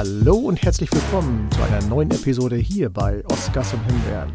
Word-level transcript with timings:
Hallo 0.00 0.34
und 0.36 0.62
herzlich 0.62 0.90
willkommen 0.90 1.46
zu 1.50 1.60
einer 1.62 1.84
neuen 1.84 2.10
Episode 2.10 2.56
hier 2.56 2.88
bei 2.88 3.22
Oscars 3.26 3.74
und 3.74 3.84
Himbeeren. 3.84 4.32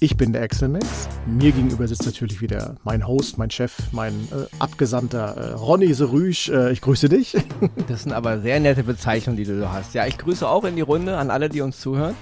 Ich 0.00 0.16
bin 0.16 0.32
der 0.32 0.42
Axel 0.42 0.68
Max. 0.68 1.08
Mir 1.24 1.52
gegenüber 1.52 1.86
sitzt 1.86 2.04
natürlich 2.04 2.40
wieder 2.40 2.74
mein 2.82 3.06
Host, 3.06 3.38
mein 3.38 3.48
Chef, 3.48 3.76
mein 3.92 4.12
äh, 4.32 4.46
Abgesandter 4.58 5.36
äh, 5.36 5.52
Ronny 5.52 5.94
Serüsch. 5.94 6.48
Äh, 6.48 6.72
ich 6.72 6.80
grüße 6.80 7.08
dich. 7.08 7.36
Das 7.86 8.02
sind 8.02 8.12
aber 8.12 8.40
sehr 8.40 8.58
nette 8.58 8.82
Bezeichnungen, 8.82 9.36
die 9.36 9.44
du 9.44 9.70
hast. 9.70 9.94
Ja, 9.94 10.04
ich 10.04 10.18
grüße 10.18 10.48
auch 10.48 10.64
in 10.64 10.74
die 10.74 10.82
Runde 10.82 11.16
an 11.16 11.30
alle, 11.30 11.48
die 11.48 11.60
uns 11.60 11.78
zuhören. 11.78 12.16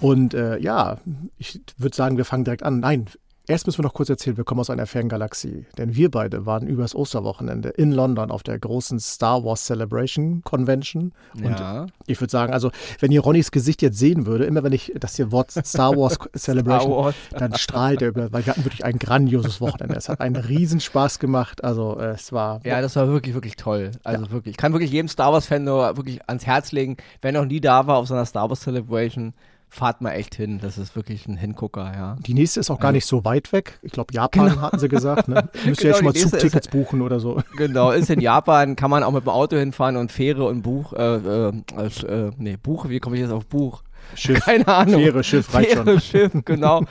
Und 0.00 0.32
äh, 0.32 0.56
ja, 0.60 0.96
ich 1.36 1.60
würde 1.76 1.94
sagen, 1.94 2.16
wir 2.16 2.24
fangen 2.24 2.44
direkt 2.44 2.62
an. 2.62 2.80
Nein, 2.80 3.04
Erst 3.50 3.66
müssen 3.66 3.78
wir 3.78 3.82
noch 3.82 3.94
kurz 3.94 4.08
erzählen, 4.08 4.36
wir 4.36 4.44
kommen 4.44 4.60
aus 4.60 4.70
einer 4.70 4.86
Ferngalaxie. 4.86 5.66
Denn 5.76 5.96
wir 5.96 6.08
beide 6.10 6.46
waren 6.46 6.68
übers 6.68 6.94
Osterwochenende 6.94 7.70
in 7.70 7.90
London 7.90 8.30
auf 8.30 8.44
der 8.44 8.58
großen 8.58 9.00
Star 9.00 9.44
Wars 9.44 9.64
Celebration 9.64 10.42
Convention. 10.44 11.12
Und 11.34 11.58
Ja. 11.58 11.86
ich 12.06 12.20
würde 12.20 12.30
sagen, 12.30 12.52
also, 12.52 12.70
wenn 13.00 13.10
ihr 13.10 13.20
Ronnys 13.20 13.50
Gesicht 13.50 13.82
jetzt 13.82 13.98
sehen 13.98 14.24
würde, 14.26 14.44
immer 14.44 14.62
wenn 14.62 14.72
ich 14.72 14.92
das 15.00 15.16
hier 15.16 15.32
Wort 15.32 15.50
Star 15.50 15.96
Wars 15.96 16.16
Celebration, 16.36 16.92
Wars. 16.92 17.14
dann 17.36 17.54
strahlt 17.56 18.02
er 18.02 18.08
über, 18.10 18.32
weil 18.32 18.46
wir 18.46 18.52
hatten 18.52 18.64
wirklich 18.64 18.84
ein 18.84 18.98
grandioses 19.00 19.60
Wochenende. 19.60 19.96
Es 19.96 20.08
hat 20.08 20.20
einen 20.20 20.36
Riesenspaß 20.36 21.18
gemacht. 21.18 21.64
Also, 21.64 21.98
äh, 21.98 22.10
es 22.10 22.32
war. 22.32 22.60
Ja, 22.64 22.80
das 22.80 22.94
war 22.94 23.08
wirklich, 23.08 23.34
wirklich 23.34 23.56
toll. 23.56 23.90
Also 24.04 24.30
wirklich. 24.30 24.52
Ich 24.52 24.58
kann 24.58 24.72
wirklich 24.72 24.92
jedem 24.92 25.08
Star 25.08 25.32
Wars-Fan 25.32 25.64
nur 25.64 25.96
wirklich 25.96 26.20
ans 26.28 26.46
Herz 26.46 26.70
legen, 26.70 26.96
wenn 27.20 27.34
er 27.34 27.40
noch 27.42 27.48
nie 27.48 27.60
da 27.60 27.86
war 27.88 27.96
auf 27.96 28.06
so 28.06 28.14
einer 28.14 28.26
Star 28.26 28.48
Wars 28.48 28.60
Celebration, 28.60 29.34
fahrt 29.70 30.00
mal 30.00 30.10
echt 30.10 30.34
hin. 30.34 30.58
Das 30.60 30.76
ist 30.78 30.96
wirklich 30.96 31.26
ein 31.28 31.36
Hingucker, 31.36 31.92
ja. 31.94 32.16
Die 32.26 32.34
nächste 32.34 32.60
ist 32.60 32.70
auch 32.70 32.80
gar 32.80 32.92
nicht 32.92 33.06
so 33.06 33.24
weit 33.24 33.52
weg. 33.52 33.78
Ich 33.82 33.92
glaube, 33.92 34.12
Japan 34.12 34.60
hatten 34.60 34.78
sie 34.78 34.88
gesagt. 34.88 35.28
Ne? 35.28 35.48
Müsst 35.64 35.82
ihr 35.82 35.84
Genau, 35.84 35.88
ja 35.90 35.94
schon 35.94 36.04
mal 36.04 36.10
nächste 36.12 36.36
ist- 36.36 36.42
Zugtickets 36.42 36.68
buchen 36.68 37.00
oder 37.02 37.20
so. 37.20 37.40
Genau, 37.56 37.90
ist 37.92 38.10
in 38.10 38.20
Japan, 38.20 38.76
kann 38.76 38.90
man 38.90 39.02
auch 39.04 39.12
mit 39.12 39.24
dem 39.24 39.28
Auto 39.30 39.56
hinfahren 39.56 39.96
und 39.96 40.10
Fähre 40.12 40.44
und 40.44 40.62
Buch, 40.62 40.92
äh, 40.92 41.16
äh, 41.16 41.52
äh, 41.78 42.06
äh, 42.06 42.30
nee, 42.36 42.56
Buch, 42.56 42.88
wie 42.88 42.98
komme 43.00 43.16
ich 43.16 43.22
jetzt 43.22 43.32
auf 43.32 43.46
Buch? 43.46 43.82
Schiff. 44.14 44.40
Keine 44.44 44.66
Ahnung. 44.68 45.00
Fähre, 45.00 45.24
Schiff 45.24 45.52
reicht 45.54 45.70
Fähre, 45.70 45.84
schon. 45.92 46.00
Schiff, 46.00 46.32
genau. 46.44 46.82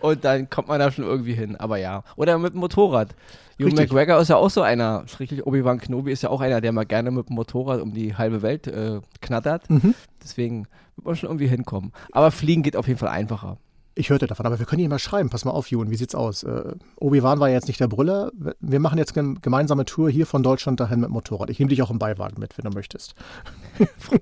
Und 0.00 0.24
dann 0.24 0.48
kommt 0.50 0.68
man 0.68 0.80
da 0.80 0.90
schon 0.90 1.04
irgendwie 1.04 1.34
hin. 1.34 1.56
Aber 1.56 1.76
ja. 1.76 2.02
Oder 2.16 2.38
mit 2.38 2.54
dem 2.54 2.60
Motorrad. 2.60 3.14
Hugh. 3.58 3.74
McGregor 3.74 4.20
ist 4.20 4.28
ja 4.28 4.36
auch 4.36 4.50
so 4.50 4.62
einer, 4.62 5.04
schräglich 5.06 5.46
Obi-Wan 5.46 5.78
Kenobi 5.78 6.10
ist 6.10 6.22
ja 6.22 6.30
auch 6.30 6.40
einer, 6.40 6.60
der 6.60 6.72
mal 6.72 6.84
gerne 6.84 7.10
mit 7.10 7.28
dem 7.28 7.36
Motorrad 7.36 7.80
um 7.80 7.92
die 7.92 8.16
halbe 8.16 8.42
Welt 8.42 8.66
äh, 8.66 9.00
knattert. 9.20 9.70
Mhm. 9.70 9.94
Deswegen 10.22 10.66
wird 10.96 11.06
man 11.06 11.16
schon 11.16 11.28
irgendwie 11.28 11.46
hinkommen. 11.46 11.92
Aber 12.10 12.30
fliegen 12.30 12.62
geht 12.62 12.76
auf 12.76 12.88
jeden 12.88 12.98
Fall 12.98 13.10
einfacher. 13.10 13.58
Ich 13.96 14.10
hörte 14.10 14.26
davon, 14.26 14.44
aber 14.44 14.58
wir 14.58 14.66
können 14.66 14.82
ihn 14.82 14.90
mal 14.90 14.98
schreiben. 14.98 15.30
Pass 15.30 15.44
mal 15.44 15.52
auf, 15.52 15.70
Jun, 15.70 15.90
wie 15.90 15.96
sieht's 15.96 16.14
aus? 16.14 16.42
Äh, 16.42 16.74
Obi-Wan 16.96 17.38
war 17.38 17.48
ja 17.48 17.54
jetzt 17.54 17.68
nicht 17.68 17.78
der 17.78 17.86
Brüller. 17.86 18.32
Wir 18.60 18.80
machen 18.80 18.98
jetzt 18.98 19.16
eine 19.16 19.34
gemeinsame 19.34 19.84
Tour 19.84 20.10
hier 20.10 20.26
von 20.26 20.42
Deutschland 20.42 20.80
dahin 20.80 21.00
mit 21.00 21.10
Motorrad. 21.10 21.48
Ich 21.50 21.60
nehme 21.60 21.68
dich 21.68 21.80
auch 21.82 21.90
im 21.90 21.98
Beiwagen 22.00 22.40
mit, 22.40 22.58
wenn 22.58 22.68
du 22.68 22.76
möchtest. 22.76 23.14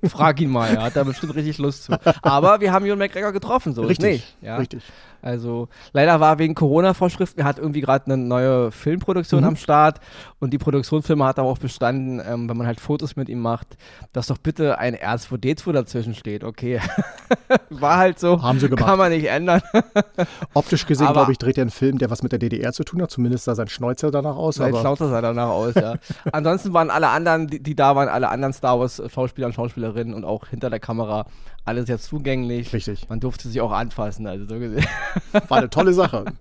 Frag 0.05 0.41
ihn 0.41 0.51
mal, 0.51 0.69
er 0.69 0.83
hat 0.83 0.97
da 0.97 1.05
bestimmt 1.05 1.34
richtig 1.34 1.59
Lust 1.59 1.84
zu. 1.84 1.98
Aber 2.23 2.61
wir 2.61 2.73
haben 2.73 2.84
Ewan 2.84 2.98
McGregor 2.98 3.33
getroffen, 3.33 3.73
so 3.75 3.83
Richtig, 3.83 4.12
nicht. 4.12 4.37
Ja? 4.42 4.56
richtig. 4.56 4.83
Also 5.23 5.69
leider 5.92 6.20
war 6.20 6.39
wegen 6.39 6.55
Corona-Vorschriften, 6.55 7.41
er 7.41 7.47
hat 7.47 7.59
irgendwie 7.59 7.81
gerade 7.81 8.06
eine 8.06 8.17
neue 8.17 8.70
Filmproduktion 8.73 9.41
Mhm. 9.42 9.47
am 9.48 9.56
Start 9.56 10.01
und 10.41 10.53
die 10.53 10.59
Produktionsfirma 10.59 11.29
hat 11.29 11.39
darauf 11.39 11.61
bestanden, 11.61 12.20
ähm, 12.27 12.48
wenn 12.48 12.56
man 12.56 12.67
halt 12.67 12.81
Fotos 12.81 13.17
mit 13.17 13.29
ihm 13.29 13.41
macht, 13.41 13.77
dass 14.12 14.27
doch 14.27 14.39
bitte 14.39 14.79
ein 14.79 14.95
R2D2 14.97 15.73
dazwischen 15.73 16.14
steht. 16.14 16.42
Okay, 16.45 16.81
war 17.70 17.97
halt 17.98 18.19
so, 18.19 18.42
Haben 18.42 18.59
sie 18.59 18.69
gemacht. 18.69 18.84
kann 18.84 18.98
man 18.98 19.11
nicht 19.12 19.27
ändern. 19.27 19.62
Optisch 20.55 20.87
gesehen, 20.87 21.12
glaube 21.12 21.33
ich, 21.33 21.39
dreht 21.39 21.57
er 21.59 21.62
einen 21.62 21.70
Film, 21.70 21.98
der 21.98 22.11
was 22.11 22.23
mit 22.23 22.33
der 22.33 22.39
DDR 22.39 22.73
zu 22.73 22.84
tun 22.84 23.01
hat. 23.03 23.11
Zumindest 23.11 23.45
sah 23.45 23.55
sein 23.55 23.69
Schnäuzer 23.69 24.11
danach 24.11 24.36
aus. 24.36 24.57
Sein 24.57 24.70
Aber 24.73 24.81
Schnauzer 24.81 25.09
sah 25.09 25.20
danach 25.20 25.48
aus, 25.48 25.75
ja. 25.75 25.95
Ansonsten 26.33 26.74
waren 26.74 26.91
alle 26.91 27.08
anderen, 27.08 27.47
die, 27.47 27.63
die 27.63 27.74
da 27.74 27.95
waren, 27.97 28.08
alle 28.08 28.29
anderen 28.29 28.52
Star 28.52 28.79
Wars 28.80 29.02
Schauspieler 29.13 29.47
und 29.47 29.52
Schauspielerinnen 29.55 30.14
und 30.14 30.24
auch 30.24 30.48
hinter 30.48 30.68
der 30.70 30.80
Kamera 30.80 31.27
alle 31.64 31.86
sehr 31.86 31.98
zugänglich. 31.98 32.73
Richtig. 32.73 33.08
Man 33.08 33.20
durfte 33.20 33.48
sich 33.48 33.61
auch 33.61 33.73
anfassen, 33.73 34.27
also 34.27 34.46
so 34.46 34.58
gesehen. 34.58 34.84
war 35.48 35.58
eine 35.58 35.70
tolle 35.70 35.92
Sache. 35.92 36.24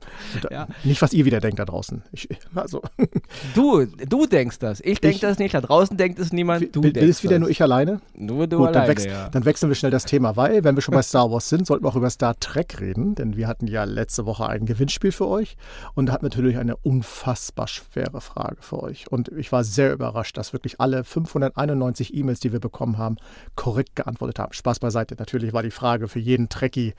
Ja. 0.50 0.68
Nicht, 0.84 1.02
was 1.02 1.14
ihr 1.14 1.26
wieder 1.26 1.40
denkt 1.40 1.60
da 1.60 1.66
draußen. 1.66 2.04
Ich, 2.12 2.28
also, 2.56 2.82
Du, 3.56 3.86
du 3.86 4.26
denkst 4.26 4.60
das. 4.60 4.82
Ich 4.82 5.00
denke 5.00 5.20
das 5.20 5.40
nicht. 5.40 5.54
Da 5.54 5.62
draußen 5.62 5.96
denkt 5.98 6.20
es 6.20 6.34
niemand. 6.34 6.76
Du 6.76 6.82
es 6.84 7.24
wieder 7.24 7.34
das. 7.34 7.40
nur 7.40 7.50
ich 7.50 7.62
alleine? 7.62 8.02
Nur 8.16 8.48
du 8.48 8.58
Gut, 8.58 8.68
dann, 8.68 8.76
alleine, 8.76 8.90
wechs 8.90 9.06
ja. 9.06 9.30
dann 9.30 9.46
wechseln 9.46 9.70
wir 9.70 9.76
schnell 9.76 9.92
das 9.92 10.06
Thema, 10.06 10.36
weil, 10.36 10.64
wenn 10.64 10.76
wir 10.76 10.82
schon 10.82 10.94
bei 10.94 11.02
Star 11.02 11.32
Wars 11.32 11.50
sind, 11.50 11.68
sollten 11.68 11.86
wir 11.86 11.90
auch 11.90 11.96
über 11.96 12.10
Star 12.10 12.38
Trek 12.40 12.80
reden, 12.80 13.16
denn 13.16 13.36
wir 13.36 13.48
hatten 13.48 13.68
ja 13.68 13.84
letzte 13.84 14.26
Woche 14.26 14.48
ein 14.48 14.66
Gewinnspiel 14.66 15.12
für 15.12 15.28
euch 15.28 15.58
und 15.94 16.08
da 16.08 16.14
hatten 16.14 16.24
wir 16.24 16.30
natürlich 16.30 16.58
eine 16.58 16.76
unfassbar 16.78 17.68
schwere 17.68 18.22
Frage 18.22 18.58
für 18.60 18.82
euch. 18.82 19.12
Und 19.12 19.30
ich 19.30 19.52
war 19.52 19.64
sehr 19.64 19.94
überrascht, 19.94 20.38
dass 20.38 20.54
wirklich 20.54 20.80
alle 20.80 21.04
591 21.04 22.16
E-Mails, 22.16 22.40
die 22.40 22.52
wir 22.52 22.60
bekommen 22.60 22.98
haben, 22.98 23.18
korrekt 23.56 23.96
geantwortet 23.96 24.40
haben. 24.40 24.54
Spaß 24.54 24.80
beiseite. 24.80 25.11
Natürlich 25.20 25.54
war 25.54 25.64
die 25.64 25.72
Frage 25.72 26.08
für 26.08 26.20
jeden 26.20 26.50
Trekkie 26.50 26.94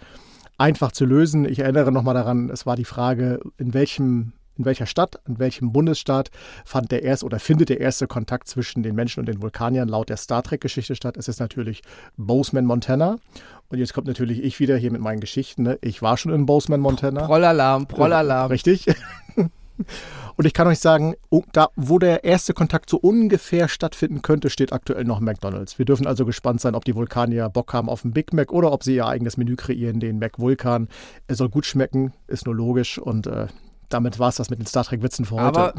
einfach 0.58 0.92
zu 0.92 1.04
lösen. 1.04 1.44
Ich 1.44 1.60
erinnere 1.60 1.92
nochmal 1.92 2.14
daran, 2.14 2.50
es 2.50 2.66
war 2.66 2.76
die 2.76 2.84
Frage, 2.84 3.40
in 3.58 3.74
welchem 3.74 4.32
in 4.58 4.66
welcher 4.66 4.84
Stadt, 4.84 5.18
in 5.26 5.38
welchem 5.38 5.72
Bundesstaat 5.72 6.30
fand 6.64 6.92
der 6.92 7.02
erste 7.02 7.24
oder 7.24 7.38
findet 7.38 7.70
der 7.70 7.80
erste 7.80 8.06
Kontakt 8.06 8.48
zwischen 8.48 8.82
den 8.82 8.94
Menschen 8.94 9.20
und 9.20 9.26
den 9.26 9.40
Vulkaniern 9.40 9.88
laut 9.88 10.10
der 10.10 10.18
Star 10.18 10.42
Trek-Geschichte 10.42 10.94
statt? 10.94 11.16
Es 11.16 11.26
ist 11.26 11.40
natürlich 11.40 11.80
Bozeman, 12.18 12.66
Montana. 12.66 13.16
Und 13.70 13.78
jetzt 13.78 13.94
kommt 13.94 14.06
natürlich 14.06 14.42
ich 14.42 14.60
wieder 14.60 14.76
hier 14.76 14.92
mit 14.92 15.00
meinen 15.00 15.20
Geschichten. 15.20 15.62
Ne? 15.62 15.78
Ich 15.80 16.02
war 16.02 16.18
schon 16.18 16.32
in 16.32 16.44
Bozeman, 16.44 16.80
Montana. 16.80 17.24
Prollalarm, 17.24 17.86
Prollalarm. 17.86 18.50
Richtig. 18.50 18.86
Und 20.36 20.46
ich 20.46 20.54
kann 20.54 20.66
euch 20.66 20.78
sagen, 20.78 21.14
oh, 21.30 21.42
da, 21.52 21.68
wo 21.76 21.98
der 21.98 22.24
erste 22.24 22.54
Kontakt 22.54 22.88
so 22.88 22.96
ungefähr 22.96 23.68
stattfinden 23.68 24.22
könnte, 24.22 24.50
steht 24.50 24.72
aktuell 24.72 25.04
noch 25.04 25.20
McDonalds. 25.20 25.78
Wir 25.78 25.84
dürfen 25.84 26.06
also 26.06 26.24
gespannt 26.24 26.60
sein, 26.60 26.74
ob 26.74 26.84
die 26.84 26.94
Vulkanier 26.94 27.48
Bock 27.48 27.72
haben 27.72 27.88
auf 27.88 28.04
einen 28.04 28.12
Big 28.12 28.32
Mac 28.32 28.52
oder 28.52 28.72
ob 28.72 28.82
sie 28.84 28.96
ihr 28.96 29.06
eigenes 29.06 29.36
Menü 29.36 29.56
kreieren, 29.56 30.00
den 30.00 30.18
Mac 30.18 30.38
Vulkan. 30.38 30.88
Er 31.26 31.34
soll 31.34 31.48
gut 31.48 31.66
schmecken, 31.66 32.12
ist 32.28 32.46
nur 32.46 32.54
logisch. 32.54 32.98
Und 32.98 33.26
äh, 33.26 33.48
damit 33.92 34.18
war 34.18 34.28
es 34.28 34.36
das 34.36 34.50
mit 34.50 34.58
den 34.58 34.66
Star 34.66 34.84
Trek-Witzen 34.84 35.24
für 35.24 35.36
heute. 35.36 35.44
Aber 35.46 35.74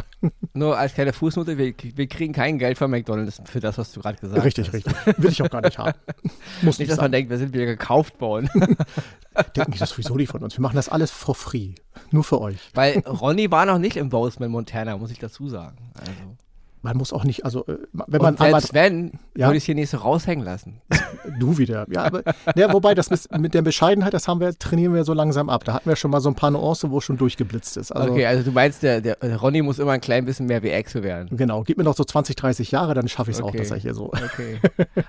nur 0.53 0.78
als 0.78 0.94
kleine 0.94 1.13
Fußnote, 1.13 1.57
wir, 1.57 1.74
wir 1.78 2.07
kriegen 2.07 2.34
kein 2.34 2.59
Geld 2.59 2.78
von 2.78 2.90
McDonalds 2.91 3.41
für 3.46 3.59
das, 3.59 3.78
was 3.78 3.91
du 3.91 4.01
gerade 4.01 4.18
gesagt 4.18 4.44
richtig, 4.44 4.68
hast. 4.68 4.74
richtig. 4.74 4.94
Will 5.18 5.31
ich 5.31 5.41
auch 5.41 5.50
gar 5.50 5.62
nicht 5.62 5.78
haben. 5.78 5.97
Muss 6.62 6.79
Nicht, 6.79 6.91
dass 6.91 6.97
man 6.97 7.06
sein. 7.06 7.12
denkt, 7.13 7.29
wir 7.29 7.38
sind 7.38 7.53
wieder 7.53 7.66
gekauft 7.66 8.19
worden. 8.22 8.50
Denken 9.56 9.72
die 9.72 9.79
das 9.79 9.90
sowieso 9.90 10.16
nicht 10.16 10.29
von 10.29 10.44
uns. 10.44 10.57
Wir 10.57 10.62
machen 10.62 10.75
das 10.75 10.90
alles 10.90 11.09
for 11.09 11.34
free. 11.34 11.73
Nur 12.12 12.23
für 12.23 12.40
euch. 12.40 12.59
Weil 12.73 13.00
Ronny 13.00 13.50
war 13.50 13.66
noch 13.66 13.79
nicht 13.79 13.97
im 13.97 14.09
Bozeman, 14.09 14.52
Montana, 14.52 14.97
muss 14.97 15.12
ich 15.12 15.19
dazu 15.19 15.50
sagen. 15.50 15.78
Also. 16.00 16.38
Man 16.85 16.97
muss 16.97 17.11
auch 17.13 17.23
nicht, 17.23 17.45
also 17.45 17.66
äh, 17.66 17.77
wenn 17.94 18.21
man 18.21 18.33
Und 18.35 18.41
einmal 18.41 18.59
selbst 18.61 18.73
wenn, 18.73 19.13
Ja. 19.35 19.47
würde 19.47 19.57
ich 19.57 19.63
es 19.63 19.66
hier 19.66 19.73
nicht 19.75 19.89
so 19.89 19.97
raushängen 19.97 20.44
lassen. 20.45 20.81
Du 21.39 21.57
wieder. 21.57 21.85
Ja, 21.89 22.03
aber 22.03 22.21
ja, 22.55 22.73
wobei, 22.73 22.94
das 22.95 23.09
mit, 23.09 23.39
mit 23.39 23.53
der 23.53 23.61
Bescheidenheit, 23.61 24.13
das 24.13 24.27
haben 24.27 24.41
wir, 24.41 24.57
trainieren 24.59 24.93
wir 24.93 25.05
so 25.05 25.13
langsam 25.13 25.49
ab. 25.49 25.63
Da 25.63 25.73
hatten 25.73 25.88
wir 25.88 25.95
schon 25.95 26.11
mal 26.11 26.19
so 26.19 26.27
ein 26.27 26.35
paar 26.35 26.51
Nuancen, 26.51 26.91
wo 26.91 26.97
es 26.97 27.05
schon 27.05 27.16
durchgeblitzt 27.16 27.77
ist. 27.77 27.93
Also 27.93 28.11
okay, 28.11 28.25
also 28.25 28.43
du 28.43 28.51
meinst, 28.51 28.83
der, 28.83 28.99
der 28.99 29.16
Ronny 29.39 29.61
muss 29.61 29.79
immer 29.79 29.93
ein 29.93 30.01
klein 30.01 30.25
bisschen 30.25 30.47
mehr 30.47 30.61
wie 30.63 30.73
Axel 30.73 31.01
werden. 31.01 31.29
genau, 31.38 31.63
gib 31.63 31.77
mir 31.77 31.85
noch 31.85 31.95
so 31.95 32.03
20, 32.03 32.35
30 32.35 32.72
Jahre, 32.72 32.93
dann 32.93 33.07
schaffe 33.07 33.31
ich 33.31 33.38
es 33.38 33.41
auch, 33.43 33.47
Okay. 33.49 33.59
dass 33.59 33.72
er 33.72 33.77
hier 33.77 33.93
so. 33.93 34.07
Okay. 34.07 34.59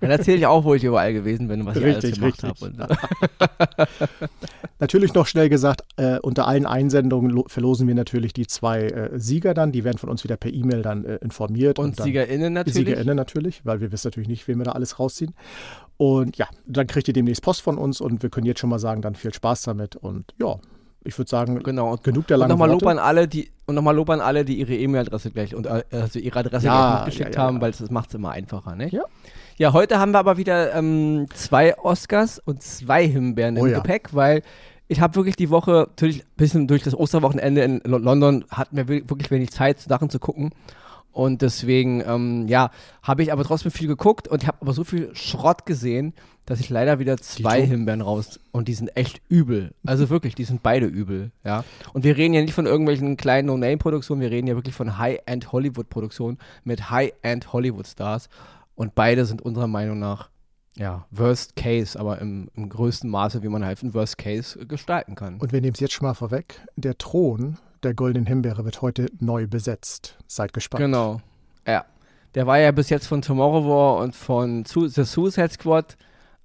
Dann 0.01 0.11
erzähle 0.11 0.37
ich 0.39 0.47
auch, 0.47 0.63
wo 0.63 0.75
ich 0.75 0.85
überall 0.85 1.13
gewesen 1.13 1.49
bin 1.49 1.63
und 1.63 1.67
was 1.67 1.77
ich 1.79 1.83
Richtig, 1.85 2.23
alles 2.23 2.39
gemacht 2.39 2.79
habe. 2.79 3.89
Natürlich 4.79 5.15
noch 5.15 5.27
schnell 5.27 5.49
gesagt, 5.49 5.83
äh, 5.97 6.19
unter 6.21 6.47
allen 6.47 6.67
Einsendungen 6.67 7.31
lo- 7.31 7.45
verlosen 7.49 7.89
wir 7.89 7.95
natürlich 7.95 8.33
die 8.33 8.47
zwei 8.47 8.83
äh, 8.83 9.19
Sieger 9.19 9.55
dann. 9.55 9.73
Die 9.73 9.83
werden 9.85 9.99
von 9.99 10.11
uns 10.11 10.25
wieder 10.25 10.37
per 10.37 10.53
E-Mail 10.53 10.83
dann 10.83 11.05
äh, 11.05 11.17
informiert. 11.17 11.64
Und 11.73 11.99
dann, 11.99 12.05
SiegerInnen 12.07 12.53
natürlich. 12.53 12.77
SiegerInnen 12.77 13.17
natürlich, 13.17 13.65
weil 13.65 13.81
wir 13.81 13.91
wissen 13.93 14.07
natürlich 14.09 14.29
nicht, 14.29 14.47
wen 14.49 14.59
wir 14.59 14.65
da 14.65 14.73
alles 14.73 14.99
rausziehen. 14.99 15.35
Und 15.97 16.37
ja, 16.37 16.47
dann 16.67 16.87
kriegt 16.87 17.09
ihr 17.09 17.15
demnächst 17.15 17.43
Post 17.43 17.63
von 17.63 17.79
uns 17.79 18.01
und 18.01 18.23
wir 18.23 18.31
können 18.31 18.47
jetzt 18.47 18.61
schon 18.61 18.71
mal 18.71 18.79
sagen, 18.79 19.01
dann 19.03 19.15
viel 19.15 19.33
Spaß 19.33 19.63
damit. 19.63 19.97
Und 19.97 20.35
ja, 20.41 20.57
ich 21.05 21.17
würde 21.19 21.29
sagen, 21.31 21.63
Genau. 21.63 21.93
Und, 21.93 22.03
genug 22.03 22.27
der 22.27 22.37
und 22.37 22.41
langen 22.41 22.51
nochmal 22.51 22.69
Lob 22.71 22.83
Worte. 22.83 22.99
an 23.01 23.07
alle, 23.07 23.29
die 23.29 23.51
und 23.67 23.75
nochmal 23.77 23.95
Lob 23.95 24.11
an 24.11 24.21
alle, 24.21 24.45
die 24.45 24.59
ihre 24.59 24.75
E-Mail-Adresse 24.75 25.31
gleich 25.31 25.55
und 25.55 25.67
äh, 25.67 25.83
also 25.91 26.19
ihre 26.19 26.39
Adresse 26.41 26.67
Ja, 26.67 26.91
gleich 26.97 27.05
mitgeschickt 27.07 27.35
ja, 27.37 27.41
ja, 27.43 27.47
haben, 27.47 27.61
weil 27.61 27.71
das 27.73 27.91
macht 27.91 28.09
es 28.09 28.15
immer 28.15 28.31
einfacher, 28.31 28.75
nicht? 28.75 28.93
Ja. 28.93 29.05
Ja, 29.57 29.73
heute 29.73 29.99
haben 30.01 30.13
wir 30.13 30.19
aber 30.19 30.37
wieder 30.37 30.75
ähm, 30.75 31.29
zwei 31.35 31.79
Oscars 31.79 32.41
und 32.41 32.63
zwei 32.63 33.07
Himbeeren 33.07 33.57
Oh 33.59 33.67
im. 33.67 33.75
Gepäck, 33.75 34.09
weil 34.13 34.43
ich 34.89 35.01
habe 35.01 35.15
wirklich 35.15 35.37
die 35.37 35.49
Woche, 35.49 35.87
natürlich 35.89 36.23
ein 36.25 36.37
bisschen 36.37 36.67
durch 36.67 36.83
das 36.83 36.95
Osterwochenende 36.99 37.63
in 37.63 37.81
Lo- 37.85 37.99
London, 37.99 38.45
hatten 38.51 38.77
wir- 38.77 38.89
wirklich 38.89 39.31
wenig 39.31 39.51
Zeit, 39.51 39.79
Sachen 39.81 40.11
zu 40.11 40.19
gucken. 40.19 40.51
Und 41.15 41.43
deswegen, 41.43 42.03
ähm, 42.05 42.49
ja, 42.49 42.71
habe 43.03 43.23
ich 43.23 43.33
aber 43.33 43.45
trotzdem 43.45 43.71
viel 43.71 43.87
geguckt 43.87 44.27
und 44.27 44.43
ich 44.43 44.49
habe 44.49 44.59
aber 44.61 44.73
so 44.73 44.83
viel 44.83 45.15
Schrott 45.15 45.65
gesehen, 45.65 46.13
dass 46.45 46.59
ich 46.59 46.71
leider 46.71 46.99
wieder 46.99 47.17
zwei 47.19 47.61
Dito? 47.61 47.71
Himbeeren 47.71 48.01
raus 48.01 48.41
und 48.51 48.67
die 48.67 48.75
sind 48.75 48.97
echt 48.97 49.23
übel. 49.29 49.73
Also 49.87 50.11
wirklich, 50.11 50.35
die 50.35 50.43
sind 50.43 50.65
beide 50.65 50.87
übel, 50.87 51.31
ja. 51.45 51.65
Und 51.93 52.03
wir 52.03 52.17
reden 52.17 52.35
ja 52.35 52.43
nicht 52.43 52.53
von 52.53 52.67
irgendwelchen 52.67 53.17
kleinen 53.17 53.47
No-Name-Produktionen, 53.47 54.21
wir 54.21 54.33
reden 54.33 54.49
ja 54.49 54.57
wirklich 54.57 54.75
von 54.75 54.99
High-End 54.99 55.53
Hollywood-Produktionen 55.53 56.39
mit 56.65 56.91
High-End 56.91 57.53
Hollywood-Stars 57.53 58.29
und 58.75 58.97
beide 58.97 59.25
sind 59.25 59.41
unserer 59.41 59.69
Meinung 59.69 60.01
nach 60.01 60.31
ja, 60.77 61.07
Worst 61.13 61.55
Case, 61.55 61.99
aber 61.99 62.21
im, 62.21 62.49
im 62.57 62.69
größten 62.69 63.09
Maße, 63.09 63.45
wie 63.45 63.49
man 63.49 63.65
halt 63.65 63.81
einen 63.83 63.95
Worst 63.95 64.19
Case 64.19 64.67
gestalten 64.67 65.15
kann. 65.15 65.39
Und 65.39 65.53
wir 65.53 65.61
nehmen 65.61 65.75
es 65.75 65.81
jetzt 65.81 65.93
schon 65.93 66.09
mal 66.09 66.15
vorweg. 66.15 66.61
Der 66.75 66.99
Thron 66.99 67.59
der 67.85 67.95
Goldenen 67.95 68.27
Himbeere 68.27 68.65
wird 68.65 68.83
heute 68.83 69.07
neu 69.21 69.47
besetzt. 69.47 70.17
Seid 70.27 70.53
gespannt. 70.53 70.83
Genau. 70.83 71.21
Ja. 71.67 71.85
Der 72.35 72.47
war 72.47 72.59
ja 72.59 72.73
bis 72.73 72.91
jetzt 72.91 73.07
von 73.07 73.23
Tomorrow 73.23 73.69
War 73.69 73.99
und 73.99 74.17
von 74.17 74.65
Su 74.65 74.89
The 74.89 75.05
Suicide 75.05 75.51
Squad 75.51 75.97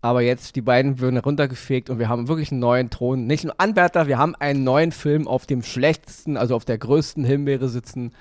Aber 0.01 0.21
jetzt, 0.21 0.55
die 0.55 0.61
beiden 0.61 0.99
würden 0.99 1.17
runtergefegt 1.17 1.89
und 1.89 1.99
wir 1.99 2.07
haben 2.07 2.27
wirklich 2.27 2.51
einen 2.51 2.61
neuen 2.61 2.89
Thron. 2.89 3.27
Nicht 3.27 3.43
nur 3.43 3.55
Anwärter, 3.57 4.07
wir 4.07 4.17
haben 4.17 4.35
einen 4.35 4.63
neuen 4.63 4.91
Film 4.91 5.27
auf 5.27 5.45
dem 5.45 5.63
schlechtesten, 5.63 6.37
also 6.37 6.55
auf 6.55 6.63
der 6.63 6.77
größten 6.77 7.23
Himbeere 7.23 7.67
sitzen. 7.69 8.13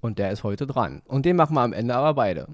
Und 0.00 0.18
der 0.18 0.32
ist 0.32 0.42
heute 0.42 0.66
dran. 0.66 1.00
Und 1.06 1.24
den 1.24 1.36
machen 1.36 1.54
wir 1.54 1.60
am 1.60 1.72
Ende 1.72 1.94
aber 1.94 2.14
beide. 2.14 2.48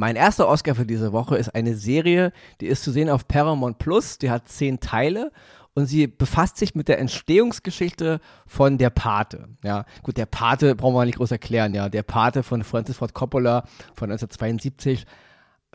Mein 0.00 0.14
erster 0.14 0.46
Oscar 0.46 0.76
für 0.76 0.86
diese 0.86 1.12
Woche 1.12 1.36
ist 1.36 1.56
eine 1.56 1.74
Serie, 1.74 2.32
die 2.60 2.68
ist 2.68 2.84
zu 2.84 2.92
sehen 2.92 3.10
auf 3.10 3.26
Paramount 3.26 3.78
Plus. 3.78 4.16
Die 4.18 4.30
hat 4.30 4.48
zehn 4.48 4.78
Teile 4.78 5.32
und 5.74 5.86
sie 5.86 6.06
befasst 6.06 6.56
sich 6.56 6.76
mit 6.76 6.86
der 6.86 7.00
Entstehungsgeschichte 7.00 8.20
von 8.46 8.78
Der 8.78 8.90
Pate. 8.90 9.48
Ja, 9.64 9.86
gut, 10.04 10.16
Der 10.16 10.26
Pate 10.26 10.76
brauchen 10.76 10.94
wir 10.94 11.04
nicht 11.04 11.18
groß 11.18 11.32
erklären. 11.32 11.74
Ja, 11.74 11.88
Der 11.88 12.04
Pate 12.04 12.44
von 12.44 12.62
Francis 12.62 12.98
Ford 12.98 13.12
Coppola 13.12 13.64
von 13.92 14.08
1972. 14.08 15.04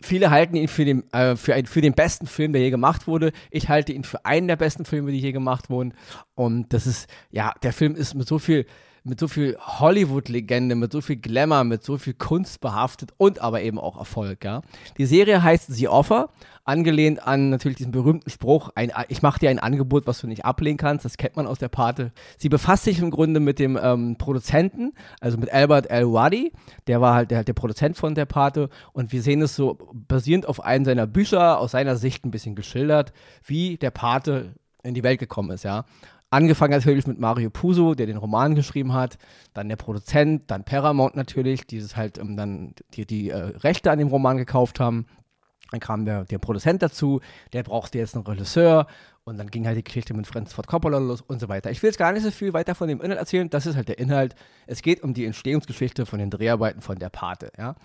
Viele 0.00 0.30
halten 0.30 0.56
ihn 0.56 0.68
für 0.68 0.86
den, 0.86 1.04
äh, 1.12 1.36
für, 1.36 1.52
ein, 1.52 1.66
für 1.66 1.82
den 1.82 1.92
besten 1.92 2.26
Film, 2.26 2.54
der 2.54 2.62
je 2.62 2.70
gemacht 2.70 3.06
wurde. 3.06 3.30
Ich 3.50 3.68
halte 3.68 3.92
ihn 3.92 4.04
für 4.04 4.24
einen 4.24 4.48
der 4.48 4.56
besten 4.56 4.86
Filme, 4.86 5.12
die 5.12 5.20
je 5.20 5.32
gemacht 5.32 5.68
wurden. 5.68 5.92
Und 6.34 6.72
das 6.72 6.86
ist, 6.86 7.10
ja, 7.30 7.52
der 7.62 7.74
Film 7.74 7.94
ist 7.94 8.14
mit 8.14 8.26
so 8.26 8.38
viel 8.38 8.64
mit 9.04 9.20
so 9.20 9.28
viel 9.28 9.56
Hollywood-Legende, 9.60 10.74
mit 10.74 10.90
so 10.90 11.02
viel 11.02 11.16
Glamour, 11.16 11.64
mit 11.64 11.84
so 11.84 11.98
viel 11.98 12.14
Kunst 12.14 12.62
behaftet 12.62 13.12
und 13.18 13.38
aber 13.38 13.60
eben 13.60 13.78
auch 13.78 13.98
Erfolg. 13.98 14.44
Ja. 14.44 14.62
Die 14.96 15.04
Serie 15.04 15.42
heißt 15.42 15.72
The 15.72 15.88
Offer, 15.88 16.30
angelehnt 16.64 17.26
an 17.26 17.50
natürlich 17.50 17.76
diesen 17.76 17.92
berühmten 17.92 18.30
Spruch, 18.30 18.70
ein, 18.74 18.90
ich 19.08 19.20
mache 19.20 19.40
dir 19.40 19.50
ein 19.50 19.58
Angebot, 19.58 20.06
was 20.06 20.22
du 20.22 20.26
nicht 20.26 20.46
ablehnen 20.46 20.78
kannst, 20.78 21.04
das 21.04 21.18
kennt 21.18 21.36
man 21.36 21.46
aus 21.46 21.58
der 21.58 21.68
Pate. 21.68 22.12
Sie 22.38 22.48
befasst 22.48 22.84
sich 22.84 22.98
im 22.98 23.10
Grunde 23.10 23.40
mit 23.40 23.58
dem 23.58 23.78
ähm, 23.80 24.16
Produzenten, 24.16 24.94
also 25.20 25.36
mit 25.36 25.52
Albert 25.52 25.90
El-Wadi, 25.90 26.52
der 26.86 27.02
war 27.02 27.14
halt 27.14 27.30
der, 27.30 27.44
der 27.44 27.52
Produzent 27.52 27.98
von 27.98 28.14
der 28.14 28.24
Pate 28.24 28.70
und 28.94 29.12
wir 29.12 29.20
sehen 29.20 29.42
es 29.42 29.54
so 29.54 29.76
basierend 29.92 30.48
auf 30.48 30.64
einem 30.64 30.86
seiner 30.86 31.06
Bücher, 31.06 31.58
aus 31.58 31.72
seiner 31.72 31.96
Sicht 31.96 32.24
ein 32.24 32.30
bisschen 32.30 32.54
geschildert, 32.54 33.12
wie 33.44 33.76
der 33.76 33.90
Pate 33.90 34.54
in 34.82 34.94
die 34.94 35.02
Welt 35.02 35.18
gekommen 35.18 35.50
ist, 35.50 35.64
ja. 35.64 35.84
Angefangen 36.34 36.72
natürlich 36.72 37.06
mit 37.06 37.20
Mario 37.20 37.48
Puzo, 37.48 37.94
der 37.94 38.06
den 38.06 38.16
Roman 38.16 38.56
geschrieben 38.56 38.92
hat, 38.92 39.18
dann 39.52 39.68
der 39.68 39.76
Produzent, 39.76 40.50
dann 40.50 40.64
Paramount 40.64 41.14
natürlich, 41.14 41.64
die 41.64 41.80
halt 41.80 42.18
ähm, 42.18 42.36
dann 42.36 42.74
die, 42.94 43.06
die 43.06 43.30
äh, 43.30 43.36
Rechte 43.36 43.92
an 43.92 44.00
dem 44.00 44.08
Roman 44.08 44.36
gekauft 44.36 44.80
haben. 44.80 45.06
Dann 45.70 45.78
kam 45.78 46.04
der, 46.04 46.24
der 46.24 46.38
Produzent 46.38 46.82
dazu, 46.82 47.20
der 47.52 47.62
brauchte 47.62 47.98
jetzt 47.98 48.16
einen 48.16 48.26
Regisseur 48.26 48.88
und 49.22 49.38
dann 49.38 49.46
ging 49.46 49.64
halt 49.64 49.76
die 49.76 49.84
Geschichte 49.84 50.12
mit 50.12 50.26
Francis 50.26 50.54
Ford 50.54 50.66
Coppola 50.66 50.98
los 50.98 51.20
und 51.20 51.38
so 51.38 51.48
weiter. 51.48 51.70
Ich 51.70 51.80
will 51.84 51.90
jetzt 51.90 51.98
gar 51.98 52.10
nicht 52.10 52.24
so 52.24 52.32
viel 52.32 52.52
weiter 52.52 52.74
von 52.74 52.88
dem 52.88 53.00
Inhalt 53.00 53.20
erzählen, 53.20 53.48
das 53.48 53.66
ist 53.66 53.76
halt 53.76 53.86
der 53.86 54.00
Inhalt. 54.00 54.34
Es 54.66 54.82
geht 54.82 55.04
um 55.04 55.14
die 55.14 55.26
Entstehungsgeschichte 55.26 56.04
von 56.04 56.18
den 56.18 56.30
Dreharbeiten 56.30 56.80
von 56.80 56.98
der 56.98 57.10
Pate, 57.10 57.52
ja. 57.56 57.76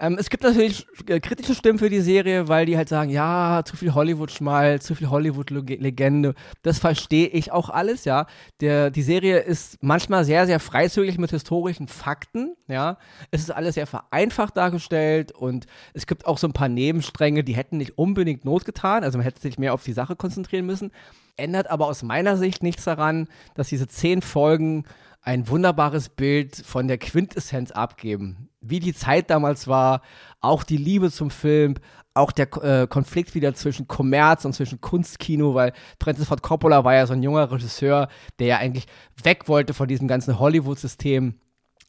Ähm, 0.00 0.16
es 0.18 0.30
gibt 0.30 0.42
natürlich 0.42 0.86
äh, 1.08 1.20
kritische 1.20 1.54
Stimmen 1.54 1.78
für 1.78 1.90
die 1.90 2.00
Serie, 2.00 2.48
weil 2.48 2.64
die 2.64 2.78
halt 2.78 2.88
sagen, 2.88 3.10
ja, 3.10 3.62
zu 3.66 3.76
viel 3.76 3.92
Hollywood-Schmal, 3.92 4.80
zu 4.80 4.94
viel 4.94 5.10
Hollywood-Legende. 5.10 6.34
Das 6.62 6.78
verstehe 6.78 7.28
ich 7.28 7.52
auch 7.52 7.68
alles, 7.68 8.06
ja. 8.06 8.26
Der, 8.60 8.90
die 8.90 9.02
Serie 9.02 9.40
ist 9.40 9.82
manchmal 9.82 10.24
sehr, 10.24 10.46
sehr 10.46 10.58
freizügig 10.58 11.18
mit 11.18 11.30
historischen 11.30 11.86
Fakten, 11.86 12.56
ja. 12.66 12.96
Es 13.30 13.42
ist 13.42 13.50
alles 13.50 13.74
sehr 13.74 13.86
vereinfacht 13.86 14.56
dargestellt 14.56 15.32
und 15.32 15.66
es 15.92 16.06
gibt 16.06 16.26
auch 16.26 16.38
so 16.38 16.46
ein 16.48 16.54
paar 16.54 16.70
Nebenstränge, 16.70 17.44
die 17.44 17.54
hätten 17.54 17.76
nicht 17.76 17.98
unbedingt 17.98 18.46
Not 18.46 18.64
getan. 18.64 19.04
Also 19.04 19.18
man 19.18 19.24
hätte 19.24 19.42
sich 19.42 19.58
mehr 19.58 19.74
auf 19.74 19.84
die 19.84 19.92
Sache 19.92 20.16
konzentrieren 20.16 20.64
müssen. 20.64 20.92
Ändert 21.36 21.70
aber 21.70 21.86
aus 21.86 22.02
meiner 22.02 22.38
Sicht 22.38 22.62
nichts 22.62 22.84
daran, 22.84 23.28
dass 23.54 23.68
diese 23.68 23.86
zehn 23.86 24.22
Folgen 24.22 24.84
ein 25.20 25.48
wunderbares 25.48 26.08
Bild 26.08 26.56
von 26.56 26.88
der 26.88 26.96
Quintessenz 26.96 27.70
abgeben. 27.70 28.49
Wie 28.60 28.80
die 28.80 28.94
Zeit 28.94 29.30
damals 29.30 29.68
war, 29.68 30.02
auch 30.40 30.64
die 30.64 30.76
Liebe 30.76 31.10
zum 31.10 31.30
Film, 31.30 31.74
auch 32.14 32.32
der 32.32 32.48
äh, 32.62 32.86
Konflikt 32.86 33.34
wieder 33.34 33.54
zwischen 33.54 33.88
Kommerz 33.88 34.44
und 34.44 34.52
zwischen 34.52 34.80
Kunstkino, 34.80 35.54
weil 35.54 35.72
Francis 36.02 36.26
Ford 36.26 36.42
Coppola 36.42 36.84
war 36.84 36.94
ja 36.94 37.06
so 37.06 37.12
ein 37.12 37.22
junger 37.22 37.50
Regisseur, 37.50 38.08
der 38.38 38.46
ja 38.46 38.56
eigentlich 38.58 38.86
weg 39.22 39.48
wollte 39.48 39.74
von 39.74 39.88
diesem 39.88 40.08
ganzen 40.08 40.38
Hollywood-System 40.38 41.34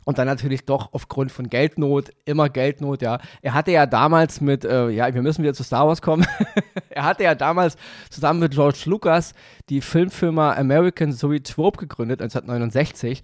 und 0.05 0.17
dann 0.17 0.27
natürlich 0.27 0.65
doch 0.65 0.93
aufgrund 0.93 1.31
von 1.31 1.49
Geldnot, 1.49 2.11
immer 2.25 2.49
Geldnot, 2.49 3.01
ja. 3.01 3.19
Er 3.41 3.53
hatte 3.53 3.71
ja 3.71 3.85
damals 3.85 4.41
mit, 4.41 4.65
äh, 4.65 4.89
ja, 4.89 5.13
wir 5.13 5.21
müssen 5.21 5.43
wieder 5.43 5.53
zu 5.53 5.63
Star 5.63 5.87
Wars 5.87 6.01
kommen. 6.01 6.25
er 6.89 7.03
hatte 7.03 7.23
ja 7.23 7.35
damals 7.35 7.75
zusammen 8.09 8.39
mit 8.39 8.53
George 8.53 8.83
Lucas 8.85 9.33
die 9.69 9.81
Filmfirma 9.81 10.53
American 10.53 11.13
Zoetrope 11.13 11.77
gegründet, 11.77 12.21
1969. 12.21 13.21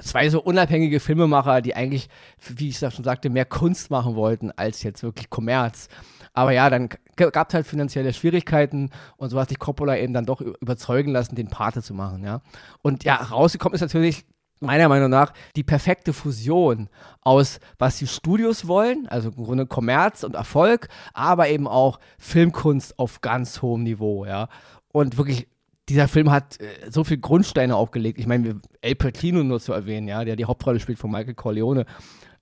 Zwei 0.00 0.28
so 0.28 0.40
unabhängige 0.40 1.00
Filmemacher, 1.00 1.60
die 1.60 1.74
eigentlich, 1.74 2.08
wie 2.48 2.68
ich 2.68 2.78
schon 2.78 3.04
sagte, 3.04 3.28
mehr 3.28 3.44
Kunst 3.44 3.90
machen 3.90 4.14
wollten 4.14 4.52
als 4.52 4.82
jetzt 4.82 5.02
wirklich 5.02 5.28
Kommerz. 5.28 5.88
Aber 6.34 6.52
ja, 6.52 6.70
dann 6.70 6.88
gab 7.16 7.48
es 7.48 7.54
halt 7.54 7.66
finanzielle 7.66 8.12
Schwierigkeiten 8.12 8.90
und 9.16 9.28
so 9.28 9.38
hat 9.38 9.50
sich 9.50 9.58
Coppola 9.58 9.98
eben 9.98 10.14
dann 10.14 10.24
doch 10.24 10.40
überzeugen 10.40 11.12
lassen, 11.12 11.34
den 11.34 11.48
Pate 11.48 11.82
zu 11.82 11.92
machen, 11.92 12.24
ja. 12.24 12.40
Und 12.80 13.04
ja, 13.04 13.16
rausgekommen 13.16 13.74
ist 13.74 13.82
natürlich 13.82 14.24
meiner 14.62 14.88
Meinung 14.88 15.10
nach 15.10 15.32
die 15.56 15.62
perfekte 15.62 16.12
Fusion 16.12 16.88
aus, 17.20 17.60
was 17.78 17.98
die 17.98 18.06
Studios 18.06 18.66
wollen, 18.66 19.06
also 19.08 19.30
im 19.30 19.44
Grunde 19.44 19.66
Kommerz 19.66 20.24
und 20.24 20.34
Erfolg, 20.34 20.88
aber 21.12 21.48
eben 21.48 21.68
auch 21.68 22.00
Filmkunst 22.18 22.98
auf 22.98 23.20
ganz 23.20 23.62
hohem 23.62 23.82
Niveau, 23.82 24.24
ja. 24.24 24.48
Und 24.92 25.16
wirklich, 25.16 25.48
dieser 25.88 26.08
Film 26.08 26.30
hat 26.30 26.60
äh, 26.60 26.90
so 26.90 27.04
viele 27.04 27.20
Grundsteine 27.20 27.76
aufgelegt. 27.76 28.18
Ich 28.18 28.26
meine, 28.26 28.60
El 28.80 28.94
Pacino 28.94 29.42
nur 29.42 29.60
zu 29.60 29.72
erwähnen, 29.72 30.08
ja, 30.08 30.24
der 30.24 30.36
die 30.36 30.44
Hauptrolle 30.44 30.80
spielt 30.80 30.98
von 30.98 31.10
Michael 31.10 31.34
Corleone. 31.34 31.86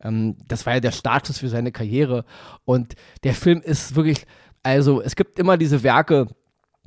Ähm, 0.02 0.36
das 0.46 0.66
war 0.66 0.74
ja 0.74 0.80
der 0.80 0.92
Status 0.92 1.38
für 1.38 1.48
seine 1.48 1.72
Karriere. 1.72 2.24
Und 2.64 2.94
der 3.24 3.34
Film 3.34 3.60
ist 3.60 3.94
wirklich, 3.94 4.26
also 4.62 5.00
es 5.00 5.16
gibt 5.16 5.38
immer 5.38 5.56
diese 5.56 5.82
Werke, 5.82 6.26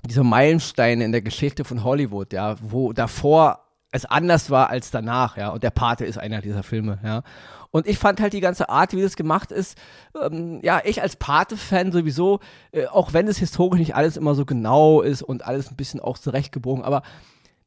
diese 0.06 0.24
Meilensteine 0.24 1.06
in 1.06 1.12
der 1.12 1.22
Geschichte 1.22 1.64
von 1.64 1.84
Hollywood, 1.84 2.34
ja, 2.34 2.56
wo 2.62 2.94
davor 2.94 3.63
es 3.94 4.06
anders 4.06 4.50
war 4.50 4.70
als 4.72 4.90
danach, 4.92 5.38
ja. 5.38 5.50
Und 5.50 5.62
der 5.64 5.70
Pate 5.70 6.04
ist 6.04 6.18
einer 6.18 6.42
dieser 6.42 6.64
Filme, 6.64 6.98
ja. 7.04 7.22
Und 7.70 7.88
ich 7.88 8.00
fand 8.00 8.20
halt 8.20 8.34
die 8.34 8.42
ganze 8.42 8.70
Art, 8.70 8.94
wie 8.94 9.02
das 9.02 9.16
gemacht 9.16 9.52
ist, 9.52 9.78
ähm, 10.20 10.60
ja, 10.64 10.82
ich 10.84 11.02
als 11.02 11.16
Pate-Fan 11.16 11.92
sowieso, 11.92 12.40
äh, 12.72 12.88
auch 12.88 13.14
wenn 13.14 13.28
es 13.28 13.38
historisch 13.38 13.80
nicht 13.80 13.96
alles 13.96 14.18
immer 14.18 14.34
so 14.34 14.46
genau 14.46 15.02
ist 15.02 15.22
und 15.22 15.46
alles 15.46 15.70
ein 15.70 15.76
bisschen 15.76 16.00
auch 16.00 16.18
zurechtgebogen, 16.18 16.84
aber 16.84 17.04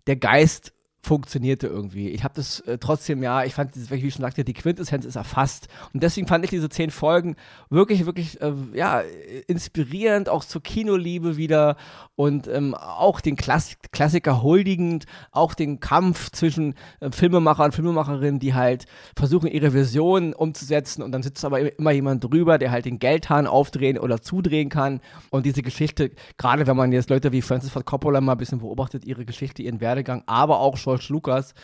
der 0.09 0.17
Geist 0.17 0.73
funktionierte 1.07 1.69
irgendwie. 1.69 2.09
Ich 2.11 2.25
habe 2.25 2.35
das 2.35 2.61
äh, 2.61 2.79
trotzdem, 2.79 3.23
ja, 3.23 3.45
ich 3.45 3.55
fand, 3.55 3.71
wie 3.91 3.95
ich 3.95 4.15
schon 4.15 4.23
sagte, 4.23 4.45
die 4.45 4.55
Quintessenz 4.55 5.05
ist 5.05 5.15
erfasst. 5.15 5.69
Und 5.95 6.03
deswegen 6.03 6.27
fand 6.27 6.45
ich 6.45 6.51
diese 6.51 6.69
zehn 6.69 6.91
Folgen 6.91 7.37
wirklich, 7.71 8.07
wirklich, 8.07 8.41
äh, 8.41 8.53
ja, 8.75 9.03
inspirierend, 9.47 10.29
auch 10.29 10.45
zur 10.45 10.63
Kinoliebe 10.63 11.37
wieder 11.37 11.77
und 12.17 12.49
ähm, 12.49 12.75
auch 12.75 13.21
den 13.21 13.37
Klass 13.37 13.77
Klassiker 13.93 14.43
huldigend, 14.43 15.07
auch 15.31 15.55
den 15.55 15.79
Kampf 15.79 16.31
zwischen 16.31 16.75
äh, 17.01 17.11
Filmemacher 17.11 17.65
und 17.65 17.73
Filmemacherinnen, 17.73 18.41
die 18.41 18.55
halt 18.55 18.87
versuchen, 19.17 19.49
ihre 19.49 19.73
Vision 19.73 20.35
umzusetzen 20.35 21.03
und 21.03 21.13
dann 21.13 21.23
sitzt 21.23 21.45
aber 21.45 21.79
immer 21.79 21.93
jemand 21.93 22.25
drüber, 22.25 22.59
der 22.59 22.73
halt 22.73 22.85
den 22.85 22.99
Geldhahn 22.99 23.47
aufdrehen 23.47 23.99
oder 23.99 24.21
zudrehen 24.21 24.71
kann. 24.71 25.01
Und 25.31 25.47
diese 25.47 25.63
Geschichte, 25.63 26.11
gerade 26.37 26.67
wenn 26.67 26.77
man 26.77 26.91
jetzt 26.91 27.11
Leute 27.11 27.31
wie 27.31 27.43
Francis 27.43 27.71
Ford 27.71 27.87
Coppola 27.87 28.21
mal 28.21 28.33
ein 28.33 28.39
bisschen 28.39 28.59
beobachtet, 28.59 29.05
ihre 29.05 29.25
Geschichte, 29.25 29.63
ihren 29.63 29.81
Werdegang, 29.81 30.25
aber 30.27 30.59
auch 30.59 30.77
schon 30.77 30.96
George 30.97 31.07
Lucas, 31.11 31.55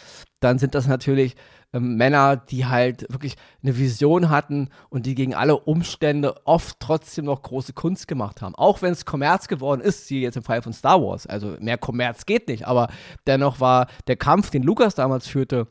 dann 0.41 0.59
sind 0.59 0.75
das 0.75 0.87
natürlich 0.87 1.37
ähm, 1.73 1.97
Männer, 1.97 2.37
die 2.37 2.67
halt 2.67 3.11
wirklich 3.11 3.37
eine 3.63 3.79
Vision 3.79 4.29
hatten 4.29 4.69
und 4.91 5.07
die 5.07 5.15
gegen 5.15 5.35
alle 5.35 5.57
Umstände 5.57 6.47
oft 6.47 6.79
trotzdem 6.81 7.25
noch 7.25 7.43
große 7.43 7.73
Kunst 7.73 8.09
gemacht 8.09 8.43
haben. 8.43 8.55
Auch 8.55 8.83
wenn 8.83 8.93
es 8.93 9.07
Kommerz 9.07 9.49
geworden 9.49 9.81
ist, 9.81 10.11
wie 10.11 10.23
jetzt 10.23 10.37
im 10.37 10.43
Fall 10.43 10.63
von 10.63 10.73
Star 10.73 11.03
Wars. 11.03 11.27
Also 11.27 11.57
mehr 11.61 11.79
Kommerz 11.79 12.27
geht 12.27 12.49
nicht, 12.49 12.67
aber 12.67 12.89
dennoch 13.27 13.61
war 13.61 13.87
der 14.07 14.17
Kampf, 14.17 14.51
den 14.51 14.63
Lucas 14.63 14.95
damals 14.95 15.27
führte, 15.27 15.67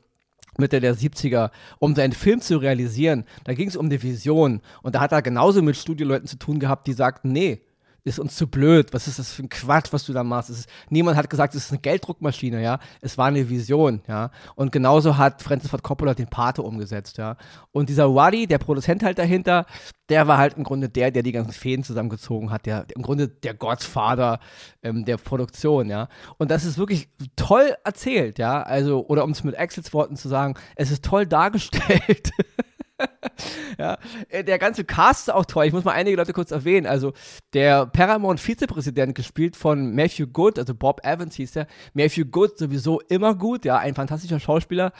Mitte 0.58 0.82
der 0.82 0.96
70er, 0.96 1.52
um 1.80 1.96
seinen 1.96 2.12
Film 2.12 2.42
zu 2.42 2.58
realisieren, 2.58 3.24
da 3.46 3.54
ging 3.54 3.70
es 3.70 3.78
um 3.78 3.90
die 3.90 4.04
Vision. 4.04 4.62
Und 4.82 4.96
da 4.96 5.00
hat 5.00 5.14
er 5.14 5.22
genauso 5.22 5.62
mit 5.62 5.78
Studioleuten 5.78 6.28
zu 6.28 6.38
tun 6.38 6.60
gehabt, 6.60 6.88
die 6.88 6.94
sagten, 6.94 7.32
nee, 7.32 7.62
ist 8.04 8.20
uns 8.20 8.36
zu 8.36 8.48
blöd. 8.48 8.94
Was 8.94 9.08
ist 9.08 9.20
das 9.20 9.34
für 9.34 9.44
ein 9.44 9.50
Quatsch, 9.50 9.92
was 9.92 10.06
du 10.06 10.14
da 10.14 10.24
machst? 10.24 10.50
Ist, 10.50 10.68
niemand 10.90 11.18
hat 11.18 11.30
gesagt, 11.30 11.54
es 11.56 11.66
ist 11.66 11.72
eine 11.72 11.82
Gelddruckmaschine, 11.82 12.62
ja. 12.62 12.80
Es 13.02 13.18
war 13.18 13.28
eine 13.28 13.50
Vision, 13.50 14.02
ja. 14.08 14.32
Und 14.56 14.72
genauso 14.72 15.18
hat 15.18 15.42
Francis 15.42 15.70
Ford 15.70 15.84
Coppola 15.84 16.14
den 16.14 16.28
Pate 16.28 16.64
umgesetzt, 16.64 17.18
ja. 17.18 17.38
Und 17.72 17.90
dieser 17.90 18.14
Wadi, 18.14 18.48
der 18.48 18.58
Produzent 18.58 19.04
halt 19.04 19.20
dahinter, 19.20 19.66
der 20.10 20.28
war 20.28 20.38
halt 20.38 20.58
im 20.58 20.64
Grunde 20.64 20.90
der, 20.90 21.12
der 21.12 21.24
die 21.24 21.32
ganzen 21.32 21.54
Fäden 21.54 21.84
zusammengezogen 21.84 22.50
hat, 22.50 22.66
der, 22.66 22.86
im 22.96 23.02
Grunde 23.02 23.28
der 23.28 23.54
Gottvater 23.54 24.40
ähm, 24.82 25.06
der 25.06 25.18
Produktion, 25.18 25.90
ja. 25.90 26.10
Und 26.38 26.52
das 26.52 26.66
ist 26.66 26.78
wirklich 26.78 27.10
toll 27.36 27.76
erzählt, 27.84 28.40
ja. 28.40 28.64
Also, 28.64 29.06
oder 29.08 29.24
um 29.24 29.32
es 29.32 29.44
mit 29.44 29.56
Exits 29.56 29.94
Worten 29.94 30.16
zu 30.16 30.28
sagen, 30.28 30.56
es 30.76 30.92
ist 30.92 31.06
toll 31.06 31.28
dargestellt. 31.28 32.32
ja, 33.78 33.98
äh, 34.30 34.44
der 34.44 34.60
ganze 34.60 34.84
Cast 34.84 35.28
ist 35.28 35.34
auch 35.34 35.46
toll. 35.46 35.66
Ich 35.66 35.74
muss 35.74 35.84
mal 35.84 35.94
einige 35.94 36.18
Leute 36.18 36.34
kurz 36.34 36.52
erwähnen. 36.52 36.88
Also 36.88 37.14
der 37.54 37.86
Paramount-Vizepräsident, 37.86 39.16
gespielt 39.16 39.56
von 39.56 39.94
Matthew 39.94 40.28
Good, 40.28 40.60
also 40.60 40.76
Bob 40.76 41.02
Evans 41.04 41.36
hieß 41.36 41.54
der. 41.54 41.68
Matthew 41.94 42.26
Good 42.26 42.58
sowieso 42.58 43.02
immer 43.02 43.36
gut, 43.36 43.66
ja, 43.66 43.78
ein 43.78 43.96
fantastischer 43.96 44.40
Schauspieler 44.40 44.92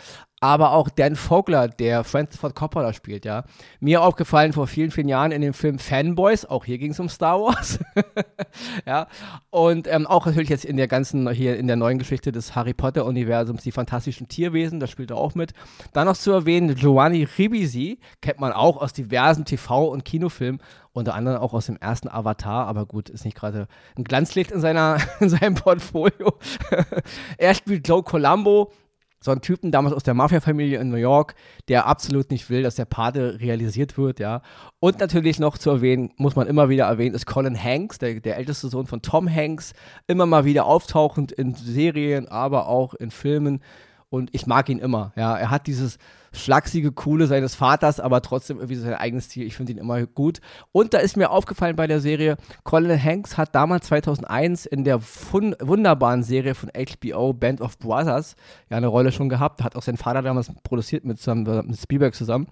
aber 0.42 0.74
auch 0.74 0.90
Dan 0.90 1.16
Vogler, 1.16 1.68
der 1.68 2.04
Francis 2.04 2.40
Ford 2.40 2.56
Coppola 2.56 2.94
spielt, 2.94 3.26
ja. 3.26 3.44
Mir 3.80 4.02
aufgefallen 4.02 4.54
vor 4.54 4.66
vielen, 4.66 4.90
vielen 4.90 5.08
Jahren 5.08 5.32
in 5.32 5.42
dem 5.42 5.54
Film 5.54 5.78
Fanboys, 5.78 6.46
auch 6.46 6.66
hier 6.66 6.80
ging 6.80 6.92
es 6.92 7.00
um 7.00 7.10
Star 7.10 7.40
Wars, 7.40 7.80
ja. 8.88 9.08
Und 9.52 9.88
ähm, 9.88 10.08
auch 10.08 10.26
natürlich 10.26 10.50
jetzt 10.50 10.66
in 10.66 10.78
der 10.78 10.88
ganzen, 10.88 11.30
hier 11.30 11.58
in 11.58 11.68
der 11.68 11.76
neuen 11.76 12.00
Geschichte 12.00 12.32
des 12.32 12.56
Harry 12.56 12.74
Potter-Universums, 12.74 13.62
die 13.62 13.72
fantastischen 13.72 14.28
Tierwesen, 14.28 14.80
da 14.80 14.88
spielt 14.88 15.12
er 15.12 15.18
auch 15.18 15.36
mit. 15.36 15.54
Dann 15.94 16.08
noch 16.08 16.18
zu 16.18 16.32
erwähnen, 16.32 16.74
Giovanni 16.74 17.28
Ribisi, 17.38 18.00
kennt 18.22 18.40
man 18.40 18.52
auch 18.52 18.78
aus 18.78 18.94
diversen 18.94 19.46
TV- 19.46 19.90
und 19.90 20.04
Kinofilmen, 20.06 20.60
unter 20.94 21.14
anderem 21.14 21.40
auch 21.40 21.54
aus 21.54 21.68
dem 21.68 21.78
ersten 21.78 22.10
Avatar, 22.10 22.68
aber 22.68 22.86
gut, 22.86 23.10
ist 23.10 23.26
nicht 23.26 23.38
gerade 23.38 23.68
ein 23.96 24.04
Glanzlicht 24.04 24.52
in, 24.52 24.60
seiner, 24.60 24.98
in 25.20 25.30
seinem 25.30 25.54
Portfolio. 25.54 26.34
er 27.38 27.54
spielt 27.54 27.88
Joe 27.88 28.02
Colombo, 28.02 28.72
so 29.24 29.32
einen 29.32 29.42
Typen 29.42 29.72
damals 29.72 29.96
aus 29.96 30.04
der 30.04 30.16
Mafia-Familie 30.16 30.80
in 30.80 30.90
New 30.90 30.98
York, 30.98 31.36
der 31.68 31.86
absolut 31.86 32.32
nicht 32.32 32.50
will, 32.50 32.64
dass 32.64 32.76
der 32.76 32.86
Pate 32.86 33.40
realisiert 33.40 33.98
wird, 33.98 34.20
ja. 34.20 34.42
Und 34.80 35.00
natürlich 35.00 35.40
noch 35.40 35.60
zu 35.60 35.70
erwähnen, 35.70 36.12
muss 36.18 36.36
man 36.36 36.48
immer 36.48 36.70
wieder 36.70 36.86
erwähnen, 36.86 37.14
ist 37.14 37.28
Colin 37.28 37.62
Hanks, 37.62 38.00
der, 38.00 38.20
der 38.20 38.38
älteste 38.38 38.68
Sohn 38.68 38.88
von 38.88 39.02
Tom 39.04 39.34
Hanks, 39.34 39.74
immer 40.08 40.26
mal 40.26 40.44
wieder 40.44 40.66
auftauchend 40.66 41.32
in 41.32 41.54
Serien, 41.54 42.28
aber 42.28 42.68
auch 42.68 42.96
in 42.96 43.12
Filmen. 43.12 43.62
Und 44.12 44.30
ich 44.34 44.46
mag 44.46 44.68
ihn 44.68 44.80
immer, 44.80 45.14
ja. 45.16 45.38
Er 45.38 45.50
hat 45.50 45.68
dieses 45.68 45.98
schlachsige, 46.34 46.92
coole 46.92 47.28
seines 47.28 47.56
Vaters, 47.56 48.02
aber 48.02 48.22
trotzdem 48.22 48.58
irgendwie 48.58 48.76
sein 48.76 48.94
eigenes 48.94 49.26
Stil. 49.26 49.48
Ich 49.48 49.56
finde 49.56 49.72
ihn 49.72 49.78
immer 49.78 50.06
gut. 50.06 50.42
Und 50.74 50.94
da 50.94 50.98
ist 50.98 51.16
mir 51.16 51.30
aufgefallen 51.30 51.78
bei 51.78 51.88
der 51.88 52.02
Serie, 52.02 52.36
Colin 52.66 53.02
Hanks 53.02 53.38
hat 53.38 53.56
damals 53.56 53.88
2001 53.88 54.66
in 54.66 54.84
der 54.84 55.02
wunderbaren 55.02 56.24
Serie 56.24 56.56
von 56.56 56.70
HBO 56.70 57.32
Band 57.32 57.62
of 57.62 57.78
Brothers 57.80 58.36
ja 58.70 58.76
eine 58.76 58.88
Rolle 58.88 59.14
schon 59.14 59.30
gehabt. 59.30 59.64
Hat 59.64 59.78
auch 59.78 59.82
sein 59.82 59.96
Vater 59.96 60.22
damals 60.22 60.52
produziert 60.64 61.06
mit, 61.06 61.18
zusammen, 61.20 61.68
mit 61.68 61.80
Spielberg 61.80 62.14
zusammen. 62.14 62.48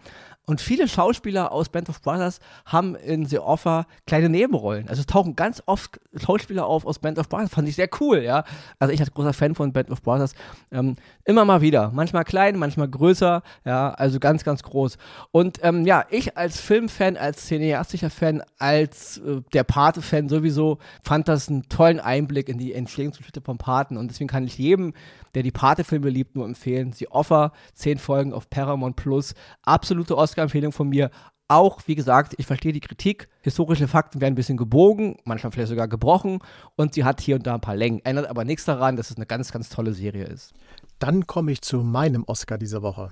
Und 0.50 0.62
viele 0.62 0.88
Schauspieler 0.88 1.52
aus 1.52 1.70
Band 1.70 1.90
of 1.90 2.02
Brothers 2.02 2.40
haben 2.66 2.96
in 2.96 3.24
The 3.28 3.38
Offer 3.38 3.86
kleine 4.08 4.30
Nebenrollen. 4.30 4.90
Also 4.90 5.02
es 5.02 5.06
tauchen 5.06 5.36
ganz 5.36 5.62
oft 5.68 6.00
Schauspieler 6.16 6.66
auf 6.66 6.88
aus 6.88 6.98
Band 6.98 7.20
of 7.20 7.30
Brothers. 7.30 7.52
Fand 7.52 7.70
ich 7.70 7.76
sehr 7.76 7.88
cool, 8.00 8.24
ja. 8.24 8.44
Also 8.80 8.92
ich 8.92 9.00
als 9.00 9.14
großer 9.14 9.34
Fan 9.34 9.54
von 9.54 9.72
Band 9.72 9.92
of 9.92 10.02
Brothers 10.02 10.34
ähm, 10.72 10.96
immer 11.24 11.46
mal 11.46 11.62
wieder. 11.62 11.92
Manchmal 11.94 12.24
klein, 12.24 12.58
manchmal 12.58 12.88
größer, 12.88 13.44
ja. 13.64 13.92
Also 13.92 14.20
ganz, 14.20 14.44
ganz 14.44 14.64
groß. 14.64 14.98
Und 15.30 15.60
ähm, 15.62 15.86
ja, 15.86 16.06
ich 16.10 16.36
als 16.36 16.60
Filmfan, 16.60 17.16
als 17.16 17.46
cineastischer 17.46 18.10
Fan, 18.10 18.42
als 18.58 19.20
äh, 19.20 19.42
der 19.54 19.64
Pate-Fan 19.64 20.30
sowieso 20.30 20.80
fand 21.04 21.28
das 21.28 21.48
einen 21.48 21.70
tollen 21.70 22.00
Einblick 22.00 22.50
in 22.50 22.58
die 22.58 22.74
Entstehungsgeschichte 22.74 23.42
vom 23.42 23.60
Paten. 23.60 23.98
Und 23.98 24.10
deswegen 24.10 24.30
kann 24.30 24.46
ich 24.46 24.58
jedem, 24.58 24.94
der 25.36 25.44
die 25.44 25.52
Pate-Filme 25.52 26.10
liebt, 26.10 26.36
nur 26.36 26.46
empfehlen. 26.46 26.92
The 26.92 27.12
Offer, 27.12 27.52
zehn 27.76 28.00
Folgen 28.00 28.34
auf 28.34 28.50
Paramount 28.50 28.96
Plus. 28.96 29.36
Absolute 29.62 30.18
Oscar 30.18 30.39
Oscar-Empfehlung 30.40 30.72
von 30.72 30.90
mir. 30.90 31.12
Auch, 31.48 31.82
wie 31.88 31.96
gesagt, 31.96 32.36
ich 32.38 32.46
verstehe 32.46 32.74
die 32.74 32.80
Kritik. 32.80 33.28
Historische 33.42 33.88
Fakten 33.88 34.22
werden 34.22 34.34
ein 34.34 34.36
bisschen 34.36 34.58
gebogen, 34.58 35.18
manchmal 35.26 35.52
vielleicht 35.52 35.70
sogar 35.70 35.88
gebrochen. 35.88 36.40
Und 36.76 36.94
sie 36.94 37.04
hat 37.04 37.22
hier 37.22 37.36
und 37.36 37.48
da 37.48 37.56
ein 37.56 37.62
paar 37.62 37.76
Längen. 37.76 38.00
Ändert 38.04 38.28
aber 38.28 38.46
nichts 38.46 38.66
daran, 38.66 38.96
dass 38.96 39.10
es 39.10 39.18
eine 39.18 39.26
ganz, 39.26 39.52
ganz 39.52 39.70
tolle 39.70 39.94
Serie 39.94 40.26
ist. 40.26 40.54
Dann 41.00 41.28
komme 41.28 41.52
ich 41.52 41.62
zu 41.62 41.80
meinem 41.80 42.24
Oscar 42.26 42.58
dieser 42.58 42.82
Woche. 42.82 43.12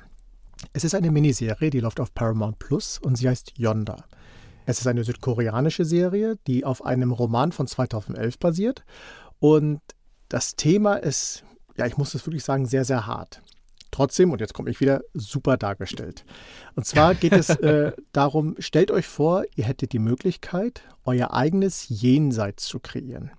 Es 0.74 0.84
ist 0.84 0.96
eine 0.96 1.12
Miniserie, 1.12 1.70
die 1.70 1.80
läuft 1.80 2.00
auf 2.00 2.14
Paramount 2.14 2.60
Plus 2.60 3.00
und 3.00 3.16
sie 3.16 3.28
heißt 3.28 3.54
Yonda. 3.58 4.06
Es 4.66 4.80
ist 4.80 4.88
eine 4.88 5.04
südkoreanische 5.04 5.86
Serie, 5.86 6.38
die 6.48 6.66
auf 6.66 6.86
einem 6.86 7.12
Roman 7.12 7.52
von 7.52 7.68
2011 7.68 8.40
basiert. 8.40 8.84
Und 9.40 9.82
das 10.30 10.56
Thema 10.56 10.96
ist, 10.96 11.44
ja, 11.78 11.86
ich 11.86 11.98
muss 11.98 12.14
es 12.14 12.26
wirklich 12.26 12.44
sagen, 12.44 12.66
sehr, 12.66 12.86
sehr 12.86 13.08
hart. 13.08 13.42
Trotzdem, 13.98 14.32
und 14.32 14.42
jetzt 14.42 14.54
komme 14.54 14.70
ich 14.70 14.80
wieder, 14.80 15.02
super 15.16 15.58
dargestellt. 15.58 16.24
Und 16.76 16.86
zwar 16.86 17.16
geht 17.16 17.34
es 17.34 17.50
äh, 17.50 17.94
darum, 18.12 18.54
stellt 18.60 18.92
euch 18.92 19.08
vor, 19.08 19.44
ihr 19.56 19.64
hättet 19.64 19.92
die 19.92 19.98
Möglichkeit, 19.98 20.84
euer 21.04 21.34
eigenes 21.34 21.90
Jenseits 21.90 22.68
zu 22.68 22.80
kreieren. 22.80 23.32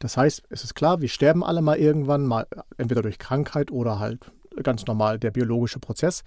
Das 0.00 0.16
heißt, 0.16 0.42
es 0.50 0.64
ist 0.64 0.74
klar, 0.74 1.00
wir 1.00 1.08
sterben 1.08 1.44
alle 1.44 1.62
mal 1.62 1.78
irgendwann, 1.78 2.26
mal 2.26 2.48
entweder 2.76 3.02
durch 3.02 3.20
Krankheit 3.20 3.70
oder 3.70 4.00
halt 4.00 4.32
ganz 4.64 4.84
normal 4.84 5.20
der 5.20 5.30
biologische 5.30 5.78
Prozess. 5.78 6.24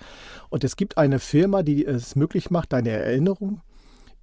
Und 0.50 0.64
es 0.64 0.78
gibt 0.78 0.98
eine 0.98 1.20
Firma, 1.20 1.62
die 1.62 1.86
es 1.86 2.16
möglich 2.16 2.52
macht, 2.52 2.72
deine 2.72 2.92
Erinnerung 2.92 3.60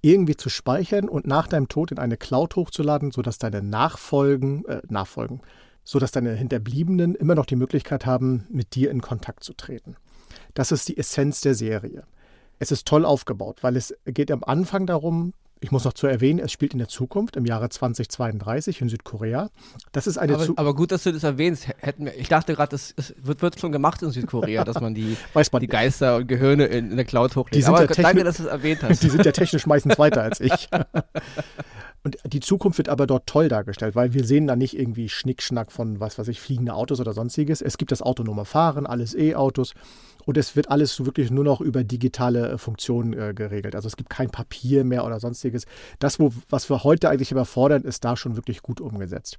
irgendwie 0.01 0.37
zu 0.37 0.49
speichern 0.49 1.07
und 1.07 1.27
nach 1.27 1.45
deinem 1.45 1.67
Tod 1.67 1.91
in 1.91 1.99
eine 1.99 2.17
Cloud 2.17 2.55
hochzuladen, 2.55 3.11
sodass 3.11 3.37
deine 3.37 3.61
Nachfolgen, 3.61 4.65
äh, 4.65 4.81
Nachfolgen, 4.89 5.41
sodass 5.83 6.11
deine 6.11 6.33
Hinterbliebenen 6.33 7.15
immer 7.15 7.35
noch 7.35 7.45
die 7.45 7.55
Möglichkeit 7.55 8.05
haben, 8.05 8.45
mit 8.49 8.75
dir 8.75 8.91
in 8.91 9.01
Kontakt 9.01 9.43
zu 9.43 9.53
treten. 9.53 9.95
Das 10.53 10.71
ist 10.71 10.87
die 10.87 10.97
Essenz 10.97 11.41
der 11.41 11.55
Serie. 11.55 12.03
Es 12.59 12.71
ist 12.71 12.87
toll 12.87 13.05
aufgebaut, 13.05 13.59
weil 13.61 13.75
es 13.75 13.95
geht 14.05 14.31
am 14.31 14.43
Anfang 14.43 14.85
darum, 14.85 15.33
ich 15.63 15.71
muss 15.71 15.85
noch 15.85 15.93
zu 15.93 16.07
erwähnen, 16.07 16.39
es 16.39 16.51
spielt 16.51 16.73
in 16.73 16.79
der 16.79 16.87
Zukunft, 16.87 17.35
im 17.35 17.45
Jahre 17.45 17.69
2032 17.69 18.81
in 18.81 18.89
Südkorea. 18.89 19.49
Das 19.91 20.07
ist 20.07 20.17
eine 20.17 20.33
aber, 20.33 20.47
aber 20.55 20.73
gut, 20.73 20.91
dass 20.91 21.03
du 21.03 21.13
das 21.13 21.23
erwähnst. 21.23 21.67
Hätten 21.77 22.05
wir, 22.05 22.17
ich 22.17 22.29
dachte 22.29 22.55
gerade, 22.55 22.71
das, 22.71 22.95
das 22.95 23.13
wird, 23.21 23.43
wird, 23.43 23.59
schon 23.59 23.71
gemacht 23.71 24.01
in 24.01 24.09
Südkorea, 24.09 24.63
dass 24.65 24.81
man 24.81 24.95
die, 24.95 25.15
man 25.33 25.59
die 25.59 25.67
Geister 25.67 26.17
und 26.17 26.27
Gehirne 26.27 26.65
in, 26.65 26.89
in 26.89 26.95
der 26.95 27.05
Cloud 27.05 27.35
hochlädt. 27.35 27.65
Aber 27.67 27.81
ja 27.81 27.87
danke, 27.87 28.23
dass 28.23 28.37
du 28.37 28.43
es 28.43 28.49
erwähnt 28.49 28.81
hast. 28.81 29.03
Die 29.03 29.09
sind 29.09 29.23
ja 29.23 29.31
technisch 29.31 29.67
meistens 29.67 29.99
weiter 29.99 30.23
als 30.23 30.39
ich. 30.39 30.69
Und 32.03 32.17
die 32.25 32.39
Zukunft 32.39 32.79
wird 32.79 32.89
aber 32.89 33.05
dort 33.05 33.27
toll 33.27 33.47
dargestellt, 33.47 33.95
weil 33.95 34.13
wir 34.13 34.23
sehen 34.23 34.47
da 34.47 34.55
nicht 34.55 34.77
irgendwie 34.77 35.07
Schnickschnack 35.07 35.71
von, 35.71 35.99
was 35.99 36.17
weiß 36.17 36.27
ich, 36.29 36.41
fliegende 36.41 36.73
Autos 36.73 36.99
oder 36.99 37.13
sonstiges. 37.13 37.61
Es 37.61 37.77
gibt 37.77 37.91
das 37.91 38.01
autonome 38.01 38.45
Fahren, 38.45 38.87
alles 38.87 39.13
E-Autos 39.13 39.73
und 40.25 40.37
es 40.37 40.55
wird 40.55 40.71
alles 40.71 41.05
wirklich 41.05 41.29
nur 41.29 41.43
noch 41.43 41.61
über 41.61 41.83
digitale 41.83 42.53
äh, 42.53 42.57
Funktionen 42.57 43.13
äh, 43.13 43.33
geregelt. 43.35 43.75
Also 43.75 43.87
es 43.87 43.97
gibt 43.97 44.09
kein 44.09 44.31
Papier 44.31 44.83
mehr 44.83 45.05
oder 45.05 45.19
sonstiges. 45.19 45.65
Das, 45.99 46.19
wo, 46.19 46.33
was 46.49 46.69
wir 46.69 46.83
heute 46.83 47.09
eigentlich 47.09 47.31
überfordern, 47.31 47.83
ist 47.83 48.03
da 48.03 48.17
schon 48.17 48.35
wirklich 48.35 48.63
gut 48.63 48.81
umgesetzt. 48.81 49.37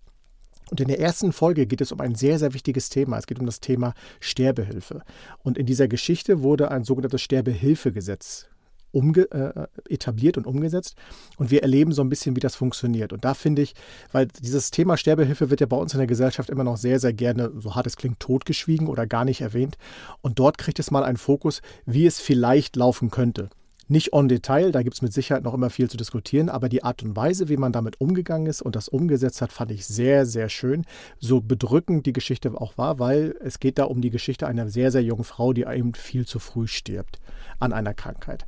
Und 0.71 0.81
in 0.81 0.88
der 0.88 1.00
ersten 1.00 1.33
Folge 1.33 1.66
geht 1.66 1.81
es 1.81 1.92
um 1.92 2.00
ein 2.00 2.14
sehr, 2.14 2.38
sehr 2.38 2.54
wichtiges 2.54 2.88
Thema. 2.88 3.19
Es 3.19 3.26
geht 3.26 3.40
um 3.40 3.47
das 3.47 3.61
Thema 3.61 3.92
Sterbehilfe. 4.21 5.02
Und 5.42 5.59
in 5.59 5.66
dieser 5.66 5.88
Geschichte 5.88 6.42
wurde 6.42 6.71
ein 6.71 6.85
sogenanntes 6.85 7.21
Sterbehilfegesetz 7.21 8.49
umge 8.92 9.30
äh, 9.30 9.66
etabliert 9.88 10.37
und 10.37 10.46
umgesetzt. 10.46 10.96
Und 11.37 11.50
wir 11.50 11.62
erleben 11.62 11.92
so 11.92 12.02
ein 12.02 12.08
bisschen, 12.08 12.37
wie 12.37 12.40
das 12.40 12.54
funktioniert. 12.54 13.12
Und 13.12 13.25
da 13.25 13.34
finde 13.34 13.62
ich, 13.62 13.75
weil 14.12 14.26
dieses 14.26 14.70
Thema 14.70 14.96
Sterbehilfe 14.96 15.50
wird 15.50 15.61
ja 15.61 15.66
bei 15.66 15.76
uns 15.76 15.92
in 15.94 15.99
der 15.99 16.06
Gesellschaft 16.06 16.50
immer 16.50 16.64
noch 16.64 16.76
sehr, 16.76 17.00
sehr 17.00 17.12
gerne, 17.12 17.52
so 17.58 17.75
hart 17.75 17.87
es 17.87 17.96
klingt, 17.96 18.20
totgeschwiegen 18.20 18.87
oder 18.87 19.06
gar 19.06 19.25
nicht 19.25 19.40
erwähnt. 19.40 19.76
Und 20.20 20.38
dort 20.38 20.58
kriegt 20.58 20.78
es 20.78 20.90
mal 20.90 21.04
einen 21.04 21.16
Fokus, 21.16 21.62
wie 21.87 22.06
es 22.06 22.20
vielleicht 22.20 22.76
laufen 22.76 23.11
könnte. 23.11 23.50
Nicht 23.88 24.14
on 24.14 24.28
Detail, 24.28 24.72
da 24.72 24.82
gibt 24.82 24.94
es 24.94 25.02
mit 25.02 25.12
Sicherheit 25.12 25.42
noch 25.42 25.52
immer 25.52 25.68
viel 25.68 25.90
zu 25.90 25.99
diskutieren, 25.99 26.49
aber 26.49 26.70
die 26.70 26.82
Art 26.82 27.02
und 27.02 27.14
Weise, 27.14 27.50
wie 27.50 27.58
man 27.58 27.72
damit 27.72 28.00
umgegangen 28.00 28.46
ist 28.46 28.62
und 28.62 28.75
das 28.75 28.88
umgesetzt 28.88 29.42
hat, 29.42 29.52
fand 29.52 29.70
ich 29.70 29.87
sehr, 29.87 30.25
sehr 30.25 30.49
schön. 30.49 30.87
So 31.18 31.42
bedrückend 31.42 32.06
die 32.06 32.14
Geschichte 32.14 32.52
auch 32.58 32.78
war, 32.78 32.99
weil 32.99 33.34
es 33.40 33.61
geht 33.61 33.78
da 33.78 33.84
um 33.84 34.00
die 34.00 34.11
Geschichte 34.11 34.46
einer 34.46 34.68
sehr, 34.70 34.92
sehr 34.92 35.02
jungen 35.02 35.25
Frau, 35.25 35.52
die 35.52 35.64
eben 35.64 35.94
viel 35.94 36.26
zu 36.26 36.38
früh 36.38 36.68
stirbt 36.68 37.18
an 37.58 37.72
einer 37.75 37.92
Krankheit. 37.92 38.46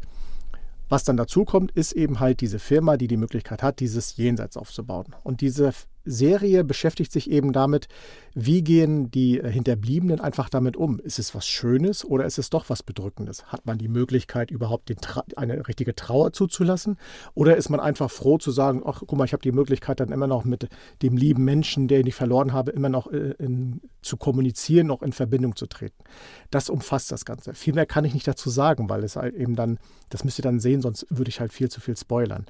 Was 0.89 1.05
dann 1.05 1.17
dazu 1.17 1.45
kommt, 1.45 1.71
ist 1.73 1.93
eben 1.93 2.21
halt 2.21 2.41
diese 2.41 2.59
Firma, 2.59 2.97
die 2.97 3.09
die 3.09 3.17
Möglichkeit 3.17 3.63
hat, 3.63 3.81
dieses 3.81 4.17
Jenseits 4.17 4.57
aufzubauen. 4.57 5.15
Und 5.23 5.41
diese 5.41 5.73
Serie 6.05 6.65
beschäftigt 6.65 7.13
sich 7.13 7.31
eben 7.31 7.53
damit, 7.53 7.89
wie 8.35 8.63
gehen 8.63 9.11
die 9.11 9.39
äh, 9.39 9.51
Hinterbliebenen 9.51 10.21
einfach 10.21 10.49
damit 10.49 10.77
um. 10.77 10.99
Ist 11.01 11.19
es 11.19 11.35
was 11.35 11.47
Schönes 11.47 12.05
oder 12.05 12.25
ist 12.25 12.39
es 12.39 12.51
doch 12.51 12.69
was 12.69 12.83
Bedrückendes? 12.83 13.47
Hat 13.47 13.67
man 13.67 13.79
die 13.79 13.89
Möglichkeit, 13.89 14.51
überhaupt 14.51 14.93
eine 15.37 15.67
richtige 15.69 15.95
Trauer 15.95 16.33
zuzulassen? 16.33 16.99
Oder 17.35 17.57
ist 17.57 17.69
man 17.69 17.81
einfach 17.81 18.11
froh 18.11 18.39
zu 18.39 18.51
sagen, 18.51 18.83
ach 18.85 19.03
guck 19.07 19.17
mal, 19.19 19.25
ich 19.25 19.33
habe 19.33 19.43
die 19.43 19.53
Möglichkeit 19.53 20.01
dann 20.01 20.11
immer 20.11 20.27
noch 20.27 20.45
mit 20.45 20.69
dem 21.03 21.17
lieben 21.17 21.45
Menschen, 21.45 21.89
den 21.89 22.07
ich 22.07 22.15
verloren 22.15 22.53
habe, 22.53 22.73
immer 22.73 22.89
noch 22.89 23.11
äh, 23.11 23.35
in, 23.39 23.81
zu 24.03 24.17
kommunizieren, 24.17 24.89
noch 24.89 25.03
in 25.03 25.13
Verbindung 25.13 25.57
zu 25.57 25.67
treten. 25.67 26.03
Das 26.51 26.69
umfasst 26.69 27.13
das 27.13 27.25
Ganze. 27.25 27.55
Viel 27.55 27.75
mehr 27.75 27.87
kann 27.87 28.05
ich 28.05 28.15
nicht 28.15 28.27
dazu 28.27 28.51
sagen, 28.51 28.89
weil 28.89 29.05
es 29.05 29.17
halt 29.17 29.35
eben 29.35 29.55
dann, 29.57 29.79
das 30.11 30.25
müsst 30.25 30.39
ihr 30.39 30.43
dann 30.43 30.61
sehen, 30.61 30.83
sonst 30.83 31.07
würde 31.09 31.29
ich 31.29 31.41
halt 31.41 31.53
viel 31.53 31.71
zu 31.71 31.81
viel 31.81 31.97
spoilern. 31.97 32.47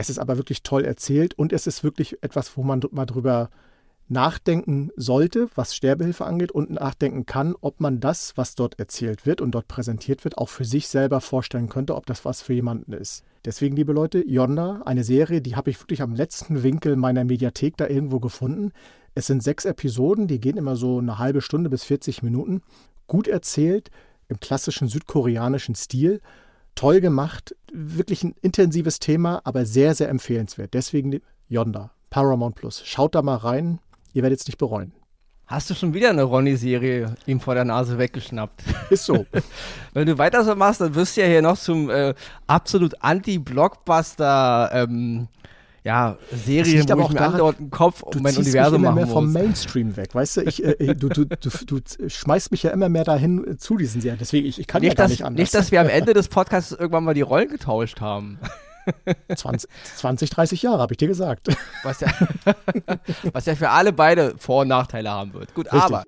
Es 0.00 0.08
ist 0.08 0.18
aber 0.18 0.38
wirklich 0.38 0.62
toll 0.62 0.86
erzählt 0.86 1.34
und 1.34 1.52
es 1.52 1.66
ist 1.66 1.84
wirklich 1.84 2.22
etwas, 2.22 2.56
wo 2.56 2.62
man 2.62 2.80
mal 2.90 3.04
drüber 3.04 3.50
nachdenken 4.08 4.88
sollte, 4.96 5.50
was 5.56 5.74
Sterbehilfe 5.74 6.24
angeht 6.24 6.52
und 6.52 6.70
nachdenken 6.70 7.26
kann, 7.26 7.54
ob 7.60 7.80
man 7.80 8.00
das, 8.00 8.32
was 8.38 8.54
dort 8.54 8.78
erzählt 8.78 9.26
wird 9.26 9.42
und 9.42 9.50
dort 9.50 9.68
präsentiert 9.68 10.24
wird, 10.24 10.38
auch 10.38 10.48
für 10.48 10.64
sich 10.64 10.88
selber 10.88 11.20
vorstellen 11.20 11.68
könnte, 11.68 11.94
ob 11.96 12.06
das 12.06 12.24
was 12.24 12.40
für 12.40 12.54
jemanden 12.54 12.94
ist. 12.94 13.24
Deswegen, 13.44 13.76
liebe 13.76 13.92
Leute, 13.92 14.26
Yonda, 14.26 14.80
eine 14.86 15.04
Serie, 15.04 15.42
die 15.42 15.54
habe 15.54 15.68
ich 15.68 15.78
wirklich 15.78 16.00
am 16.00 16.14
letzten 16.14 16.62
Winkel 16.62 16.96
meiner 16.96 17.24
Mediathek 17.24 17.76
da 17.76 17.86
irgendwo 17.86 18.20
gefunden. 18.20 18.72
Es 19.14 19.26
sind 19.26 19.42
sechs 19.42 19.66
Episoden, 19.66 20.28
die 20.28 20.40
gehen 20.40 20.56
immer 20.56 20.76
so 20.76 20.96
eine 20.96 21.18
halbe 21.18 21.42
Stunde 21.42 21.68
bis 21.68 21.84
40 21.84 22.22
Minuten. 22.22 22.62
Gut 23.06 23.28
erzählt, 23.28 23.90
im 24.28 24.40
klassischen 24.40 24.88
südkoreanischen 24.88 25.74
Stil 25.74 26.22
Toll 26.74 27.00
gemacht, 27.00 27.54
wirklich 27.72 28.24
ein 28.24 28.34
intensives 28.42 28.98
Thema, 28.98 29.40
aber 29.44 29.66
sehr, 29.66 29.94
sehr 29.94 30.08
empfehlenswert. 30.08 30.74
Deswegen 30.74 31.20
Yonder, 31.48 31.90
Paramount 32.10 32.54
Plus. 32.54 32.82
Schaut 32.84 33.14
da 33.14 33.22
mal 33.22 33.36
rein, 33.36 33.80
ihr 34.12 34.22
werdet 34.22 34.40
es 34.40 34.46
nicht 34.46 34.58
bereuen. 34.58 34.92
Hast 35.50 35.68
du 35.68 35.74
schon 35.74 35.94
wieder 35.94 36.10
eine 36.10 36.22
Ronny-Serie 36.22 37.16
ihm 37.26 37.40
vor 37.40 37.56
der 37.56 37.64
Nase 37.64 37.98
weggeschnappt? 37.98 38.62
Ist 38.90 39.04
so. 39.04 39.26
Wenn 39.94 40.06
du 40.06 40.16
weiter 40.16 40.44
so 40.44 40.54
machst, 40.54 40.80
dann 40.80 40.94
wirst 40.94 41.16
du 41.16 41.22
ja 41.22 41.26
hier 41.26 41.42
noch 41.42 41.58
zum 41.58 41.90
äh, 41.90 42.14
absolut 42.46 42.94
Anti-Blockbuster 43.00 44.70
ähm, 44.72 45.26
ja, 45.82 46.18
Serien, 46.30 46.86
wo 46.88 47.02
ich 47.02 47.08
mir 47.10 47.20
andauernd 47.22 47.58
einen 47.58 47.70
Kopf 47.70 48.02
um 48.02 48.22
mein 48.22 48.36
Universum 48.36 48.82
machen 48.82 48.96
muss. 48.96 49.08
Du 49.08 49.12
vom 49.12 49.32
Mainstream 49.32 49.96
weg, 49.96 50.14
weißt 50.14 50.38
du? 50.38 50.40
Ich, 50.42 50.62
äh, 50.62 50.94
du, 50.94 51.08
du, 51.08 51.24
du, 51.24 51.50
du, 51.66 52.08
schmeißt 52.08 52.50
mich 52.50 52.64
ja 52.64 52.70
immer 52.70 52.90
mehr 52.90 53.04
dahin 53.04 53.56
zu 53.58 53.78
diesen 53.78 54.02
Serien. 54.02 54.18
Deswegen, 54.18 54.46
ich, 54.46 54.58
ich 54.58 54.66
kann 54.66 54.82
nicht, 54.82 54.90
ja 54.90 54.94
gar 54.94 55.04
dass, 55.04 55.10
nicht 55.12 55.24
anders. 55.24 55.40
Nicht, 55.40 55.54
dass 55.54 55.72
wir 55.72 55.80
am 55.80 55.88
Ende 55.88 56.12
des 56.12 56.28
Podcasts 56.28 56.72
irgendwann 56.72 57.04
mal 57.04 57.14
die 57.14 57.22
Rollen 57.22 57.48
getauscht 57.48 58.00
haben. 58.00 58.38
20, 59.34 59.70
20 59.96 60.30
30 60.30 60.62
Jahre, 60.62 60.80
habe 60.80 60.92
ich 60.92 60.98
dir 60.98 61.08
gesagt. 61.08 61.48
Was 61.82 62.00
ja, 62.00 62.08
was 63.32 63.46
ja 63.46 63.54
für 63.54 63.70
alle 63.70 63.92
beide 63.92 64.34
Vor- 64.36 64.62
und 64.62 64.68
Nachteile 64.68 65.10
haben 65.10 65.32
wird. 65.32 65.54
Gut, 65.54 65.66
Richtig. 65.66 65.82
aber. 65.82 66.04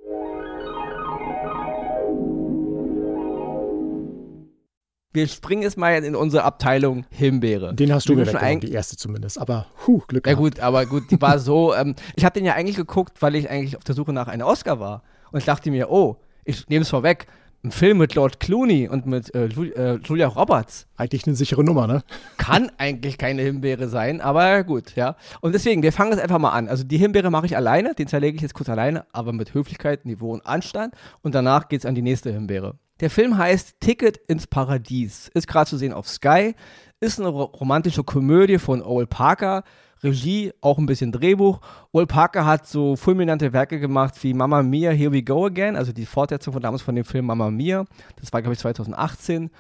Wir 5.15 5.27
springen 5.27 5.63
jetzt 5.63 5.77
mal 5.77 5.93
in 6.03 6.17
unsere 6.17 6.45
Abteilung 6.45 7.05
Himbeere. 7.11 7.75
Den 7.75 7.93
hast 7.93 8.09
du 8.09 8.15
mir 8.15 8.27
weggenommen, 8.27 8.61
die 8.61 8.73
erste 8.73 8.97
zumindest. 8.97 9.39
Aber, 9.39 9.67
huh, 9.87 10.01
Glück 10.09 10.27
Ja 10.27 10.35
gut, 10.35 10.61
aber 10.61 10.87
gut, 10.87 11.11
die 11.11 11.21
war 11.21 11.39
so, 11.39 11.75
ähm, 11.75 11.95
ich 12.17 12.25
habe 12.25 12.33
den 12.33 12.47
ja 12.47 12.55
eigentlich 12.55 12.77
geguckt, 12.77 13.21
weil 13.21 13.35
ich 13.35 13.51
eigentlich 13.51 13.77
auf 13.77 13.85
der 13.85 13.95
Suche 13.95 14.13
nach 14.13 14.29
einem 14.29 14.47
Oscar 14.47 14.81
war. 14.81 15.03
Und 15.31 15.39
ich 15.41 15.45
dachte 15.45 15.71
mir, 15.71 15.91
oh, 15.91 16.17
ich 16.45 16.67
nehme 16.69 16.83
es 16.83 16.89
vorweg, 16.89 17.27
ein 17.65 17.71
Film 17.71 17.99
mit 17.99 18.15
Lord 18.15 18.41
Clooney 18.41 18.89
und 18.89 19.07
mit 19.07 19.35
äh, 19.35 19.47
äh, 19.47 19.99
Julia 20.03 20.27
Roberts. 20.27 20.87
Eigentlich 20.97 21.27
eine 21.27 21.37
sichere 21.37 21.63
Nummer, 21.63 21.87
ne? 21.87 22.03
Kann 22.37 22.73
eigentlich 22.79 23.19
keine 23.19 23.43
Himbeere 23.43 23.89
sein, 23.89 24.21
aber 24.21 24.65
gut, 24.65 24.97
ja. 24.97 25.17
Und 25.41 25.55
deswegen, 25.55 25.83
wir 25.83 25.93
fangen 25.93 26.11
jetzt 26.11 26.23
einfach 26.23 26.39
mal 26.39 26.51
an. 26.51 26.69
Also 26.69 26.83
die 26.85 26.99
Himbeere 26.99 27.31
mache 27.31 27.47
ich 27.47 27.57
alleine, 27.57 27.95
den 27.95 28.09
zerlege 28.09 28.35
ich 28.35 28.43
jetzt 28.43 28.55
kurz 28.55 28.69
alleine, 28.69 29.05
aber 29.13 29.33
mit 29.33 29.55
Höflichkeit, 29.55 30.07
Niveau 30.07 30.33
und 30.33 30.45
Anstand. 30.45 30.95
Und 31.23 31.35
danach 31.35 31.69
geht 31.69 31.81
es 31.81 31.87
an 31.87 31.95
die 31.95 32.03
nächste 32.03 32.33
Himbeere. 32.33 32.75
Der 33.03 33.11
Film 33.11 33.37
heißt 33.37 33.81
Ticket 33.81 34.17
ins 34.29 34.47
Paradies. 34.47 35.29
Ist 35.35 35.49
gerade 35.49 35.69
zu 35.69 35.77
sehen 35.77 35.93
auf 35.93 36.09
Sky. 36.09 36.55
Ist 37.01 37.19
eine 37.19 37.29
romantische 37.29 38.05
Komödie 38.05 38.59
von 38.59 38.81
Owl 38.81 39.07
Parker 39.07 39.65
Regie, 40.05 40.53
auch 40.61 40.79
ein 40.79 40.87
bisschen 40.87 41.13
Drehbuch. 41.13 41.61
Will 41.93 42.07
Parker 42.07 42.47
hat 42.47 42.67
so 42.67 42.97
fulminante 42.97 43.53
Werke 43.53 43.79
gemacht 43.79 44.15
wie 44.23 44.35
Mama 44.35 44.63
Mia, 44.63 44.91
Here 44.91 45.13
We 45.13 45.23
Go 45.23 45.47
Again, 45.47 45.77
also 45.77 45.93
die 45.93 46.07
Fortsetzung 46.07 46.53
von 46.53 46.63
damals 46.63 46.83
von 46.83 46.95
dem 46.95 47.05
Film 47.05 47.27
Mama 47.27 47.51
Mia. 47.51 47.85
Das 48.21 48.33
war, 48.33 48.41
glaube 48.41 48.55
ich, 48.55 48.61
2018. 48.61 49.51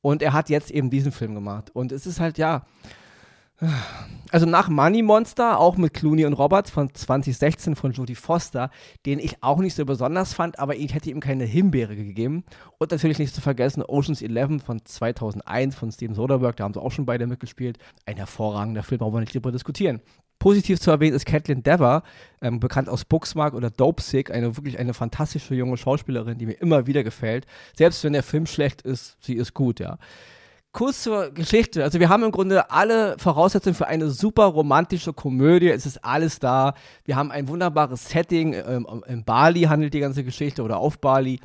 Und 0.00 0.22
er 0.22 0.32
hat 0.32 0.48
jetzt 0.48 0.70
eben 0.70 0.90
diesen 0.90 1.12
Film 1.12 1.34
gemacht. 1.34 1.70
Und 1.74 1.92
es 1.92 2.06
ist 2.06 2.20
halt, 2.20 2.38
ja, 2.38 2.64
also 4.30 4.46
nach 4.46 4.68
Money 4.68 5.02
Monster, 5.02 5.58
auch 5.58 5.76
mit 5.76 5.94
Clooney 5.94 6.24
und 6.24 6.32
Roberts 6.32 6.70
von 6.70 6.92
2016 6.92 7.76
von 7.76 7.92
Jodie 7.92 8.14
Foster, 8.14 8.70
den 9.04 9.18
ich 9.18 9.42
auch 9.42 9.58
nicht 9.58 9.74
so 9.74 9.84
besonders 9.84 10.34
fand, 10.34 10.58
aber 10.58 10.76
ich 10.76 10.94
hätte 10.94 11.10
ihm 11.10 11.20
keine 11.20 11.44
Himbeere 11.44 11.96
gegeben. 11.96 12.44
Und 12.78 12.90
natürlich 12.90 13.18
nicht 13.18 13.34
zu 13.34 13.40
vergessen 13.40 13.82
Ocean's 13.82 14.22
11 14.22 14.62
von 14.62 14.84
2001 14.84 15.74
von 15.74 15.92
Steven 15.92 16.14
Soderbergh, 16.14 16.56
da 16.56 16.64
haben 16.64 16.74
sie 16.74 16.82
auch 16.82 16.92
schon 16.92 17.06
beide 17.06 17.26
mitgespielt. 17.26 17.78
Ein 18.04 18.16
hervorragender 18.16 18.82
Film, 18.82 18.98
brauchen 18.98 19.14
wir 19.14 19.20
nicht 19.20 19.34
drüber 19.34 19.52
diskutieren. 19.52 20.00
Positiv 20.38 20.80
zu 20.80 20.90
erwähnen 20.90 21.16
ist 21.16 21.24
Catelyn 21.24 21.62
Dever, 21.62 22.02
ähm, 22.42 22.60
bekannt 22.60 22.88
aus 22.88 23.04
Booksmark 23.04 23.54
oder 23.54 23.70
Dope 23.70 24.02
Sick, 24.02 24.30
eine 24.30 24.56
wirklich 24.56 24.78
eine 24.78 24.92
fantastische 24.92 25.54
junge 25.54 25.78
Schauspielerin, 25.78 26.36
die 26.36 26.46
mir 26.46 26.60
immer 26.60 26.86
wieder 26.86 27.04
gefällt. 27.04 27.46
Selbst 27.74 28.04
wenn 28.04 28.12
der 28.12 28.22
Film 28.22 28.46
schlecht 28.46 28.82
ist, 28.82 29.16
sie 29.20 29.34
ist 29.34 29.54
gut, 29.54 29.80
ja 29.80 29.98
kurz 30.76 31.02
zur 31.02 31.30
Geschichte. 31.30 31.82
Also 31.82 32.00
wir 32.00 32.10
haben 32.10 32.22
im 32.22 32.30
Grunde 32.30 32.70
alle 32.70 33.16
Voraussetzungen 33.18 33.74
für 33.74 33.86
eine 33.86 34.10
super 34.10 34.44
romantische 34.44 35.14
Komödie. 35.14 35.70
Es 35.70 35.86
ist 35.86 36.04
alles 36.04 36.38
da. 36.38 36.74
Wir 37.06 37.16
haben 37.16 37.30
ein 37.30 37.48
wunderbares 37.48 38.10
Setting. 38.10 38.52
Ähm, 38.52 38.86
in 39.08 39.24
Bali 39.24 39.62
handelt 39.62 39.94
die 39.94 40.00
ganze 40.00 40.22
Geschichte 40.22 40.62
oder 40.62 40.76
auf 40.76 40.98
Bali. 40.98 41.40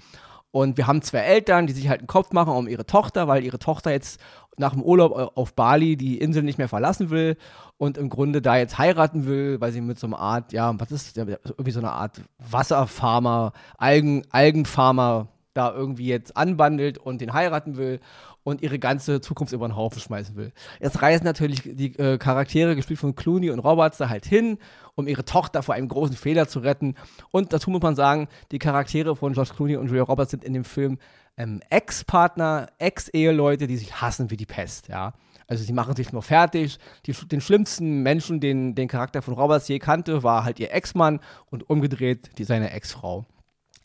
Und 0.52 0.76
wir 0.76 0.86
haben 0.86 1.02
zwei 1.02 1.20
Eltern, 1.20 1.66
die 1.66 1.72
sich 1.72 1.88
halt 1.88 2.02
einen 2.02 2.08
Kopf 2.08 2.34
machen 2.34 2.52
um 2.52 2.68
ihre 2.68 2.86
Tochter, 2.86 3.30
weil 3.30 3.46
ihre 3.46 3.58
Tochter 3.58 3.92
jetzt 3.92 4.20
nach 4.58 4.74
dem 4.74 4.84
Urlaub 4.84 5.32
auf 5.38 5.54
Bali 5.54 5.96
die 5.96 6.18
Insel 6.18 6.44
nicht 6.44 6.58
mehr 6.58 6.68
verlassen 6.68 7.10
will 7.10 7.38
und 7.78 7.98
im 7.98 8.10
Grunde 8.10 8.42
da 8.42 8.58
jetzt 8.58 8.78
heiraten 8.78 9.26
will, 9.26 9.62
weil 9.62 9.72
sie 9.72 9.80
mit 9.80 9.98
so 9.98 10.08
einer 10.08 10.20
Art, 10.20 10.52
ja, 10.52 10.78
was 10.78 10.92
ist, 10.92 11.18
irgendwie 11.18 11.72
so 11.72 11.80
eine 11.80 11.94
Art 11.94 12.20
Wasserfarmer, 12.38 13.54
Algen, 13.78 14.24
Algenfarmer 14.30 15.30
da 15.54 15.74
irgendwie 15.74 16.08
jetzt 16.08 16.38
anbandelt 16.38 16.98
und 16.98 17.22
den 17.22 17.34
heiraten 17.34 17.78
will 17.78 18.00
und 18.44 18.62
ihre 18.62 18.80
ganze 18.80 19.22
Zukunft 19.22 19.54
über 19.54 19.68
den 19.68 19.76
Haufen 19.76 20.02
schmeißen 20.02 20.36
will. 20.36 20.52
Jetzt 20.80 21.02
reisen 21.02 21.26
natürlich 21.26 21.62
die 21.64 21.98
äh, 22.00 22.18
Charaktere, 22.18 22.76
gespielt 22.76 23.00
von 23.00 23.16
Clooney 23.16 23.52
und 23.52 23.60
Roberts, 23.60 23.98
da 23.98 24.10
halt 24.10 24.26
hin, 24.26 24.58
um 24.96 25.08
ihre 25.08 25.26
Tochter 25.26 25.64
vor 25.64 25.76
einem 25.76 25.88
großen 25.88 26.16
Fehler 26.16 26.48
zu 26.48 26.60
retten. 26.60 26.96
Und 27.32 27.54
dazu 27.54 27.70
muss 27.70 27.82
man 27.82 27.96
sagen, 27.96 28.28
die 28.52 28.60
Charaktere 28.60 29.16
von 29.16 29.34
George 29.34 29.52
Clooney 29.56 29.78
und 29.78 29.88
Julia 29.88 30.04
Roberts 30.04 30.32
sind 30.32 30.44
in 30.44 30.54
dem 30.54 30.64
Film 30.64 30.98
ähm, 31.38 31.62
Ex-Partner, 31.70 32.68
Ex-Eheleute, 32.78 33.68
die 33.68 33.78
sich 33.78 34.02
hassen 34.02 34.32
wie 34.32 34.38
die 34.38 34.46
Pest, 34.46 34.88
ja. 34.88 35.14
Also 35.48 35.66
sie 35.66 35.74
machen 35.74 35.98
sich 35.98 36.14
nur 36.14 36.22
fertig. 36.22 36.78
Die, 37.06 37.12
den 37.12 37.42
schlimmsten 37.42 38.04
Menschen, 38.04 38.40
den 38.40 38.74
den 38.74 38.88
Charakter 38.88 39.22
von 39.22 39.34
Roberts 39.34 39.68
je 39.68 39.80
kannte, 39.80 40.24
war 40.24 40.46
halt 40.46 40.62
ihr 40.62 40.74
Ex-Mann 40.74 41.20
und 41.50 41.70
umgedreht 41.70 42.38
die 42.38 42.46
seine 42.46 42.72
Ex-Frau 42.72 43.26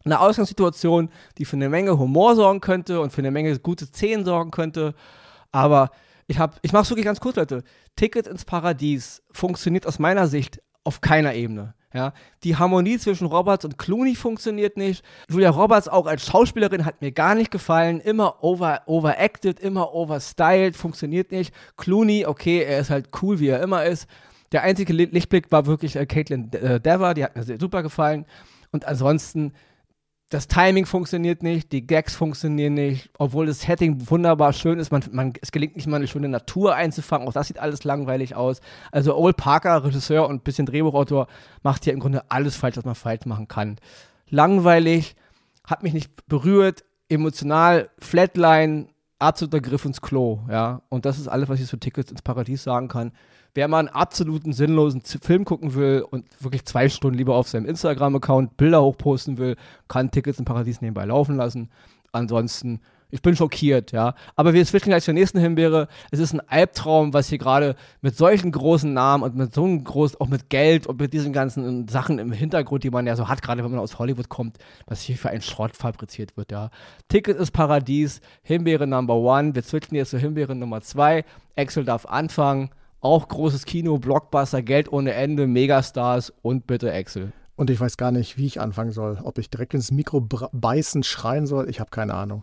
eine 0.07 0.21
Ausgangssituation, 0.21 1.11
die 1.37 1.45
für 1.45 1.57
eine 1.57 1.69
Menge 1.69 1.99
Humor 1.99 2.35
sorgen 2.35 2.61
könnte 2.61 3.01
und 3.01 3.12
für 3.12 3.21
eine 3.21 3.31
Menge 3.31 3.59
gute 3.59 3.87
Szenen 3.87 4.25
sorgen 4.25 4.51
könnte. 4.51 4.95
Aber 5.53 5.90
ich 6.27 6.38
habe, 6.38 6.57
ich 6.62 6.73
mache 6.73 6.85
es 6.85 6.90
wirklich 6.90 7.05
ganz 7.05 7.21
kurz, 7.21 7.37
Leute. 7.37 7.62
Ticket 7.95 8.27
ins 8.27 8.45
Paradies 8.45 9.23
funktioniert 9.33 9.87
aus 9.87 9.99
meiner 9.99 10.27
Sicht 10.27 10.62
auf 10.85 11.01
keiner 11.01 11.35
Ebene. 11.35 11.75
Ja, 11.95 12.12
die 12.45 12.57
Harmonie 12.57 12.99
zwischen 12.99 13.27
Roberts 13.27 13.64
und 13.64 13.79
Clooney 13.79 14.16
funktioniert 14.16 14.77
nicht. 14.77 15.03
Julia 15.31 15.49
Roberts 15.49 15.88
auch 15.88 16.05
als 16.05 16.27
Schauspielerin 16.27 16.85
hat 16.85 17.01
mir 17.01 17.11
gar 17.11 17.35
nicht 17.35 17.51
gefallen. 17.51 18.01
Immer 18.01 18.45
over, 18.45 18.83
overacted, 18.85 19.61
immer 19.61 19.95
overstyled, 19.95 20.77
funktioniert 20.77 21.31
nicht. 21.33 21.55
Clooney, 21.79 22.27
okay, 22.27 22.62
er 22.62 22.81
ist 22.81 22.90
halt 22.90 23.09
cool, 23.23 23.40
wie 23.40 23.49
er 23.49 23.62
immer 23.62 23.85
ist. 23.87 24.09
Der 24.53 24.62
einzige 24.62 24.92
Lichtblick 24.92 25.51
war 25.51 25.64
wirklich 25.64 25.97
äh, 25.97 26.05
Caitlin 26.05 26.53
äh, 26.53 26.81
Dever, 26.81 27.14
die 27.14 27.25
hat 27.25 27.35
mir 27.35 27.59
super 27.59 27.83
gefallen. 27.83 28.27
Und 28.73 28.85
ansonsten 28.85 29.55
das 30.28 30.48
Timing 30.48 30.86
funktioniert 30.86 31.44
nicht, 31.44 31.70
die 31.70 31.86
Gags 31.86 32.16
funktionieren 32.16 32.74
nicht, 32.74 33.10
obwohl 33.16 33.46
das 33.46 33.60
Setting 33.60 34.10
wunderbar 34.10 34.52
schön 34.52 34.80
ist. 34.80 34.90
Man, 34.90 35.04
man, 35.12 35.32
es 35.40 35.52
gelingt 35.52 35.76
nicht 35.76 35.86
mal 35.86 35.96
eine 35.96 36.08
schöne 36.08 36.28
Natur 36.28 36.74
einzufangen, 36.74 37.28
auch 37.28 37.32
das 37.32 37.46
sieht 37.46 37.60
alles 37.60 37.84
langweilig 37.84 38.34
aus. 38.34 38.60
Also 38.90 39.16
Old 39.16 39.36
Parker, 39.36 39.84
Regisseur 39.84 40.28
und 40.28 40.42
bisschen 40.42 40.66
Drehbuchautor, 40.66 41.28
macht 41.62 41.84
hier 41.84 41.92
im 41.92 42.00
Grunde 42.00 42.28
alles 42.28 42.56
falsch, 42.56 42.76
was 42.76 42.84
man 42.84 42.96
falsch 42.96 43.24
machen 43.24 43.46
kann. 43.46 43.76
Langweilig, 44.28 45.14
hat 45.64 45.84
mich 45.84 45.92
nicht 45.92 46.26
berührt, 46.26 46.84
emotional, 47.08 47.90
Flatline, 48.00 48.88
absoluter 49.18 49.61
Griff 49.61 49.85
ins 49.85 50.00
Klo, 50.00 50.40
ja. 50.50 50.83
Und 50.88 51.05
das 51.05 51.18
ist 51.18 51.29
alles, 51.29 51.48
was 51.48 51.61
ich 51.61 51.66
zu 51.66 51.76
Tickets 51.76 52.11
ins 52.11 52.22
Paradies 52.22 52.62
sagen 52.62 52.88
kann. 52.88 53.12
Wer 53.55 53.68
mal 53.68 53.79
einen 53.79 53.88
absoluten 53.88 54.52
sinnlosen 54.52 55.00
Film 55.00 55.44
gucken 55.46 55.74
will 55.74 56.05
und 56.11 56.26
wirklich 56.42 56.66
zwei 56.66 56.88
Stunden 56.88 57.16
lieber 57.16 57.37
auf 57.37 57.48
seinem 57.48 57.66
Instagram-Account 57.66 58.57
Bilder 58.59 58.83
hochposten 58.83 59.38
will, 59.38 59.57
kann 59.88 60.11
Tickets 60.11 60.38
ins 60.38 60.46
Paradies 60.46 60.83
nebenbei 60.83 61.07
laufen 61.07 61.37
lassen. 61.37 61.70
Ansonsten 62.12 62.81
ich 63.11 63.23
bin 63.23 63.37
schockiert, 63.37 63.92
ja. 63.92 64.14
Aber 64.35 64.53
wir 64.53 64.64
switchen 64.64 64.90
gleich 64.90 65.05
zur 65.05 65.14
nächsten 65.14 65.38
Himbeere. 65.38 65.88
Es 66.11 66.19
ist 66.19 66.33
ein 66.33 66.40
Albtraum, 66.40 67.12
was 67.12 67.29
hier 67.29 67.38
gerade 67.38 67.77
mit 68.01 68.16
solchen 68.16 68.51
großen 68.51 68.92
Namen 68.92 69.23
und 69.23 69.37
mit 69.37 69.55
so 69.55 69.64
einem 69.64 69.85
großen, 69.85 70.21
auch 70.21 70.29
mit 70.29 70.51
Geld 70.51 70.87
und 70.87 71.01
mit 71.01 71.12
diesen 71.12 71.33
ganzen 71.33 71.87
Sachen 71.88 72.19
im 72.19 72.33
Hintergrund, 72.33 72.83
die 72.85 72.90
man 72.90 73.07
ja 73.07 73.14
so 73.14 73.29
hat, 73.29 73.42
gerade 73.42 73.62
wenn 73.62 73.71
man 73.71 73.81
aus 73.81 73.99
Hollywood 73.99 74.29
kommt, 74.29 74.59
was 74.87 75.03
hier 75.03 75.16
für 75.16 75.31
ein 75.31 75.42
Schrott 75.42 75.77
fabriziert 75.77 76.37
wird, 76.37 76.51
ja. 76.51 76.71
Ticket 77.09 77.37
ist 77.37 77.53
Paradies, 77.53 78.21
Himbeere 78.42 78.87
Number 78.87 79.14
One. 79.14 79.55
Wir 79.55 79.62
switchen 79.62 79.97
jetzt 79.97 80.11
zur 80.11 80.21
Himbeere 80.21 80.55
Nummer 80.55 80.81
zwei. 80.81 81.25
Axel 81.57 81.85
darf 81.85 82.07
anfangen. 82.07 82.71
Auch 83.01 83.29
großes 83.29 83.66
Kino, 83.66 83.99
Blockbuster, 83.99 84.62
Geld 84.62 84.90
ohne 84.92 85.12
Ende, 85.12 85.47
Megastars 85.47 86.33
und 86.42 86.66
bitte 86.66 86.92
Axel. 86.92 87.33
Und 87.55 87.71
ich 87.71 87.81
weiß 87.81 87.97
gar 87.97 88.11
nicht, 88.11 88.37
wie 88.37 88.47
ich 88.47 88.61
anfangen 88.61 88.92
soll. 88.92 89.19
Ob 89.23 89.38
ich 89.38 89.49
direkt 89.49 89.75
ins 89.75 89.90
Mikro 89.90 90.21
beißen, 90.21 91.03
schreien 91.03 91.47
soll, 91.47 91.71
ich 91.71 91.79
habe 91.79 91.90
keine 91.90 92.14
Ahnung. 92.14 92.42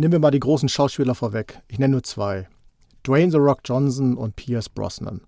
Nehmen 0.00 0.12
wir 0.12 0.18
mal 0.18 0.30
die 0.30 0.40
großen 0.40 0.70
Schauspieler 0.70 1.14
vorweg. 1.14 1.60
Ich 1.68 1.78
nenne 1.78 1.92
nur 1.92 2.02
zwei. 2.02 2.48
Dwayne 3.06 3.30
The 3.30 3.36
Rock 3.36 3.60
Johnson 3.66 4.16
und 4.16 4.34
Pierce 4.34 4.70
Brosnan. 4.70 5.20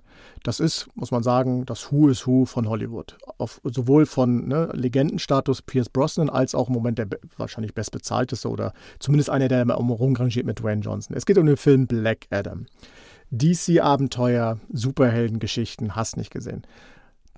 Das 0.45 0.61
ist, 0.61 0.89
muss 0.95 1.11
man 1.11 1.23
sagen, 1.23 1.67
das 1.67 1.93
Who 1.93 2.09
is 2.09 2.27
Who 2.27 2.47
von 2.47 2.67
Hollywood. 2.67 3.19
Auf, 3.37 3.61
sowohl 3.65 4.07
von 4.07 4.49
ne, 4.49 4.71
Legendenstatus 4.73 5.61
Pierce 5.61 5.91
Brosnan 5.91 6.31
als 6.31 6.55
auch 6.55 6.69
im 6.69 6.73
Moment 6.73 6.97
der 6.97 7.07
wahrscheinlich 7.37 7.75
bestbezahlteste 7.75 8.49
oder 8.49 8.73
zumindest 8.99 9.29
einer, 9.29 9.49
der 9.49 9.61
immer 9.61 9.75
rumrangiert 9.75 10.47
mit 10.47 10.61
Dwayne 10.61 10.81
Johnson. 10.81 11.15
Es 11.15 11.27
geht 11.27 11.37
um 11.37 11.45
den 11.45 11.59
Film 11.59 11.87
Black 11.87 12.27
Adam. 12.31 12.65
DC-Abenteuer, 13.31 14.59
Superheldengeschichten, 14.73 15.97
hast 15.97 16.17
nicht 16.17 16.31
gesehen. 16.31 16.63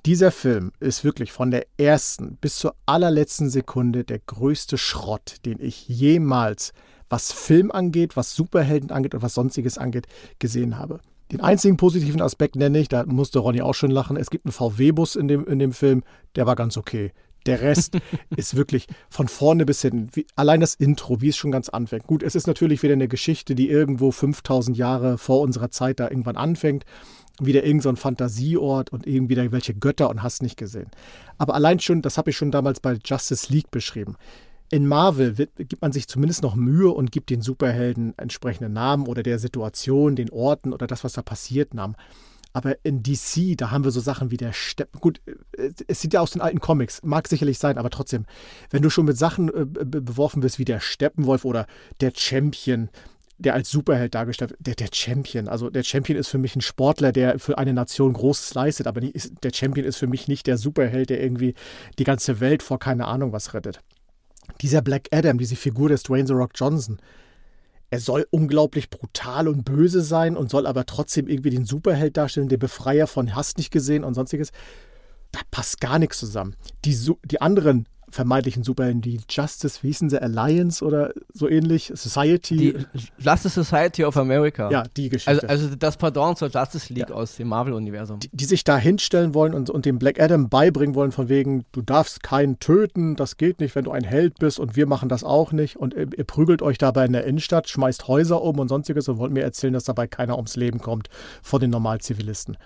Dieser 0.07 0.31
Film 0.31 0.70
ist 0.79 1.03
wirklich 1.03 1.33
von 1.33 1.51
der 1.51 1.66
ersten 1.79 2.37
bis 2.37 2.59
zur 2.59 2.77
allerletzten 2.87 3.51
Sekunde 3.51 4.05
der 4.05 4.20
größte 4.20 4.79
Schrott, 4.79 5.38
den 5.44 5.59
ich 5.59 5.88
jemals 5.88 6.73
was 7.09 7.33
Film 7.33 7.71
angeht, 7.71 8.17
was 8.17 8.35
Superhelden 8.35 8.90
angeht 8.90 9.14
und 9.14 9.23
was 9.23 9.35
sonstiges 9.35 9.79
angeht, 9.79 10.07
gesehen 10.38 10.79
habe. 10.79 11.01
Den 11.33 11.40
einzigen 11.40 11.77
positiven 11.77 12.21
Aspekt 12.21 12.57
nenne 12.57 12.79
ich, 12.79 12.88
da 12.88 13.05
musste 13.07 13.38
Ronny 13.38 13.62
auch 13.62 13.75
schon 13.75 13.90
lachen, 13.90 14.17
es 14.17 14.31
gibt 14.31 14.47
einen 14.47 14.53
VW-Bus 14.53 15.17
in 15.17 15.29
dem, 15.29 15.47
in 15.47 15.59
dem 15.59 15.73
Film, 15.73 16.03
der 16.37 16.47
war 16.47 16.55
ganz 16.55 16.77
okay. 16.77 17.12
Der 17.47 17.61
Rest 17.61 17.99
ist 18.37 18.57
wirklich 18.57 18.87
von 19.09 19.29
vorne 19.29 19.67
bis 19.67 19.83
hinten. 19.83 20.09
Wie, 20.12 20.27
allein 20.37 20.61
das 20.61 20.75
Intro, 20.75 21.21
wie 21.21 21.29
es 21.29 21.37
schon 21.37 21.51
ganz 21.51 21.69
anfängt. 21.69 22.07
Gut, 22.07 22.23
es 22.23 22.35
ist 22.35 22.47
natürlich 22.47 22.83
wieder 22.83 22.95
eine 22.95 23.09
Geschichte, 23.09 23.55
die 23.55 23.69
irgendwo 23.69 24.11
5000 24.11 24.77
Jahre 24.77 25.19
vor 25.19 25.40
unserer 25.40 25.71
Zeit 25.71 26.01
da 26.01 26.09
irgendwann 26.09 26.37
anfängt. 26.37 26.85
Wieder 27.40 27.64
irgend 27.64 27.83
so 27.83 27.88
ein 27.88 27.97
Fantasieort 27.97 28.93
und 28.93 29.07
irgendwie 29.07 29.35
da 29.35 29.51
welche 29.51 29.75
Götter 29.75 30.09
und 30.09 30.23
hast 30.23 30.43
nicht 30.43 30.57
gesehen. 30.57 30.90
Aber 31.37 31.55
allein 31.55 31.81
schon, 31.81 32.01
das 32.01 32.17
habe 32.17 32.31
ich 32.31 32.37
schon 32.37 32.53
damals 32.53 32.81
bei 32.81 32.97
Justice 33.05 33.53
League 33.53 33.71
beschrieben. 33.71 34.17
In 34.75 34.89
Marvel 34.89 35.35
gibt 35.57 35.83
man 35.83 35.93
sich 35.93 36.09
zumindest 36.09 36.43
noch 36.43 36.57
Mühe 36.57 36.91
und 36.91 37.13
gibt 37.13 37.31
den 37.31 37.43
Superhelden 37.43 38.13
entsprechende 38.17 38.69
Namen 38.69 39.07
oder 39.07 39.23
der 39.23 39.39
Situation, 39.39 40.17
den 40.17 40.31
Orten 40.31 40.73
oder 40.73 40.89
das, 40.89 41.05
was 41.05 41.13
da 41.13 41.23
passiert, 41.23 41.75
Namen. 41.75 41.95
Aber 42.53 42.85
in 42.85 43.05
DC, 43.05 43.57
da 43.57 43.71
haben 43.71 43.85
wir 43.85 43.93
so 43.93 44.01
Sachen 44.01 44.33
wie 44.33 44.37
der 44.37 44.53
Steppen. 44.53 44.99
Gut, 44.99 45.21
äh, 45.57 45.71
es 45.87 46.01
sieht 46.01 46.13
ja 46.13 46.21
aus 46.21 46.33
den 46.33 46.43
alten 46.43 46.59
Comics, 46.59 47.05
mag 47.05 47.29
sicherlich 47.29 47.61
sein, 47.61 47.79
aber 47.79 47.89
trotzdem, 47.89 48.27
wenn 48.71 48.83
du 48.83 48.91
schon 48.91 49.05
mit 49.05 49.17
Sachen 49.17 49.49
äh, 49.49 49.65
beworfen 49.65 50.43
wirst 50.43 50.59
wie 50.59 50.65
der 50.65 50.81
Steppenwolf 50.81 51.45
oder 51.45 51.69
der 52.01 52.11
Champion, 52.13 52.89
der 53.39 53.55
als 53.55 53.71
Superheld 53.71 54.17
dargestellt 54.17 54.51
wird, 54.51 54.67
der, 54.67 54.75
der 54.75 54.89
Champion. 54.93 55.47
Also 55.47 55.71
der 55.71 55.85
Champion 55.85 56.19
ist 56.19 56.27
für 56.27 56.39
mich 56.39 56.57
ein 56.57 56.63
Sportler, 56.63 57.13
der 57.13 57.39
für 57.39 57.59
eine 57.59 57.75
Nation 57.75 58.13
Großes 58.13 58.55
leistet, 58.55 58.89
aber 58.89 59.01
nicht, 59.01 59.45
der 59.45 59.53
Champion 59.55 59.87
ist 59.87 59.99
für 59.99 60.09
mich 60.09 60.27
nicht 60.27 60.49
der 60.49 60.59
Superheld, 60.59 61.11
der 61.11 61.23
irgendwie 61.23 61.55
die 62.01 62.05
ganze 62.05 62.41
Welt 62.41 62.65
vor 62.65 62.81
keine 62.81 63.07
Ahnung 63.07 63.31
was 63.31 63.55
rettet. 63.55 63.79
Dieser 64.61 64.83
Black 64.83 65.09
Adam, 65.12 65.38
diese 65.38 65.57
Figur 65.57 65.88
des 65.88 66.02
Dwayne 66.02 66.26
The 66.26 66.35
Rock 66.35 66.52
Johnson, 66.54 66.98
er 67.90 68.00
soll 68.00 68.26
unglaublich 68.30 68.90
brutal 68.90 69.46
und 69.46 69.64
böse 69.64 70.00
sein 70.00 70.37
und 70.37 70.50
soll 70.50 70.66
aber 70.66 70.85
trotzdem 70.87 71.28
irgendwie 71.28 71.50
den 71.50 71.64
Superheld 71.64 72.16
darstellen, 72.16 72.48
den 72.48 72.59
Befreier 72.59 73.07
von 73.07 73.35
Hast 73.35 73.59
nicht 73.59 73.70
gesehen 73.70 74.04
und 74.04 74.14
sonstiges. 74.14 74.50
Da 75.30 75.40
passt 75.50 75.80
gar 75.80 75.98
nichts 75.98 76.18
zusammen. 76.18 76.57
Die, 76.85 76.98
die 77.24 77.40
anderen 77.40 77.87
vermeintlichen 78.11 78.62
Superhelden, 78.62 79.01
die 79.01 79.21
Justice, 79.29 79.83
wie 79.83 79.88
hießen 79.88 80.11
sie, 80.11 80.21
Alliance 80.21 80.85
oder 80.85 81.12
so 81.33 81.49
ähnlich, 81.49 81.93
Society. 81.95 82.77
Die 82.95 83.07
Justice 83.19 83.62
Society 83.62 84.05
of 84.05 84.17
America. 84.17 84.71
Ja, 84.71 84.85
die 84.97 85.09
Geschichte. 85.09 85.49
Also, 85.49 85.64
also 85.64 85.77
das 85.77 85.97
Pardon 85.97 86.37
zur 86.37 86.49
Justice 86.49 86.93
League 86.93 87.11
ja. 87.11 87.14
aus 87.14 87.37
dem 87.37 87.49
Marvel-Universum. 87.49 88.21
Die, 88.21 88.31
die, 88.33 88.45
sich 88.45 88.64
da 88.64 88.77
hinstellen 88.77 89.35
wollen 89.35 89.55
und, 89.55 89.71
und 89.71 89.85
dem 89.85 89.99
Black 89.99 90.21
Adam 90.21 90.49
beibringen 90.49 90.95
wollen, 90.95 91.12
von 91.12 91.29
wegen, 91.29 91.64
du 91.73 91.83
darfst 91.83 92.23
keinen 92.23 92.59
töten, 92.59 93.17
das 93.17 93.37
geht 93.37 93.61
nicht, 93.61 93.75
wenn 93.75 93.85
du 93.85 93.90
ein 93.90 94.05
Held 94.05 94.38
bist 94.38 94.59
und 94.59 94.77
wir 94.77 94.87
machen 94.87 95.09
das 95.09 95.25
auch 95.25 95.53
nicht. 95.53 95.77
Und 95.77 95.95
ihr, 95.95 96.09
ihr 96.17 96.25
prügelt 96.25 96.62
euch 96.62 96.79
dabei 96.79 97.07
in 97.07 97.12
der 97.12 97.25
Innenstadt, 97.25 97.69
schmeißt 97.69 98.09
Häuser 98.09 98.43
um 98.43 98.59
und 98.59 98.69
sonstiges 98.69 99.09
und 99.09 99.19
wollt 99.19 99.33
mir 99.33 99.43
erzählen, 99.43 99.73
dass 99.73 99.85
dabei 99.85 100.07
keiner 100.07 100.37
ums 100.37 100.57
Leben 100.57 100.81
kommt 100.81 101.09
vor 101.43 101.61
den 101.61 101.71
Normalzivilisten. 101.71 102.57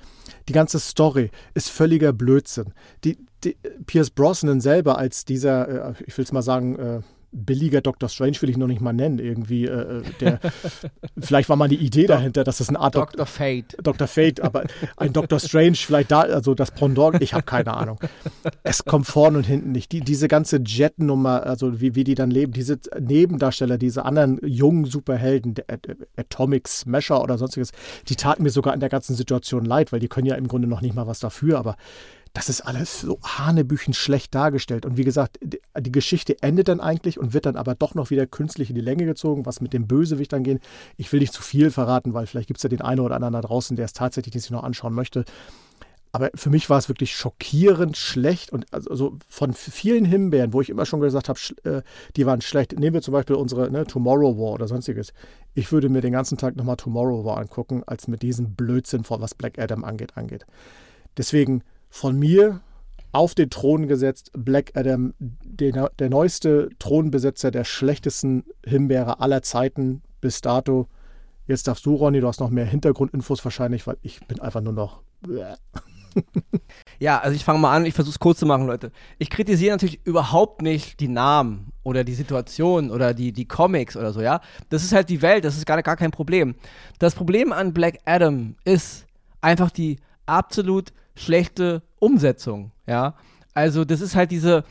Die 0.48 0.52
ganze 0.52 0.78
Story 0.80 1.30
ist 1.54 1.70
völliger 1.70 2.12
Blödsinn. 2.12 2.72
Die, 3.04 3.18
die, 3.44 3.56
Pierce 3.86 4.10
Brosnan 4.10 4.60
selber 4.60 4.98
als 4.98 5.24
dieser, 5.24 5.90
äh, 5.90 5.94
ich 6.06 6.16
will 6.16 6.24
es 6.24 6.32
mal 6.32 6.42
sagen, 6.42 6.78
äh, 6.78 7.00
billiger 7.30 7.82
Dr. 7.82 8.08
Strange 8.08 8.40
will 8.40 8.48
ich 8.48 8.56
noch 8.56 8.66
nicht 8.66 8.80
mal 8.80 8.92
nennen. 8.92 9.18
Irgendwie, 9.18 9.66
äh, 9.66 9.98
äh 9.98 10.02
der, 10.20 10.40
vielleicht 11.18 11.48
war 11.48 11.56
mal 11.56 11.68
die 11.68 11.76
Idee 11.76 12.06
dahinter, 12.06 12.42
dass 12.44 12.58
das 12.58 12.68
eine 12.68 12.80
Art 12.80 12.94
Dr. 12.94 13.26
Fate. 13.26 13.76
Dr. 13.82 14.06
Fate, 14.06 14.40
aber 14.40 14.64
ein 14.96 15.12
Dr. 15.12 15.38
Strange, 15.38 15.76
vielleicht 15.76 16.10
da, 16.10 16.20
also 16.20 16.54
das 16.54 16.70
Pendant, 16.70 17.20
ich 17.22 17.34
habe 17.34 17.42
keine 17.42 17.74
Ahnung. 17.74 17.98
Es 18.62 18.84
kommt 18.84 19.06
vorne 19.06 19.38
und 19.38 19.44
hinten 19.44 19.72
nicht. 19.72 19.92
Die, 19.92 20.00
diese 20.00 20.28
ganze 20.28 20.58
Jet-Nummer, 20.58 21.44
also 21.44 21.80
wie, 21.80 21.94
wie 21.94 22.04
die 22.04 22.14
dann 22.14 22.30
leben, 22.30 22.52
diese 22.52 22.78
Nebendarsteller, 22.98 23.76
diese 23.76 24.04
anderen 24.04 24.40
jungen 24.42 24.86
Superhelden, 24.86 25.54
der 25.54 25.66
Atomic 26.16 26.66
Smasher 26.66 27.22
oder 27.22 27.36
sonstiges, 27.36 27.72
die 28.08 28.16
taten 28.16 28.42
mir 28.42 28.50
sogar 28.50 28.72
in 28.72 28.80
der 28.80 28.88
ganzen 28.88 29.14
Situation 29.14 29.64
leid, 29.64 29.92
weil 29.92 30.00
die 30.00 30.08
können 30.08 30.26
ja 30.26 30.34
im 30.36 30.48
Grunde 30.48 30.68
noch 30.68 30.80
nicht 30.80 30.94
mal 30.94 31.06
was 31.06 31.20
dafür, 31.20 31.58
aber 31.58 31.76
das 32.32 32.48
ist 32.48 32.60
alles 32.62 33.00
so 33.00 33.18
hanebüchen 33.22 33.94
schlecht 33.94 34.34
dargestellt. 34.34 34.86
Und 34.86 34.96
wie 34.96 35.04
gesagt, 35.04 35.38
die 35.42 35.92
Geschichte 35.92 36.36
endet 36.42 36.68
dann 36.68 36.80
eigentlich 36.80 37.18
und 37.18 37.34
wird 37.34 37.46
dann 37.46 37.56
aber 37.56 37.74
doch 37.74 37.94
noch 37.94 38.10
wieder 38.10 38.26
künstlich 38.26 38.70
in 38.70 38.74
die 38.74 38.80
Länge 38.80 39.04
gezogen, 39.04 39.46
was 39.46 39.60
mit 39.60 39.72
dem 39.72 39.86
Bösewicht 39.86 40.32
dann 40.32 40.44
geht. 40.44 40.60
Ich 40.96 41.12
will 41.12 41.20
nicht 41.20 41.32
zu 41.32 41.42
viel 41.42 41.70
verraten, 41.70 42.14
weil 42.14 42.26
vielleicht 42.26 42.48
gibt 42.48 42.58
es 42.58 42.62
ja 42.62 42.68
den 42.68 42.82
einen 42.82 43.00
oder 43.00 43.14
anderen 43.14 43.34
da 43.34 43.40
draußen, 43.40 43.76
der 43.76 43.84
es 43.84 43.92
tatsächlich 43.92 44.34
sich 44.34 44.50
noch 44.50 44.64
anschauen 44.64 44.94
möchte. 44.94 45.24
Aber 46.10 46.30
für 46.34 46.50
mich 46.50 46.70
war 46.70 46.78
es 46.78 46.88
wirklich 46.88 47.14
schockierend 47.14 47.96
schlecht 47.96 48.50
und 48.50 48.72
also 48.72 49.18
von 49.28 49.52
vielen 49.52 50.04
Himbeeren, 50.04 50.52
wo 50.52 50.60
ich 50.60 50.70
immer 50.70 50.86
schon 50.86 51.00
gesagt 51.00 51.28
habe, 51.28 51.38
äh, 51.64 51.82
die 52.16 52.24
waren 52.24 52.40
schlecht. 52.40 52.78
Nehmen 52.78 52.94
wir 52.94 53.02
zum 53.02 53.12
Beispiel 53.12 53.36
unsere 53.36 53.70
ne, 53.70 53.86
Tomorrow 53.86 54.38
War 54.38 54.54
oder 54.54 54.68
sonstiges. 54.68 55.12
Ich 55.54 55.70
würde 55.70 55.88
mir 55.88 56.00
den 56.00 56.12
ganzen 56.12 56.38
Tag 56.38 56.56
nochmal 56.56 56.76
Tomorrow 56.76 57.24
War 57.24 57.38
angucken, 57.38 57.82
als 57.86 58.08
mit 58.08 58.22
diesem 58.22 58.54
Blödsinn, 58.54 59.02
was 59.08 59.34
Black 59.34 59.58
Adam 59.58 59.84
angeht, 59.84 60.16
angeht. 60.16 60.46
Deswegen 61.18 61.62
von 61.90 62.18
mir 62.18 62.60
auf 63.12 63.34
den 63.34 63.50
Thron 63.50 63.88
gesetzt. 63.88 64.30
Black 64.34 64.72
Adam, 64.74 65.14
der, 65.18 65.90
der 65.98 66.10
neueste 66.10 66.68
Thronbesetzer 66.78 67.50
der 67.50 67.64
schlechtesten 67.64 68.44
Himbeere 68.64 69.20
aller 69.20 69.42
Zeiten 69.42 70.02
bis 70.20 70.40
dato. 70.40 70.88
Jetzt 71.46 71.66
darfst 71.66 71.86
du, 71.86 71.94
Ronny, 71.94 72.20
du 72.20 72.28
hast 72.28 72.40
noch 72.40 72.50
mehr 72.50 72.66
Hintergrundinfos 72.66 73.44
wahrscheinlich, 73.44 73.86
weil 73.86 73.96
ich 74.02 74.20
bin 74.26 74.40
einfach 74.40 74.60
nur 74.60 74.74
noch. 74.74 75.00
ja, 76.98 77.18
also 77.18 77.34
ich 77.34 77.44
fange 77.44 77.58
mal 77.58 77.74
an, 77.74 77.86
ich 77.86 77.94
versuche 77.94 78.12
es 78.12 78.18
kurz 78.18 78.38
zu 78.38 78.46
machen, 78.46 78.66
Leute. 78.66 78.92
Ich 79.18 79.30
kritisiere 79.30 79.72
natürlich 79.72 80.00
überhaupt 80.04 80.62
nicht 80.62 81.00
die 81.00 81.08
Namen 81.08 81.72
oder 81.82 82.04
die 82.04 82.14
Situation 82.14 82.90
oder 82.90 83.14
die, 83.14 83.32
die 83.32 83.46
Comics 83.46 83.96
oder 83.96 84.12
so, 84.12 84.20
ja. 84.20 84.40
Das 84.68 84.84
ist 84.84 84.92
halt 84.92 85.08
die 85.08 85.22
Welt, 85.22 85.44
das 85.44 85.56
ist 85.56 85.66
gar, 85.66 85.82
gar 85.82 85.96
kein 85.96 86.10
Problem. 86.10 86.54
Das 86.98 87.14
Problem 87.14 87.52
an 87.52 87.72
Black 87.72 87.98
Adam 88.04 88.56
ist 88.64 89.06
einfach 89.40 89.70
die 89.70 89.98
absolut 90.26 90.92
schlechte 91.18 91.82
Umsetzung, 91.98 92.72
ja. 92.86 93.14
Also 93.54 93.84
das 93.84 94.00
ist 94.00 94.14
halt 94.14 94.30
diese, 94.30 94.64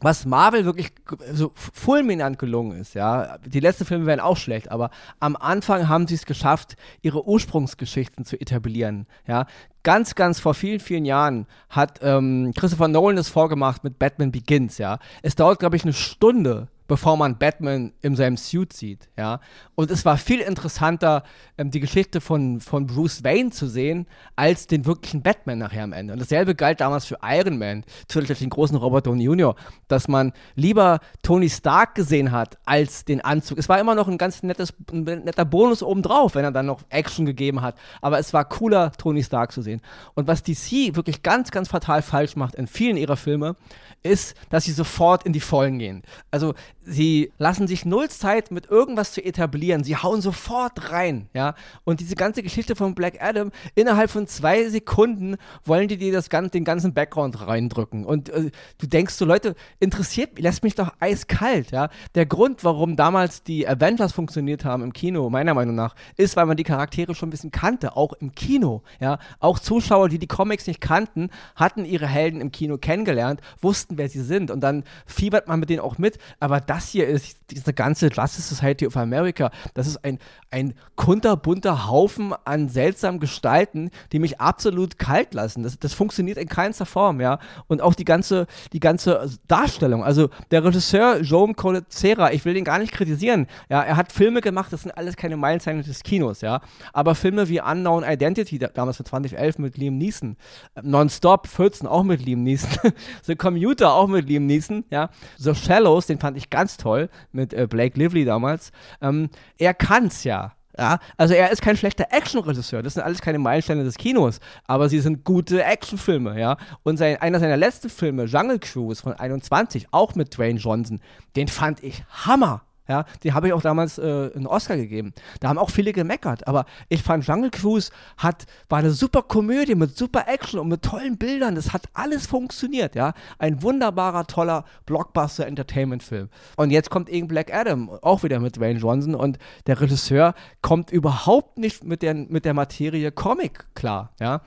was 0.00 0.24
Marvel 0.24 0.64
wirklich 0.64 0.92
so 1.32 1.52
fulminant 1.54 2.38
gelungen 2.38 2.80
ist, 2.80 2.94
ja. 2.94 3.38
Die 3.44 3.60
letzten 3.60 3.84
Filme 3.84 4.06
wären 4.06 4.20
auch 4.20 4.36
schlecht, 4.36 4.70
aber 4.70 4.90
am 5.20 5.36
Anfang 5.36 5.88
haben 5.88 6.06
sie 6.06 6.14
es 6.14 6.26
geschafft, 6.26 6.76
ihre 7.02 7.26
Ursprungsgeschichten 7.26 8.24
zu 8.24 8.40
etablieren, 8.40 9.06
ja. 9.26 9.46
Ganz, 9.82 10.14
ganz 10.14 10.40
vor 10.40 10.54
vielen, 10.54 10.80
vielen 10.80 11.04
Jahren 11.04 11.46
hat 11.68 12.00
ähm, 12.02 12.52
Christopher 12.56 12.88
Nolan 12.88 13.16
das 13.16 13.28
vorgemacht 13.28 13.84
mit 13.84 13.98
Batman 13.98 14.32
Begins, 14.32 14.78
ja. 14.78 14.98
Es 15.22 15.34
dauert, 15.34 15.58
glaube 15.58 15.76
ich, 15.76 15.82
eine 15.82 15.92
Stunde, 15.92 16.68
bevor 16.86 17.16
man 17.16 17.38
Batman 17.38 17.92
in 18.02 18.14
seinem 18.16 18.36
Suit 18.36 18.72
sieht, 18.72 19.08
ja. 19.16 19.40
Und 19.74 19.90
es 19.90 20.04
war 20.04 20.18
viel 20.18 20.40
interessanter, 20.40 21.22
ähm, 21.56 21.70
die 21.70 21.80
Geschichte 21.80 22.20
von, 22.20 22.60
von 22.60 22.86
Bruce 22.86 23.24
Wayne 23.24 23.50
zu 23.50 23.66
sehen, 23.66 24.06
als 24.36 24.66
den 24.66 24.84
wirklichen 24.84 25.22
Batman 25.22 25.58
nachher 25.58 25.84
am 25.84 25.92
Ende. 25.92 26.12
Und 26.12 26.20
dasselbe 26.20 26.54
galt 26.54 26.80
damals 26.80 27.06
für 27.06 27.18
Iron 27.22 27.58
Man, 27.58 27.84
zusätzlich 28.08 28.40
den 28.40 28.50
großen 28.50 28.76
Robert 28.76 29.06
Downey 29.06 29.24
Jr., 29.24 29.54
dass 29.88 30.08
man 30.08 30.32
lieber 30.54 31.00
Tony 31.22 31.48
Stark 31.48 31.94
gesehen 31.94 32.32
hat, 32.32 32.58
als 32.66 33.04
den 33.04 33.22
Anzug. 33.22 33.58
Es 33.58 33.68
war 33.68 33.80
immer 33.80 33.94
noch 33.94 34.08
ein 34.08 34.18
ganz 34.18 34.42
nettes, 34.42 34.74
ein 34.92 35.04
netter 35.04 35.44
Bonus 35.44 35.82
obendrauf, 35.82 36.34
wenn 36.34 36.44
er 36.44 36.52
dann 36.52 36.66
noch 36.66 36.82
Action 36.90 37.24
gegeben 37.24 37.62
hat. 37.62 37.76
Aber 38.02 38.18
es 38.18 38.32
war 38.32 38.44
cooler, 38.44 38.92
Tony 38.92 39.22
Stark 39.22 39.52
zu 39.52 39.62
sehen. 39.62 39.80
Und 40.14 40.28
was 40.28 40.42
DC 40.42 40.94
wirklich 40.94 41.22
ganz, 41.22 41.50
ganz 41.50 41.68
fatal 41.68 42.02
falsch 42.02 42.36
macht 42.36 42.54
in 42.54 42.66
vielen 42.66 42.96
ihrer 42.96 43.16
Filme, 43.16 43.56
ist, 44.02 44.36
dass 44.50 44.64
sie 44.64 44.72
sofort 44.72 45.24
in 45.24 45.32
die 45.32 45.40
Vollen 45.40 45.78
gehen. 45.78 46.02
Also 46.30 46.54
sie 46.84 47.32
lassen 47.38 47.66
sich 47.66 47.84
null 47.84 48.08
Zeit 48.08 48.50
mit 48.50 48.70
irgendwas 48.70 49.12
zu 49.12 49.24
etablieren. 49.24 49.84
Sie 49.84 49.96
hauen 49.96 50.20
sofort 50.20 50.90
rein, 50.90 51.28
ja. 51.34 51.54
Und 51.84 52.00
diese 52.00 52.14
ganze 52.14 52.42
Geschichte 52.42 52.76
von 52.76 52.94
Black 52.94 53.22
Adam, 53.22 53.50
innerhalb 53.74 54.10
von 54.10 54.26
zwei 54.26 54.68
Sekunden 54.68 55.36
wollen 55.64 55.88
die 55.88 55.96
dir 55.96 56.12
das, 56.12 56.28
den 56.28 56.64
ganzen 56.64 56.94
Background 56.94 57.46
reindrücken. 57.46 58.04
Und 58.04 58.28
äh, 58.28 58.50
du 58.78 58.86
denkst 58.86 59.14
so, 59.14 59.24
Leute, 59.24 59.54
interessiert, 59.80 60.38
lässt 60.38 60.62
mich 60.62 60.74
doch 60.74 60.92
eiskalt, 61.00 61.70
ja. 61.70 61.88
Der 62.14 62.26
Grund, 62.26 62.64
warum 62.64 62.96
damals 62.96 63.42
die 63.42 63.66
Avengers 63.66 64.12
funktioniert 64.12 64.64
haben 64.64 64.82
im 64.82 64.92
Kino, 64.92 65.30
meiner 65.30 65.54
Meinung 65.54 65.74
nach, 65.74 65.94
ist, 66.16 66.36
weil 66.36 66.46
man 66.46 66.56
die 66.56 66.64
Charaktere 66.64 67.14
schon 67.14 67.28
ein 67.28 67.30
bisschen 67.30 67.50
kannte, 67.50 67.96
auch 67.96 68.12
im 68.14 68.34
Kino, 68.34 68.82
ja. 69.00 69.18
Auch 69.40 69.58
Zuschauer, 69.58 70.08
die 70.08 70.18
die 70.18 70.26
Comics 70.26 70.66
nicht 70.66 70.80
kannten, 70.80 71.30
hatten 71.56 71.84
ihre 71.84 72.06
Helden 72.06 72.40
im 72.40 72.52
Kino 72.52 72.78
kennengelernt, 72.78 73.40
wussten, 73.60 73.96
wer 73.98 74.08
sie 74.08 74.22
sind. 74.22 74.50
Und 74.50 74.60
dann 74.60 74.84
fiebert 75.06 75.48
man 75.48 75.60
mit 75.60 75.70
denen 75.70 75.80
auch 75.80 75.98
mit. 75.98 76.18
Aber 76.40 76.60
das 76.60 76.73
hier 76.82 77.06
ist 77.06 77.36
diese 77.50 77.72
ganze 77.72 78.08
Justice 78.08 78.54
Society 78.54 78.86
of 78.86 78.96
America. 78.96 79.50
Das 79.74 79.86
ist 79.86 80.04
ein, 80.04 80.18
ein 80.50 80.74
kunterbunter 80.96 81.88
Haufen 81.88 82.32
an 82.44 82.68
seltsamen 82.68 83.20
Gestalten, 83.20 83.90
die 84.12 84.18
mich 84.18 84.40
absolut 84.40 84.98
kalt 84.98 85.34
lassen. 85.34 85.62
Das, 85.62 85.78
das 85.78 85.92
funktioniert 85.92 86.38
in 86.38 86.48
keinster 86.48 86.86
Form, 86.86 87.20
ja. 87.20 87.38
Und 87.66 87.82
auch 87.82 87.94
die 87.94 88.04
ganze, 88.04 88.46
die 88.72 88.80
ganze 88.80 89.30
Darstellung. 89.46 90.04
Also 90.04 90.30
der 90.50 90.64
Regisseur 90.64 91.20
Joan 91.20 91.54
Colcera, 91.56 92.32
ich 92.32 92.44
will 92.44 92.54
den 92.54 92.64
gar 92.64 92.78
nicht 92.78 92.92
kritisieren. 92.92 93.46
Ja, 93.68 93.82
er 93.82 93.96
hat 93.96 94.12
Filme 94.12 94.40
gemacht, 94.40 94.72
das 94.72 94.82
sind 94.82 94.92
alles 94.92 95.16
keine 95.16 95.36
Meilensteine 95.36 95.82
des 95.82 96.02
Kinos, 96.02 96.40
ja. 96.40 96.60
Aber 96.92 97.14
Filme 97.14 97.48
wie 97.48 97.60
Unknown 97.60 98.04
Identity, 98.04 98.58
damals 98.58 98.96
für 98.96 99.04
2011 99.04 99.58
mit 99.58 99.76
Liam 99.76 99.98
Neeson, 99.98 100.36
Nonstop 100.82 101.46
14 101.46 101.86
auch 101.86 102.02
mit 102.02 102.24
Liam 102.24 102.42
Neeson, 102.42 102.92
The 103.22 103.36
Commuter 103.36 103.92
auch 103.92 104.08
mit 104.08 104.28
Liam 104.28 104.46
Neeson, 104.46 104.84
ja. 104.90 105.10
The 105.38 105.54
Shallows, 105.54 106.06
den 106.06 106.18
fand 106.18 106.36
ich 106.36 106.50
ganz 106.50 106.63
ganz 106.64 106.78
toll 106.78 107.10
mit 107.30 107.52
äh, 107.52 107.66
Blake 107.68 107.98
Lively 107.98 108.24
damals. 108.24 108.72
Ähm, 109.02 109.28
er 109.58 109.74
kann's 109.74 110.24
ja. 110.24 110.52
Ja, 110.76 110.98
also 111.16 111.34
er 111.34 111.52
ist 111.52 111.62
kein 111.62 111.76
schlechter 111.76 112.06
Actionregisseur. 112.10 112.82
Das 112.82 112.94
sind 112.94 113.04
alles 113.04 113.20
keine 113.20 113.38
Meilensteine 113.38 113.84
des 113.84 113.96
Kinos, 113.96 114.40
aber 114.66 114.88
sie 114.88 114.98
sind 114.98 115.22
gute 115.22 115.62
Actionfilme, 115.62 116.40
ja. 116.40 116.56
Und 116.82 116.96
sein, 116.96 117.16
einer 117.18 117.38
seiner 117.38 117.56
letzten 117.56 117.90
Filme, 117.90 118.24
Jungle 118.24 118.58
Cruise 118.58 119.00
von 119.00 119.12
21, 119.12 119.86
auch 119.92 120.16
mit 120.16 120.36
Dwayne 120.36 120.58
Johnson, 120.58 121.00
den 121.36 121.46
fand 121.46 121.84
ich 121.84 122.02
Hammer. 122.26 122.62
Ja, 122.86 123.06
die 123.22 123.32
habe 123.32 123.46
ich 123.46 123.52
auch 123.54 123.62
damals 123.62 123.98
äh, 123.98 124.30
einen 124.34 124.46
Oscar 124.46 124.76
gegeben. 124.76 125.14
Da 125.40 125.48
haben 125.48 125.58
auch 125.58 125.70
viele 125.70 125.92
gemeckert, 125.92 126.46
aber 126.46 126.66
ich 126.88 127.02
fand 127.02 127.26
Jungle 127.26 127.50
Cruise 127.50 127.90
hat, 128.18 128.44
war 128.68 128.80
eine 128.80 128.90
super 128.90 129.22
Komödie 129.22 129.74
mit 129.74 129.96
super 129.96 130.24
Action 130.28 130.60
und 130.60 130.68
mit 130.68 130.82
tollen 130.82 131.16
Bildern. 131.16 131.54
Das 131.54 131.72
hat 131.72 131.88
alles 131.94 132.26
funktioniert, 132.26 132.94
ja. 132.94 133.14
Ein 133.38 133.62
wunderbarer, 133.62 134.26
toller 134.26 134.64
Blockbuster-Entertainment-Film. 134.86 136.28
Und 136.56 136.70
jetzt 136.70 136.90
kommt 136.90 137.08
eben 137.08 137.26
Black 137.26 137.54
Adam, 137.54 137.88
auch 138.02 138.22
wieder 138.22 138.38
mit 138.38 138.56
Dwayne 138.56 138.78
Johnson 138.78 139.14
und 139.14 139.38
der 139.66 139.80
Regisseur 139.80 140.34
kommt 140.60 140.90
überhaupt 140.90 141.58
nicht 141.58 141.84
mit 141.84 142.02
der, 142.02 142.14
mit 142.14 142.44
der 142.44 142.54
Materie 142.54 143.10
Comic 143.12 143.64
klar, 143.74 144.12
ja. 144.20 144.42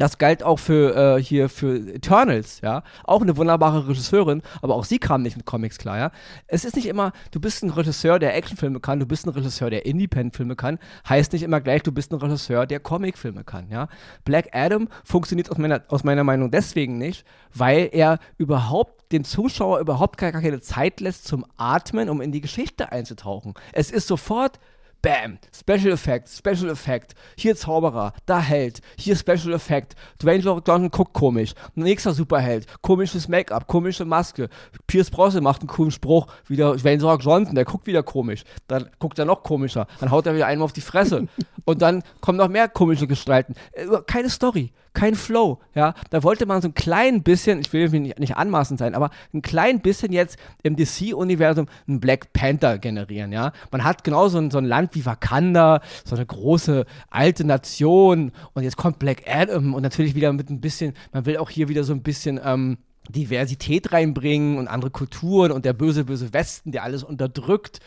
Das 0.00 0.16
galt 0.16 0.42
auch 0.42 0.58
für 0.58 1.18
äh, 1.18 1.22
hier 1.22 1.50
für 1.50 1.76
Eternals, 1.76 2.62
ja. 2.62 2.82
Auch 3.04 3.20
eine 3.20 3.36
wunderbare 3.36 3.86
Regisseurin, 3.86 4.40
aber 4.62 4.74
auch 4.74 4.84
sie 4.84 4.98
kam 4.98 5.20
nicht 5.20 5.36
mit 5.36 5.44
Comics 5.44 5.76
klar, 5.76 5.98
ja. 5.98 6.10
Es 6.46 6.64
ist 6.64 6.74
nicht 6.74 6.86
immer, 6.86 7.12
du 7.32 7.38
bist 7.38 7.62
ein 7.62 7.68
Regisseur, 7.68 8.18
der 8.18 8.34
Actionfilme 8.34 8.80
kann, 8.80 8.98
du 8.98 9.04
bist 9.04 9.26
ein 9.26 9.30
Regisseur, 9.30 9.68
der 9.68 9.84
Independent-Filme 9.84 10.56
kann, 10.56 10.78
heißt 11.06 11.34
nicht 11.34 11.42
immer 11.42 11.60
gleich, 11.60 11.82
du 11.82 11.92
bist 11.92 12.12
ein 12.12 12.18
Regisseur, 12.18 12.64
der 12.64 12.80
Comicfilme 12.80 13.44
kann, 13.44 13.68
ja. 13.68 13.88
Black 14.24 14.48
Adam 14.52 14.88
funktioniert 15.04 15.50
aus 15.50 15.58
meiner, 15.58 15.82
aus 15.88 16.02
meiner 16.02 16.24
Meinung 16.24 16.50
deswegen 16.50 16.96
nicht, 16.96 17.26
weil 17.52 17.90
er 17.92 18.20
überhaupt 18.38 19.12
den 19.12 19.24
Zuschauer 19.24 19.80
überhaupt 19.80 20.16
gar 20.16 20.32
keine 20.32 20.62
Zeit 20.62 21.00
lässt 21.00 21.26
zum 21.26 21.44
Atmen, 21.58 22.08
um 22.08 22.22
in 22.22 22.32
die 22.32 22.40
Geschichte 22.40 22.90
einzutauchen. 22.90 23.52
Es 23.74 23.90
ist 23.90 24.06
sofort 24.06 24.60
Bam, 25.02 25.38
Special 25.54 25.92
Effect, 25.92 26.28
Special 26.28 26.68
Effect, 26.68 27.14
hier 27.36 27.56
Zauberer, 27.56 28.12
da 28.26 28.38
Held, 28.38 28.80
hier 28.98 29.16
Special 29.16 29.54
Effect, 29.54 29.94
Dwayne 30.22 30.42
Johnson 30.42 30.90
guckt 30.90 31.14
komisch, 31.14 31.54
nächster 31.74 32.12
Superheld, 32.12 32.66
komisches 32.82 33.26
Make-up, 33.26 33.66
komische 33.66 34.04
Maske, 34.04 34.50
Pierce 34.86 35.10
Brosnan 35.10 35.44
macht 35.44 35.62
einen 35.62 35.68
coolen 35.68 35.90
Spruch, 35.90 36.26
wieder 36.48 36.76
Dwayne 36.76 37.02
Johnson, 37.02 37.54
der 37.54 37.64
guckt 37.64 37.86
wieder 37.86 38.02
komisch, 38.02 38.44
dann 38.68 38.90
guckt 38.98 39.18
er 39.18 39.24
noch 39.24 39.42
komischer, 39.42 39.86
dann 40.00 40.10
haut 40.10 40.26
er 40.26 40.34
wieder 40.34 40.46
einen 40.46 40.60
auf 40.60 40.72
die 40.72 40.82
Fresse 40.82 41.28
und 41.64 41.82
dann 41.82 42.02
kommen 42.20 42.38
noch 42.38 42.48
mehr 42.48 42.68
komische 42.68 43.06
Gestalten. 43.06 43.54
Äh, 43.72 43.86
keine 44.06 44.30
Story, 44.30 44.72
kein 44.92 45.14
Flow, 45.14 45.60
ja. 45.74 45.94
Da 46.10 46.22
wollte 46.22 46.46
man 46.46 46.62
so 46.62 46.68
ein 46.68 46.74
klein 46.74 47.22
bisschen, 47.22 47.60
ich 47.60 47.72
will 47.72 47.88
nicht, 47.88 48.18
nicht 48.18 48.36
anmaßend 48.36 48.78
sein, 48.78 48.94
aber 48.94 49.10
ein 49.32 49.42
klein 49.42 49.80
bisschen 49.80 50.12
jetzt 50.12 50.38
im 50.62 50.76
DC-Universum 50.76 51.66
einen 51.86 52.00
Black 52.00 52.32
Panther 52.32 52.78
generieren, 52.78 53.32
ja. 53.32 53.52
Man 53.70 53.84
hat 53.84 54.04
genau 54.04 54.28
so 54.28 54.38
ein, 54.38 54.50
so 54.50 54.58
ein 54.58 54.64
Land 54.64 54.94
wie 54.94 55.06
Wakanda, 55.06 55.80
so 56.04 56.16
eine 56.16 56.26
große 56.26 56.86
alte 57.10 57.44
Nation 57.44 58.32
und 58.54 58.62
jetzt 58.62 58.76
kommt 58.76 58.98
Black 58.98 59.22
Adam 59.26 59.74
und 59.74 59.82
natürlich 59.82 60.14
wieder 60.14 60.32
mit 60.32 60.50
ein 60.50 60.60
bisschen, 60.60 60.94
man 61.12 61.26
will 61.26 61.36
auch 61.36 61.50
hier 61.50 61.68
wieder 61.68 61.84
so 61.84 61.92
ein 61.92 62.02
bisschen, 62.02 62.40
ähm, 62.42 62.78
Diversität 63.08 63.92
reinbringen 63.92 64.58
und 64.58 64.68
andere 64.68 64.90
Kulturen 64.90 65.52
und 65.52 65.64
der 65.64 65.72
böse, 65.72 66.04
böse 66.04 66.32
Westen, 66.32 66.72
der 66.72 66.84
alles 66.84 67.02
unterdrückt. 67.02 67.80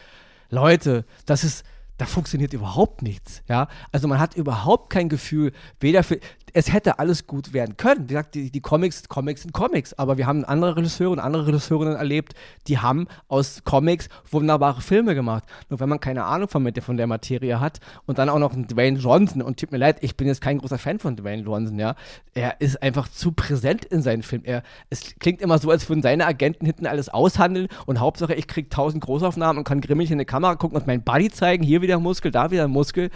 Leute, 0.50 1.06
das 1.26 1.44
ist, 1.44 1.64
da 1.97 2.06
funktioniert 2.06 2.53
überhaupt 2.53 3.01
nichts, 3.01 3.43
ja. 3.47 3.67
Also 3.91 4.08
man 4.08 4.19
hat 4.19 4.36
überhaupt 4.36 4.89
kein 4.89 5.10
Gefühl, 5.10 5.51
weder 5.79 6.03
für, 6.03 6.19
es 6.54 6.72
hätte 6.72 7.00
alles 7.00 7.28
gut 7.28 7.54
werden 7.54 7.78
können. 7.78 8.04
Wie 8.04 8.13
gesagt, 8.13 8.36
die, 8.36 8.52
die, 8.52 8.62
Comics, 8.62 9.08
Comics 9.10 9.42
sind 9.42 9.54
Comics, 9.54 9.94
aber 9.96 10.18
wir 10.18 10.28
haben 10.28 10.46
andere 10.46 10.78
Regisseure 10.78 11.12
und 11.12 11.20
andere 11.20 11.48
Regisseurinnen 11.48 11.96
erlebt, 11.96 12.34
die 12.68 12.78
haben 12.78 13.08
aus 13.28 13.63
Comics 13.63 14.08
wunderbare 14.30 14.82
Filme 14.82 15.16
gemacht. 15.16 15.44
Nur 15.70 15.80
wenn 15.80 15.89
man 15.89 16.00
keine 16.00 16.26
Ahnung 16.26 16.48
von, 16.48 16.72
von 16.82 16.98
der 16.98 17.08
Materie 17.08 17.60
hat 17.60 17.80
und 18.06 18.20
dann 18.20 18.30
auch 18.30 18.39
noch 18.39 18.54
einen 18.54 18.68
Dwayne 18.68 19.00
Johnson, 19.00 19.42
und 19.42 19.60
tut 19.60 19.72
mir 19.72 19.80
leid, 19.80 19.98
ich 20.02 20.16
bin 20.16 20.28
jetzt 20.28 20.42
kein 20.42 20.60
großer 20.60 20.78
Fan 20.78 21.00
von 21.00 21.16
Dwayne 21.16 21.44
Johnson, 21.44 21.80
ja, 21.80 21.96
er 22.34 22.62
ist 22.62 22.82
einfach 22.82 23.08
zu 23.08 23.32
präsent 23.32 23.86
in 23.86 24.02
seinen 24.02 24.22
Filmen. 24.22 24.62
Es 24.89 25.16
klingt 25.20 25.42
immer 25.42 25.58
so, 25.58 25.72
als 25.72 25.89
würden 25.89 26.02
seine 26.02 26.26
Agenten 26.26 26.66
hinten 26.66 26.86
alles 26.86 27.10
aushandeln 27.10 27.68
und 27.86 28.00
Hauptsache, 28.00 28.36
ich 28.36 28.48
kriege 28.48 28.70
tausend 28.70 29.04
Großaufnahmen 29.04 29.58
und 29.58 29.63
kann 29.63 29.82
grimmig 29.82 30.12
in 30.12 30.20
die 30.20 30.26
Kamera 30.26 30.56
gucken 30.56 30.78
und 30.78 30.88
meinen 30.88 31.04
Buddy 31.04 31.30
zeigen, 31.30 31.63
hier 31.63 31.82
wieder 31.82 32.00
Muskel, 32.00 32.32
da 32.32 32.52
wieder 32.52 32.68
Muskel 32.68 33.10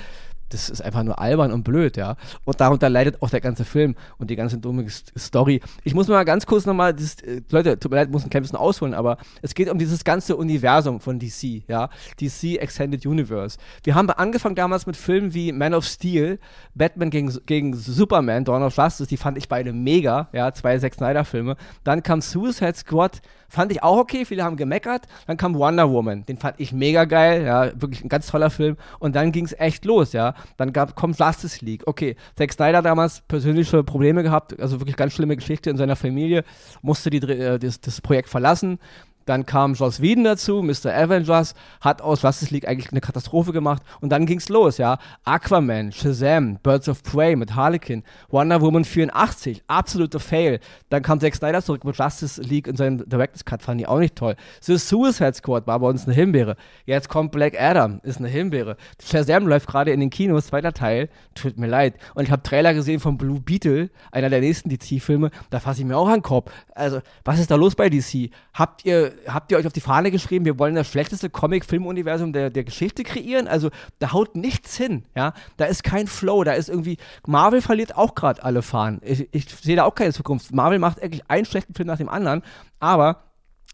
das 0.49 0.69
ist 0.69 0.81
einfach 0.81 1.03
nur 1.03 1.19
albern 1.19 1.51
und 1.51 1.63
blöd, 1.63 1.97
ja. 1.97 2.15
Und 2.45 2.59
darunter 2.59 2.89
leidet 2.89 3.21
auch 3.21 3.29
der 3.29 3.41
ganze 3.41 3.65
Film 3.65 3.95
und 4.17 4.29
die 4.29 4.35
ganze 4.35 4.57
dumme 4.57 4.85
Story. 4.89 5.61
Ich 5.83 5.93
muss 5.93 6.07
mal 6.07 6.23
ganz 6.23 6.45
kurz 6.45 6.65
nochmal, 6.65 6.95
äh, 7.25 7.41
Leute, 7.49 7.79
tut 7.79 7.91
mir 7.91 7.97
leid, 7.97 8.11
muss 8.11 8.23
ein 8.23 8.29
klein 8.29 8.43
bisschen 8.43 8.57
ausholen, 8.57 8.93
aber 8.93 9.17
es 9.41 9.53
geht 9.53 9.69
um 9.69 9.77
dieses 9.77 10.03
ganze 10.03 10.35
Universum 10.35 10.99
von 10.99 11.19
DC, 11.19 11.63
ja. 11.67 11.89
DC 12.19 12.57
Extended 12.57 13.05
Universe. 13.05 13.57
Wir 13.83 13.95
haben 13.95 14.09
angefangen 14.09 14.55
damals 14.55 14.85
mit 14.85 14.95
Filmen 14.95 15.33
wie 15.33 15.51
Man 15.51 15.73
of 15.73 15.85
Steel, 15.85 16.39
Batman 16.75 17.09
gegen, 17.09 17.33
gegen 17.45 17.73
Superman, 17.73 18.45
Dawn 18.45 18.63
of 18.63 18.75
Justice, 18.75 19.07
die 19.07 19.17
fand 19.17 19.37
ich 19.37 19.47
beide 19.47 19.73
mega, 19.73 20.29
ja, 20.33 20.53
zwei 20.53 20.77
Zack 20.79 20.95
Snyder-Filme. 20.95 21.55
Dann 21.83 22.03
kam 22.03 22.21
Suicide 22.21 22.75
Squad, 22.75 23.21
Fand 23.49 23.71
ich 23.71 23.83
auch 23.83 23.97
okay, 23.97 24.25
viele 24.25 24.43
haben 24.43 24.57
gemeckert. 24.57 25.07
Dann 25.25 25.37
kam 25.37 25.55
Wonder 25.55 25.89
Woman, 25.89 26.25
den 26.25 26.37
fand 26.37 26.59
ich 26.59 26.73
mega 26.73 27.05
geil, 27.05 27.45
ja, 27.45 27.71
wirklich 27.81 28.03
ein 28.03 28.09
ganz 28.09 28.27
toller 28.27 28.49
Film. 28.49 28.77
Und 28.99 29.15
dann 29.15 29.31
ging 29.31 29.45
es 29.45 29.53
echt 29.57 29.85
los, 29.85 30.13
ja. 30.13 30.33
Dann 30.57 30.73
gab, 30.73 30.95
kommt 30.95 31.17
Justice 31.19 31.63
League. 31.63 31.83
Okay, 31.85 32.15
Zack 32.35 32.53
Snyder 32.53 32.81
damals 32.81 33.21
persönliche 33.27 33.83
Probleme 33.83 34.23
gehabt, 34.23 34.59
also 34.59 34.79
wirklich 34.79 34.95
ganz 34.95 35.13
schlimme 35.13 35.35
Geschichte 35.35 35.69
in 35.69 35.77
seiner 35.77 35.95
Familie, 35.95 36.43
musste 36.81 37.09
die, 37.09 37.17
äh, 37.17 37.59
das, 37.59 37.79
das 37.81 38.01
Projekt 38.01 38.29
verlassen. 38.29 38.79
Dann 39.27 39.45
kam 39.45 39.73
Joss 39.73 40.01
Whedon 40.01 40.23
dazu, 40.23 40.63
Mr. 40.63 40.93
Avengers, 40.95 41.53
hat 41.81 42.01
aus 42.01 42.21
Justice 42.21 42.53
League 42.53 42.65
eigentlich 42.65 42.91
eine 42.91 43.01
Katastrophe 43.01 43.51
gemacht. 43.51 43.83
Und 43.99 44.09
dann 44.09 44.25
ging's 44.25 44.47
los, 44.47 44.77
ja. 44.77 44.97
Aquaman, 45.25 45.91
Shazam, 45.91 46.59
Birds 46.63 46.87
of 46.87 47.03
Prey 47.03 47.35
mit 47.35 47.53
Harlequin, 47.53 48.03
Wonder 48.29 48.61
Woman 48.61 48.85
84, 48.85 49.63
absoluter 49.67 50.21
Fail. 50.21 50.61
Dann 50.89 51.03
kam 51.03 51.19
Zack 51.19 51.35
Snyder 51.35 51.61
zurück 51.61 51.83
mit 51.83 51.97
Justice 51.97 52.41
League 52.41 52.67
in 52.67 52.77
seinem 52.77 53.07
Director's 53.09 53.43
Cut, 53.43 53.61
fand 53.61 53.81
ich 53.81 53.87
auch 53.87 53.99
nicht 53.99 54.15
toll. 54.15 54.35
The 54.61 54.77
Suicide 54.77 55.33
Squad 55.33 55.67
war 55.67 55.77
bei 55.79 55.87
uns 55.89 56.05
eine 56.05 56.13
Himbeere. 56.13 56.55
Jetzt 56.85 57.09
kommt 57.09 57.33
Black 57.33 57.59
Adam, 57.59 57.99
ist 58.03 58.19
eine 58.19 58.29
Himbeere. 58.29 58.77
Shazam 59.03 59.45
läuft 59.45 59.67
gerade 59.67 59.91
in 59.91 59.99
den 59.99 60.09
Kinos, 60.09 60.47
zweiter 60.47 60.71
Teil. 60.71 61.09
Tut 61.35 61.57
mir 61.57 61.67
leid. 61.67 61.95
Und 62.15 62.23
ich 62.23 62.31
habe 62.31 62.43
Trailer 62.43 62.73
gesehen 62.73 63.01
von 63.01 63.17
Blue 63.17 63.41
Beetle, 63.41 63.89
einer 64.09 64.29
der 64.29 64.39
nächsten 64.39 64.69
DC-Filme. 64.69 65.31
Da 65.49 65.59
fasse 65.59 65.81
ich 65.81 65.85
mir 65.85 65.97
auch 65.97 66.07
an 66.07 66.19
den 66.19 66.23
Kopf. 66.23 66.49
Also, 66.73 67.01
was 67.25 67.39
ist 67.39 67.51
da 67.51 67.55
los 67.55 67.75
bei 67.75 67.89
DC? 67.89 68.31
Habt 68.53 68.85
ihr 68.85 69.16
habt 69.27 69.51
ihr 69.51 69.57
euch 69.57 69.65
auf 69.65 69.73
die 69.73 69.81
Fahne 69.81 70.11
geschrieben, 70.11 70.45
wir 70.45 70.59
wollen 70.59 70.75
das 70.75 70.87
schlechteste 70.87 71.29
Comic-Film-Universum 71.29 72.33
der, 72.33 72.49
der 72.49 72.63
Geschichte 72.63 73.03
kreieren? 73.03 73.47
Also 73.47 73.69
da 73.99 74.13
haut 74.13 74.35
nichts 74.35 74.75
hin, 74.77 75.03
ja. 75.15 75.33
Da 75.57 75.65
ist 75.65 75.83
kein 75.83 76.07
Flow, 76.07 76.43
da 76.43 76.53
ist 76.53 76.69
irgendwie, 76.69 76.97
Marvel 77.25 77.61
verliert 77.61 77.95
auch 77.95 78.15
gerade 78.15 78.43
alle 78.43 78.61
Fahnen. 78.61 79.01
Ich, 79.03 79.27
ich 79.31 79.49
sehe 79.49 79.75
da 79.75 79.83
auch 79.83 79.95
keine 79.95 80.13
Zukunft. 80.13 80.53
Marvel 80.53 80.79
macht 80.79 81.01
eigentlich 81.01 81.29
einen 81.29 81.45
schlechten 81.45 81.73
Film 81.73 81.87
nach 81.87 81.97
dem 81.97 82.09
anderen, 82.09 82.43
aber 82.79 83.23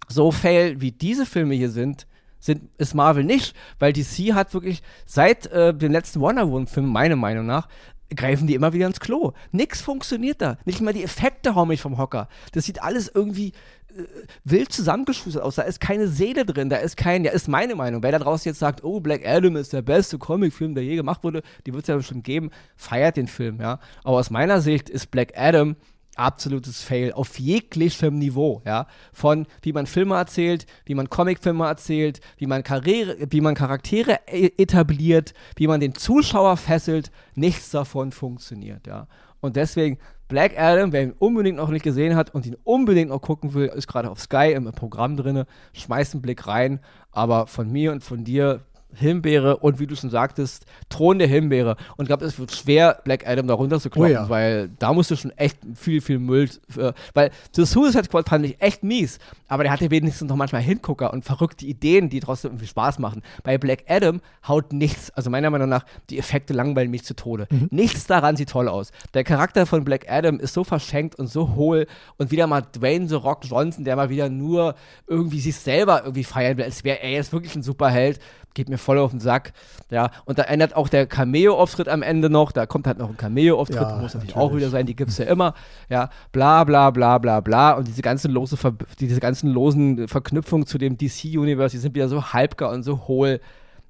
so 0.07 0.31
fail 0.31 0.81
wie 0.81 0.91
diese 0.91 1.25
Filme 1.25 1.55
hier 1.55 1.69
sind, 1.69 2.07
sind, 2.39 2.69
ist 2.77 2.93
Marvel 2.93 3.23
nicht, 3.23 3.55
weil 3.79 3.93
DC 3.93 4.33
hat 4.33 4.53
wirklich 4.53 4.83
seit 5.05 5.45
äh, 5.47 5.73
dem 5.73 5.93
letzten 5.93 6.19
Wonder 6.19 6.49
Woman-Film, 6.49 6.87
meiner 6.87 7.15
Meinung 7.15 7.45
nach, 7.45 7.69
greifen 8.15 8.47
die 8.47 8.55
immer 8.55 8.73
wieder 8.73 8.87
ins 8.87 8.99
Klo. 8.99 9.33
Nix 9.51 9.81
funktioniert 9.81 10.41
da. 10.41 10.57
Nicht 10.65 10.81
mal 10.81 10.93
die 10.93 11.03
Effekte 11.03 11.55
hauen 11.55 11.67
mich 11.67 11.81
vom 11.81 11.97
Hocker. 11.97 12.27
Das 12.51 12.65
sieht 12.65 12.81
alles 12.81 13.11
irgendwie 13.13 13.53
äh, 13.95 14.03
wild 14.43 14.71
zusammengeschustert 14.71 15.43
aus. 15.43 15.55
Da 15.55 15.63
ist 15.63 15.79
keine 15.79 16.07
Seele 16.07 16.45
drin, 16.45 16.69
da 16.69 16.77
ist 16.77 16.97
kein, 16.97 17.23
ja, 17.23 17.31
ist 17.31 17.47
meine 17.47 17.75
Meinung. 17.75 18.03
Wer 18.03 18.11
da 18.11 18.19
draußen 18.19 18.49
jetzt 18.49 18.59
sagt, 18.59 18.83
oh, 18.83 18.99
Black 18.99 19.25
Adam 19.27 19.55
ist 19.55 19.73
der 19.73 19.81
beste 19.81 20.17
Comicfilm, 20.17 20.75
der 20.75 20.83
je 20.83 20.95
gemacht 20.95 21.23
wurde, 21.23 21.41
die 21.65 21.73
wird 21.73 21.83
es 21.83 21.87
ja 21.87 21.95
bestimmt 21.95 22.23
geben, 22.23 22.49
feiert 22.75 23.17
den 23.17 23.27
Film, 23.27 23.59
ja. 23.59 23.79
Aber 24.03 24.17
aus 24.17 24.29
meiner 24.29 24.61
Sicht 24.61 24.89
ist 24.89 25.11
Black 25.11 25.33
Adam 25.35 25.75
absolutes 26.15 26.83
Fail 26.83 27.13
auf 27.13 27.39
jeglichem 27.39 28.17
Niveau, 28.17 28.61
ja. 28.65 28.87
Von 29.11 29.47
wie 29.61 29.73
man 29.73 29.85
Filme 29.85 30.15
erzählt, 30.15 30.65
wie 30.85 30.95
man 30.95 31.09
Comicfilme 31.09 31.65
erzählt, 31.65 32.19
wie 32.37 32.47
man 32.47 32.63
Karriere, 32.63 33.17
wie 33.29 33.41
man 33.41 33.55
Charaktere 33.55 34.19
e 34.27 34.51
etabliert, 34.57 35.33
wie 35.55 35.67
man 35.67 35.79
den 35.79 35.95
Zuschauer 35.95 36.57
fesselt, 36.57 37.11
nichts 37.35 37.71
davon 37.71 38.11
funktioniert, 38.11 38.87
ja. 38.87 39.07
Und 39.41 39.55
deswegen 39.57 39.97
Black 40.29 40.57
Adam, 40.57 40.91
wer 40.93 41.03
ihn 41.03 41.13
unbedingt 41.19 41.57
noch 41.57 41.69
nicht 41.69 41.83
gesehen 41.83 42.15
hat 42.15 42.33
und 42.33 42.45
ihn 42.45 42.55
unbedingt 42.63 43.09
noch 43.09 43.21
gucken 43.21 43.53
will, 43.53 43.67
ist 43.67 43.87
gerade 43.87 44.09
auf 44.09 44.19
Sky 44.19 44.53
im 44.55 44.71
Programm 44.71 45.17
drin. 45.17 45.43
Schmeißt 45.73 46.13
einen 46.13 46.21
Blick 46.21 46.47
rein. 46.47 46.79
Aber 47.11 47.45
von 47.45 47.71
mir 47.71 47.91
und 47.91 48.03
von 48.03 48.23
dir 48.23 48.61
Himbeere 48.95 49.57
und 49.57 49.79
wie 49.79 49.87
du 49.87 49.95
schon 49.95 50.09
sagtest, 50.09 50.65
Thron 50.89 51.19
der 51.19 51.27
Himbeere. 51.27 51.75
Und 51.97 52.05
ich 52.05 52.07
glaube, 52.07 52.25
es 52.25 52.37
wird 52.39 52.51
schwer, 52.53 52.99
Black 53.03 53.27
Adam 53.27 53.47
da 53.47 53.53
runterzukloppen, 53.53 54.11
Oh 54.11 54.13
ja. 54.21 54.29
weil 54.29 54.69
da 54.79 54.93
musst 54.93 55.11
du 55.11 55.15
schon 55.15 55.31
echt 55.31 55.57
viel, 55.75 56.01
viel 56.01 56.19
Müll. 56.19 56.49
Äh, 56.77 56.93
weil 57.13 57.31
The 57.55 57.65
Suicide 57.65 58.05
Squad 58.05 58.29
fand 58.29 58.45
ich 58.45 58.61
echt 58.61 58.83
mies, 58.83 59.19
aber 59.47 59.63
der 59.63 59.71
hatte 59.71 59.89
wenigstens 59.91 60.29
noch 60.29 60.35
manchmal 60.35 60.61
Hingucker 60.61 61.13
und 61.13 61.25
verrückte 61.25 61.65
Ideen, 61.65 62.09
die 62.09 62.19
trotzdem 62.19 62.51
irgendwie 62.51 62.67
Spaß 62.67 62.99
machen. 62.99 63.21
Bei 63.43 63.57
Black 63.57 63.83
Adam 63.87 64.21
haut 64.47 64.73
nichts, 64.73 65.11
also 65.11 65.29
meiner 65.29 65.49
Meinung 65.49 65.69
nach, 65.69 65.85
die 66.09 66.17
Effekte 66.19 66.53
langweilen 66.53 66.91
mich 66.91 67.03
zu 67.03 67.15
Tode. 67.15 67.47
Nichts 67.71 68.05
daran 68.07 68.35
sieht 68.35 68.49
toll 68.49 68.67
aus. 68.67 68.91
Der 69.13 69.23
Charakter 69.23 69.65
von 69.65 69.83
Black 69.83 70.09
Adam 70.09 70.39
ist 70.39 70.53
so 70.53 70.63
verschenkt 70.63 71.15
und 71.15 71.27
so 71.27 71.55
hohl 71.55 71.87
und 72.17 72.31
wieder 72.31 72.47
mal 72.47 72.61
Dwayne 72.61 73.07
The 73.07 73.15
Rock 73.15 73.41
Johnson, 73.45 73.83
der 73.83 73.95
mal 73.95 74.09
wieder 74.09 74.29
nur 74.29 74.75
irgendwie 75.07 75.39
sich 75.39 75.55
selber 75.55 76.01
irgendwie 76.03 76.23
feiern 76.23 76.57
will, 76.57 76.65
als 76.65 76.83
wäre 76.83 77.01
er 77.01 77.11
jetzt 77.11 77.33
wirklich 77.33 77.55
ein 77.55 77.63
Superheld 77.63 78.19
geht 78.53 78.69
mir 78.69 78.77
voll 78.77 78.97
auf 78.99 79.11
den 79.11 79.19
Sack. 79.19 79.53
Ja, 79.89 80.11
und 80.25 80.39
da 80.39 80.43
ändert 80.43 80.75
auch 80.75 80.89
der 80.89 81.05
Cameo-Auftritt 81.07 81.87
am 81.87 82.01
Ende 82.01 82.29
noch. 82.29 82.51
Da 82.51 82.65
kommt 82.65 82.87
halt 82.87 82.97
noch 82.97 83.09
ein 83.09 83.17
Cameo-Auftritt, 83.17 83.81
Ja, 83.81 83.97
muss 83.97 84.13
natürlich, 84.13 84.35
natürlich. 84.35 84.35
auch 84.35 84.55
wieder 84.55 84.69
sein, 84.69 84.85
die 84.85 84.95
gibt 84.95 85.11
es 85.11 85.17
ja 85.17 85.25
immer. 85.25 85.53
Ja, 85.89 86.09
bla 86.31 86.63
bla 86.63 86.91
bla 86.91 87.17
bla 87.17 87.39
bla. 87.39 87.73
Und 87.73 87.87
diese 87.87 88.01
ganzen 88.01 88.31
lose 88.31 88.57
Ver 88.57 88.73
diese 88.99 89.19
ganzen 89.19 89.49
losen 89.49 90.07
Verknüpfungen 90.07 90.65
zu 90.65 90.77
dem 90.77 90.97
DC-Universe, 90.97 91.75
die 91.75 91.81
sind 91.81 91.95
wieder 91.95 92.09
so 92.09 92.33
halbgar 92.33 92.71
und 92.71 92.83
so 92.83 93.07
hohl. 93.07 93.39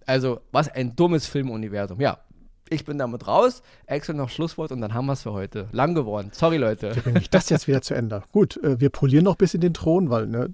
Also, 0.06 0.40
was 0.52 0.70
ein 0.70 0.96
dummes 0.96 1.28
Filmuniversum. 1.28 2.02
Ja, 2.02 2.18
ich 2.74 2.86
bin 2.86 2.98
damit 2.98 3.28
raus. 3.28 3.62
Axel 3.88 4.16
noch 4.16 4.30
Schlusswort 4.30 4.72
und 4.72 4.82
dann 4.82 4.94
haben 4.94 5.06
wir 5.06 5.14
es 5.14 5.24
für 5.24 5.34
heute. 5.34 5.68
Lang 5.72 5.96
geworden. 5.96 6.32
Sorry, 6.34 6.58
Leute. 6.58 6.96
Wie 6.96 7.00
bringe 7.00 7.20
ich 7.20 7.30
das 7.30 7.50
jetzt 7.50 7.68
wieder 7.68 7.82
zu 7.82 7.94
Ende? 7.94 8.24
Gut, 8.32 8.58
äh, 8.58 8.80
wir 8.80 8.90
polieren 8.90 9.24
noch 9.26 9.36
ein 9.36 9.38
bisschen 9.38 9.62
den 9.62 9.74
Thron, 9.74 10.10
weil 10.10 10.28
ne, 10.28 10.50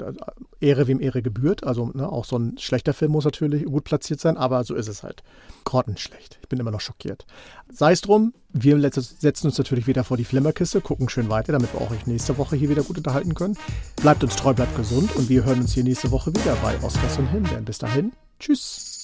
Ehre 0.59 0.87
wem 0.87 1.01
Ehre 1.01 1.21
gebührt. 1.21 1.63
Also 1.63 1.91
ne, 1.93 2.07
auch 2.09 2.25
so 2.25 2.37
ein 2.37 2.57
schlechter 2.57 2.93
Film 2.93 3.11
muss 3.11 3.25
natürlich 3.25 3.65
gut 3.65 3.83
platziert 3.83 4.19
sein, 4.19 4.37
aber 4.37 4.63
so 4.63 4.75
ist 4.75 4.87
es 4.87 5.03
halt. 5.03 5.23
Grottenschlecht. 5.63 6.39
Ich 6.41 6.49
bin 6.49 6.59
immer 6.59 6.71
noch 6.71 6.81
schockiert. 6.81 7.25
Sei 7.71 7.91
es 7.91 8.01
drum, 8.01 8.33
wir 8.51 8.79
setzen 8.91 9.47
uns 9.47 9.57
natürlich 9.57 9.87
wieder 9.87 10.03
vor 10.03 10.17
die 10.17 10.25
Flimmerkiste, 10.25 10.81
gucken 10.81 11.09
schön 11.09 11.29
weiter, 11.29 11.53
damit 11.53 11.73
wir 11.73 11.81
auch 11.81 11.91
euch 11.91 12.07
nächste 12.07 12.37
Woche 12.37 12.55
hier 12.55 12.69
wieder 12.69 12.83
gut 12.83 12.97
unterhalten 12.97 13.35
können. 13.35 13.57
Bleibt 14.01 14.23
uns 14.23 14.35
treu, 14.35 14.53
bleibt 14.53 14.75
gesund 14.75 15.15
und 15.15 15.29
wir 15.29 15.45
hören 15.45 15.61
uns 15.61 15.73
hier 15.73 15.83
nächste 15.83 16.11
Woche 16.11 16.33
wieder 16.33 16.55
bei 16.63 16.75
Oscars 16.83 17.17
und 17.19 17.27
Himbeeren. 17.27 17.65
Bis 17.65 17.77
dahin, 17.77 18.11
tschüss. 18.39 18.98